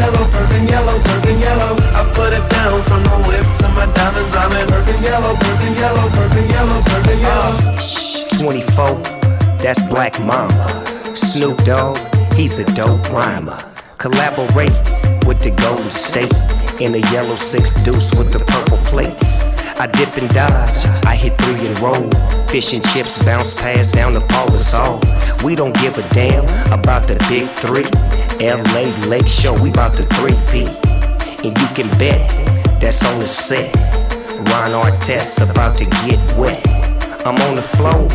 yellow, 0.00 0.24
purple 0.32 0.64
yellow, 0.64 0.96
purple 1.04 1.36
yellow. 1.36 1.72
I 1.92 2.02
put 2.14 2.32
it 2.32 2.46
down 2.48 2.82
from 2.88 3.02
the 3.04 3.16
whip 3.28 3.46
to 3.60 3.66
my 3.76 3.86
diamonds. 3.94 4.34
I'm 4.34 4.52
in 4.56 4.66
purple 4.66 5.00
yellow, 5.02 5.34
purple 5.36 5.72
yellow, 5.76 6.06
purple 6.16 6.46
yellow, 6.54 6.78
purple 6.90 7.18
yellow. 7.20 7.70
24, 8.38 8.96
that's 9.60 9.82
Black 9.92 10.18
Mamba. 10.20 10.66
Snoop 11.14 11.58
Dogg, 11.64 11.98
he's 12.34 12.58
a 12.58 12.64
dope 12.72 13.04
rhymer. 13.12 13.60
Collaborate 13.98 14.72
with 15.26 15.42
the 15.42 15.52
Golden 15.60 15.90
State 15.90 16.32
in 16.80 16.94
a 16.94 17.02
yellow 17.12 17.36
six 17.36 17.82
deuce 17.82 18.10
with 18.14 18.32
the 18.32 18.38
purple 18.38 18.78
plates. 18.88 19.49
I 19.80 19.86
dip 19.86 20.14
and 20.18 20.28
dodge, 20.34 20.84
I 21.06 21.16
hit 21.16 21.40
three 21.40 21.66
and 21.66 21.80
roll. 21.80 22.10
Fish 22.48 22.74
and 22.74 22.84
chips 22.88 23.22
bounce 23.22 23.54
past 23.54 23.94
down 23.94 24.12
the 24.12 24.20
Pau 24.20 24.44
Gasol. 24.48 25.00
We 25.42 25.54
don't 25.54 25.74
give 25.76 25.96
a 25.96 26.06
damn 26.12 26.44
about 26.70 27.08
the 27.08 27.14
big 27.30 27.48
three. 27.64 27.88
LA 28.46 28.92
Lake 29.08 29.26
Show, 29.26 29.54
we 29.58 29.70
about 29.70 29.96
the 29.96 30.02
3P. 30.02 30.66
And 31.46 31.56
you 31.56 31.68
can 31.74 31.88
bet 31.98 32.20
that's 32.78 33.02
on 33.06 33.20
the 33.20 33.26
set. 33.26 33.74
Ron 34.52 34.72
Artest 34.72 35.50
about 35.50 35.78
to 35.78 35.86
get 35.86 36.20
wet. 36.36 36.62
I'm 37.24 37.40
on 37.48 37.56
the 37.56 37.62
floor, 37.62 38.06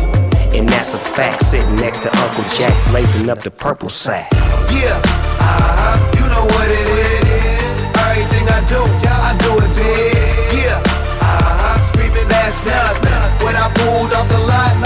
and 0.54 0.68
that's 0.68 0.94
a 0.94 0.98
fact. 0.98 1.46
Sitting 1.46 1.74
next 1.74 2.02
to 2.02 2.16
Uncle 2.16 2.44
Jack, 2.44 2.74
blazing 2.92 3.28
up 3.28 3.42
the 3.42 3.50
purple 3.50 3.88
sack. 3.88 4.30
Yeah, 4.70 5.02
uh-huh, 5.40 6.14
you 6.14 6.28
know 6.28 6.44
what 6.44 6.70
it 6.70 6.88
is. 7.02 7.76
Everything 7.98 8.48
I 8.50 8.64
do, 8.68 9.05
that's 12.46 12.64
nothing. 12.64 13.44
When 13.44 13.56
I 13.56 13.68
pulled 13.74 14.12
off 14.12 14.28
the 14.28 14.38
lot, 14.38 14.85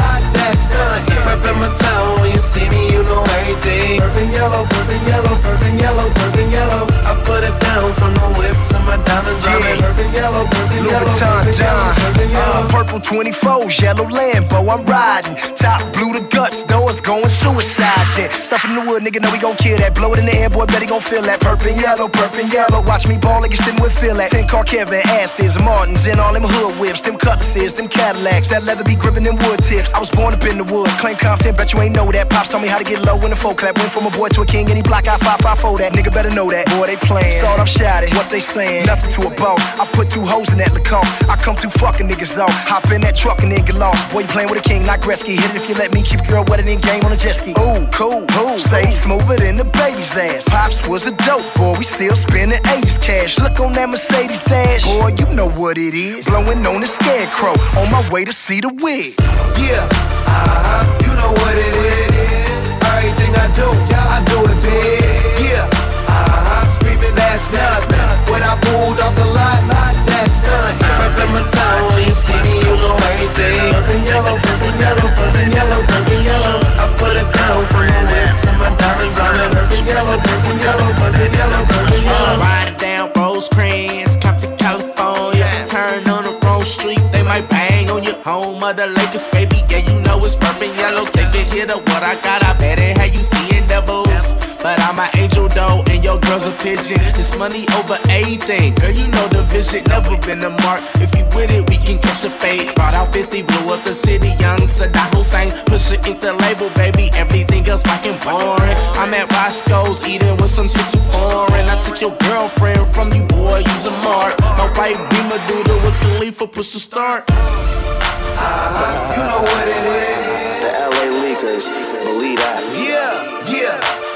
done. 1.31 1.41
Reppin' 1.41 1.59
my 1.61 1.75
town, 1.79 2.21
when 2.21 2.33
you 2.33 2.41
see 2.41 2.69
me, 2.69 2.93
you 2.93 3.03
know 3.05 3.23
everything. 3.23 4.01
Purple 4.01 4.25
yellow, 4.33 4.65
purple 4.67 5.09
yellow, 5.09 5.35
purple 5.43 5.75
yellow, 5.79 6.11
purple 6.15 6.49
yellow. 6.51 6.87
I 7.05 7.23
put 7.25 7.45
it 7.45 7.61
down 7.61 7.93
from 7.95 8.15
the 8.15 8.27
whip 8.39 8.57
to 8.69 8.79
my 8.87 8.97
diamonds. 9.05 9.45
In 9.47 9.79
purple 9.81 10.11
yellow, 10.13 10.45
purple 10.47 10.77
yellow, 10.85 11.07
Louboutin 11.07 11.59
yellow, 11.59 11.93
purple 11.95 12.31
yellow. 12.31 12.67
uh, 12.67 12.69
purple 12.71 13.01
24s, 13.01 13.81
yellow 13.81 14.05
Lambo, 14.07 14.59
I'm 14.71 14.85
riding. 14.87 15.37
Top 15.57 15.93
blue 15.93 16.13
to 16.15 16.21
guts, 16.29 16.63
doors 16.63 17.01
going 17.01 17.29
suicide 17.29 18.05
shit. 18.15 18.33
Stuff 18.33 18.65
in 18.65 18.75
the 18.75 18.81
wood, 18.81 19.03
nigga, 19.03 19.21
know 19.21 19.31
we 19.33 19.39
gon' 19.39 19.57
kill 19.57 19.79
that. 19.79 19.95
Blow 19.95 20.13
it 20.15 20.19
in 20.19 20.27
the 20.27 20.35
air, 20.35 20.51
boy, 20.51 20.67
bet 20.67 20.83
he 20.83 20.89
gon' 20.89 21.01
feel 21.01 21.23
that. 21.23 21.41
Purple 21.41 21.71
yellow, 21.71 22.09
purple 22.09 22.41
yellow. 22.41 22.83
Watch 22.83 23.07
me 23.07 23.17
ball 23.17 23.41
like 23.41 23.51
you 23.51 23.57
sitting 23.57 23.81
with 23.81 23.97
Phil 23.99 24.21
at. 24.21 24.31
10 24.31 24.49
car 24.49 24.65
Kevin, 24.65 25.01
Astons, 25.03 25.63
Martins, 25.65 26.07
and 26.07 26.21
all 26.21 26.33
them 26.33 26.45
hood 26.45 26.79
whips, 26.81 27.01
them 27.01 27.17
cutlasses, 27.17 27.73
them 27.73 27.89
Cadillacs. 27.89 28.49
That 28.49 28.65
leather 28.65 28.85
be 28.85 28.95
gripping 28.95 29.25
them 29.25 29.37
wood 29.37 29.63
tips. 29.63 29.93
I 29.93 29.99
was 30.01 30.11
born 30.11 30.35
up 30.35 30.45
in 30.45 30.59
the 30.59 30.65
wood, 30.65 30.89
claim 30.99 31.17
Compton, 31.21 31.55
bet 31.55 31.73
you 31.73 31.81
ain't 31.83 31.95
know 31.95 32.11
that. 32.11 32.31
Pops 32.31 32.49
told 32.49 32.63
me 32.63 32.69
how 32.69 32.79
to 32.79 32.85
get 32.85 33.05
low 33.05 33.21
in 33.21 33.31
the 33.31 33.37
folk 33.37 33.59
clap. 33.59 33.77
Went 33.77 33.93
from 33.93 34.07
a 34.07 34.11
boy 34.11 34.29
to 34.29 34.41
a 34.41 34.47
king, 34.47 34.71
any 34.71 34.83
block 34.83 35.07
out 35.07 35.21
554 35.21 35.79
that. 35.79 35.93
Nigga 35.93 36.13
better 36.13 36.31
know 36.31 36.51
that. 36.51 36.67
Boy, 36.73 36.87
they 36.87 36.97
playing. 36.97 37.45
Off 37.45 37.69
shot 37.69 38.03
it, 38.05 38.15
what 38.15 38.31
they 38.31 38.41
saying. 38.41 38.87
Nothing 38.87 39.13
to 39.13 39.29
a 39.29 39.31
boat. 39.31 39.61
I 39.79 39.87
put 39.93 40.11
two 40.11 40.23
hoes 40.23 40.49
in 40.51 40.59
that 40.59 40.73
Lacoste. 40.73 41.29
I 41.29 41.37
come 41.37 41.57
through 41.57 41.71
fucking 41.71 42.09
niggas 42.09 42.39
off. 42.39 42.51
Hop 42.67 42.91
in 42.91 43.03
that 43.03 43.17
truck 43.17 43.43
and 43.43 43.53
then 43.53 43.65
get 43.65 43.77
lost. 43.77 44.11
Boy, 44.11 44.21
you 44.21 44.29
playing 44.29 44.49
with 44.51 44.65
a 44.65 44.67
king, 44.67 44.87
not 44.87 45.01
Gretzky. 45.01 45.39
Hit 45.39 45.51
it 45.51 45.57
if 45.57 45.69
you 45.69 45.75
let 45.75 45.93
me. 45.93 46.03
Keep 46.03 46.21
your 46.25 46.41
girl 46.41 46.45
wetter 46.49 46.63
than 46.63 46.81
game 46.81 47.05
on 47.05 47.13
a 47.13 47.17
jet 47.17 47.37
ski. 47.37 47.51
Ooh, 47.61 47.87
cool, 47.93 48.25
cool. 48.31 48.59
Say 48.59 48.91
smoother 48.91 49.37
than 49.37 49.57
the 49.57 49.65
baby's 49.65 50.17
ass. 50.17 50.49
Pops 50.49 50.87
was 50.89 51.07
a 51.07 51.13
dope 51.29 51.45
boy. 51.55 51.77
We 51.77 51.85
still 51.85 52.17
spending 52.17 52.59
80s 52.65 53.01
cash. 53.01 53.39
Look 53.39 53.61
on 53.61 53.75
that 53.75 53.89
Mercedes 53.91 54.43
dash. 54.43 54.85
Boy, 54.85 55.13
you 55.19 55.27
know 55.35 55.51
what 55.51 55.77
it 55.77 55.95
is. 55.95 56.27
Blowing 56.27 56.65
on 56.67 56.81
the 56.81 56.87
scarecrow. 56.87 57.55
On 57.79 57.91
my 57.91 58.09
way 58.11 58.25
to 58.25 58.33
see 58.33 58.61
the 58.61 58.73
wig. 58.81 59.15
Yeah, 59.61 59.87
uh-huh, 59.93 61.10
know 61.21 61.31
what 61.37 61.55
it 61.55 61.75
is. 61.85 62.63
Everything 62.97 63.33
I 63.37 63.47
do, 63.53 63.69
I 63.69 64.19
do 64.25 64.39
it 64.49 64.59
big. 64.65 65.53
Yeah, 65.53 65.69
uh-huh, 66.09 66.65
screaming 66.67 67.15
that's 67.15 67.53
nuts. 67.53 67.85
When 68.31 68.43
I 68.43 68.57
pulled 68.65 68.99
off 69.05 69.15
the 69.21 69.29
lot, 69.29 69.61
that's 70.09 70.41
nuts. 70.41 70.81
Reppin' 70.81 71.31
my 71.37 71.45
town, 71.53 71.93
when 71.93 72.09
you 72.09 72.17
see 72.17 72.39
me, 72.41 72.55
you 72.65 72.75
know 72.81 72.97
everything. 73.13 73.77
Purple 73.77 74.01
yellow, 74.09 74.37
purple 74.41 74.73
yellow, 74.81 75.09
purple 75.13 75.49
yellow, 75.53 75.81
purple 75.93 76.21
yellow. 76.25 76.57
I 76.81 76.85
put 76.97 77.15
it 77.21 77.29
down 77.37 77.61
from 77.69 77.85
the 77.93 78.01
whip 78.11 78.33
to 78.43 78.51
my 78.57 78.69
diamonds. 78.81 79.17
I'm 79.21 79.37
in 79.45 79.51
purple 79.53 79.83
yellow, 79.85 80.17
purple 80.25 80.57
yellow, 80.65 80.89
purple 81.01 81.29
yellow, 81.37 81.63
purple 81.69 82.01
yellow. 82.01 82.41
Riding 82.41 82.79
down 82.81 83.07
Rosecrans, 83.17 84.17
Compton, 84.17 84.57
California. 84.57 85.49
Turn 85.67 86.09
on 86.09 86.25
the 86.25 86.35
wrong 86.43 86.65
street, 86.65 87.03
might 87.31 87.49
bang 87.49 87.89
on 87.91 88.03
your 88.03 88.17
Home 88.25 88.65
of 88.65 88.77
the 88.77 88.89
Lakers, 88.89 89.25
baby, 89.29 89.63
yeah, 89.69 89.79
you 89.79 89.95
know 90.01 90.25
it's 90.25 90.35
purple 90.35 90.67
yellow. 90.75 91.05
Take 91.05 91.33
a 91.35 91.45
hit 91.45 91.71
of 91.71 91.81
what 91.89 92.03
I 92.03 92.17
got, 92.27 92.43
I 92.43 92.55
bet 92.55 92.81
it 92.81 92.99
had 92.99 93.15
you 93.15 93.23
seeing 93.23 93.69
devils. 93.69 94.50
But 94.63 94.79
I'm 94.81 94.99
an 94.99 95.09
angel 95.17 95.49
though, 95.49 95.83
and 95.89 96.05
your 96.05 96.19
girl's 96.21 96.47
a 96.47 96.53
pigeon. 96.53 97.01
It's 97.17 97.35
money 97.37 97.65
over 97.79 97.99
everything, 98.09 98.75
girl. 98.75 98.91
You 98.91 99.09
know 99.09 99.27
the 99.29 99.43
vision, 99.49 99.85
never 99.85 100.17
been 100.19 100.45
a 100.45 100.51
mark. 100.51 100.83
If 100.97 101.17
you 101.17 101.25
with 101.35 101.51
it, 101.51 101.69
we 101.71 101.77
can 101.77 101.99
catch 101.99 102.25
a 102.25 102.31
fade. 102.31 102.75
Brought 102.75 102.93
out 102.93 103.13
50, 103.13 103.43
blew 103.43 103.73
up 103.73 103.83
the 103.85 103.95
city, 103.95 104.29
young 104.39 104.61
Saddam 104.69 105.09
Hussein. 105.17 105.51
Push 105.65 105.93
it, 105.93 106.07
ink 106.07 106.21
the 106.21 106.35
label, 106.45 106.69
baby. 106.77 107.11
Everything 107.15 107.67
else 107.69 107.83
fucking 107.83 108.19
boring. 108.21 108.77
I'm 109.01 109.15
at 109.15 109.33
Roscoe's, 109.33 110.05
eating 110.07 110.37
with 110.37 110.51
some 110.51 110.69
shit 110.69 110.85
so 110.85 110.99
foreign. 111.09 111.67
I 111.69 111.81
took 111.81 112.01
your 112.01 112.15
girlfriend 112.29 112.87
from 112.95 113.13
you, 113.15 113.25
boy. 113.25 113.59
Use 113.59 113.87
a 113.87 113.91
mark. 114.05 114.39
My 114.61 114.69
white 114.77 115.01
beamer 115.09 115.41
doodle 115.49 115.81
was 115.81 115.97
Khalifa, 115.97 116.47
push 116.47 116.73
the 116.75 116.81
start. 116.81 117.25
Uh-huh, 117.31 119.17
you 119.17 119.23
know 119.25 119.41
what 119.41 119.65
it 119.69 119.85
is. 119.89 120.25
The 120.63 120.71
LA 120.93 121.05
Leakers, 121.25 121.65
believe 122.05 122.39
that. 122.39 122.61
Yeah, 122.77 122.91
yeah, 122.91 123.00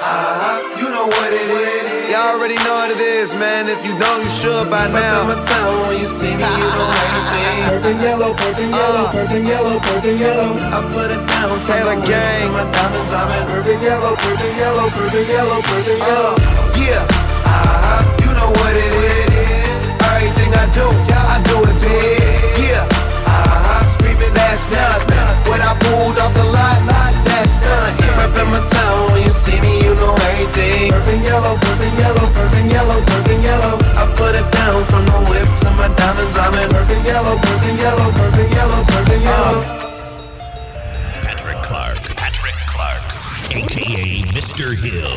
uh-huh, 0.04 0.60
you 0.76 0.88
know 0.92 1.06
what 1.08 1.30
it 1.32 1.48
is. 1.48 2.12
Y'all 2.12 2.36
already 2.36 2.60
know 2.60 2.76
what 2.76 2.90
it 2.92 3.00
is, 3.00 3.34
man. 3.34 3.68
If 3.68 3.80
you 3.86 3.96
don't, 3.96 4.20
you 4.20 4.28
should 4.28 4.68
by 4.68 4.84
now. 4.92 5.24
my 5.24 5.40
town 5.40 5.88
when 5.88 5.96
you 6.00 6.08
see 6.08 6.28
me, 6.28 6.44
you 6.44 6.68
know 6.76 6.90
everything. 6.92 7.56
Purple 7.72 7.96
yellow, 8.04 8.32
purple 8.36 8.68
yellow, 8.68 9.04
purple 9.08 9.40
yellow, 9.40 9.76
purple 9.80 10.16
yellow. 10.20 10.52
I 10.60 10.78
put 10.92 11.08
it 11.08 11.22
down, 11.24 11.56
Taylor 11.64 11.96
gang. 12.04 12.52
My 12.52 12.68
diamonds, 12.68 13.12
I'm 13.16 13.32
in 13.32 13.44
purple 13.48 13.80
yellow, 13.80 14.12
purple 14.20 14.52
yellow, 14.60 14.86
purple 14.92 15.24
yellow, 15.24 15.60
purple 15.64 15.96
yellow. 15.96 16.36
Yeah, 16.76 17.00
uh-huh, 17.48 18.04
you 18.20 18.30
know 18.36 18.50
what 18.60 18.74
it 18.76 18.92
is. 19.08 19.80
Everything 20.04 20.52
I 20.52 20.68
do, 20.76 20.84
I 21.16 21.40
do 21.48 21.56
it 21.64 21.76
big. 21.80 22.20
Yeah, 22.60 22.84
uh-huh, 23.24 23.88
screaming 23.88 24.34
that's 24.36 24.68
nuts. 24.68 25.00
When 25.48 25.60
I 25.64 25.72
pulled 25.80 26.18
off 26.20 26.34
the 26.36 26.44
lot, 26.44 27.03
that's 27.44 27.60
nuts. 27.60 28.00
Reppin' 28.16 28.48
my 28.50 28.60
town, 28.70 29.12
when 29.12 29.22
you 29.24 29.32
see 29.32 29.58
me, 29.60 29.82
you 29.84 29.94
know 29.94 30.14
everything. 30.32 30.90
Purple 30.92 31.20
yellow, 31.20 31.56
purple 31.56 31.92
yellow, 32.00 32.26
purple 32.32 32.66
yellow, 32.66 33.00
purple 33.04 33.40
yellow. 33.40 33.78
I 34.00 34.04
put 34.16 34.34
it 34.34 34.48
down 34.52 34.84
from 34.84 35.04
the 35.04 35.18
whip 35.28 35.48
to 35.60 35.70
my 35.76 35.88
diamonds. 35.96 36.36
I'm 36.36 36.54
in 36.54 36.68
purple 36.70 37.02
yellow, 37.04 37.36
purple 37.38 37.76
yellow, 37.76 38.10
purple 38.12 38.48
yellow, 38.48 38.84
purple 38.84 39.20
yellow. 39.20 39.56
Patrick 41.24 41.60
Clark. 41.62 42.00
Patrick 42.16 42.56
Clark. 42.66 43.04
AKA 43.52 44.22
Mr. 44.32 44.74
Hill. 44.74 45.16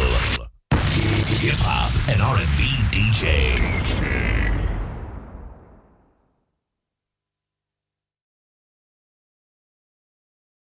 Hip 1.39 1.59
hop 1.61 1.93
and 2.09 2.21
R&B 2.21 2.63
DJ. 2.91 4.16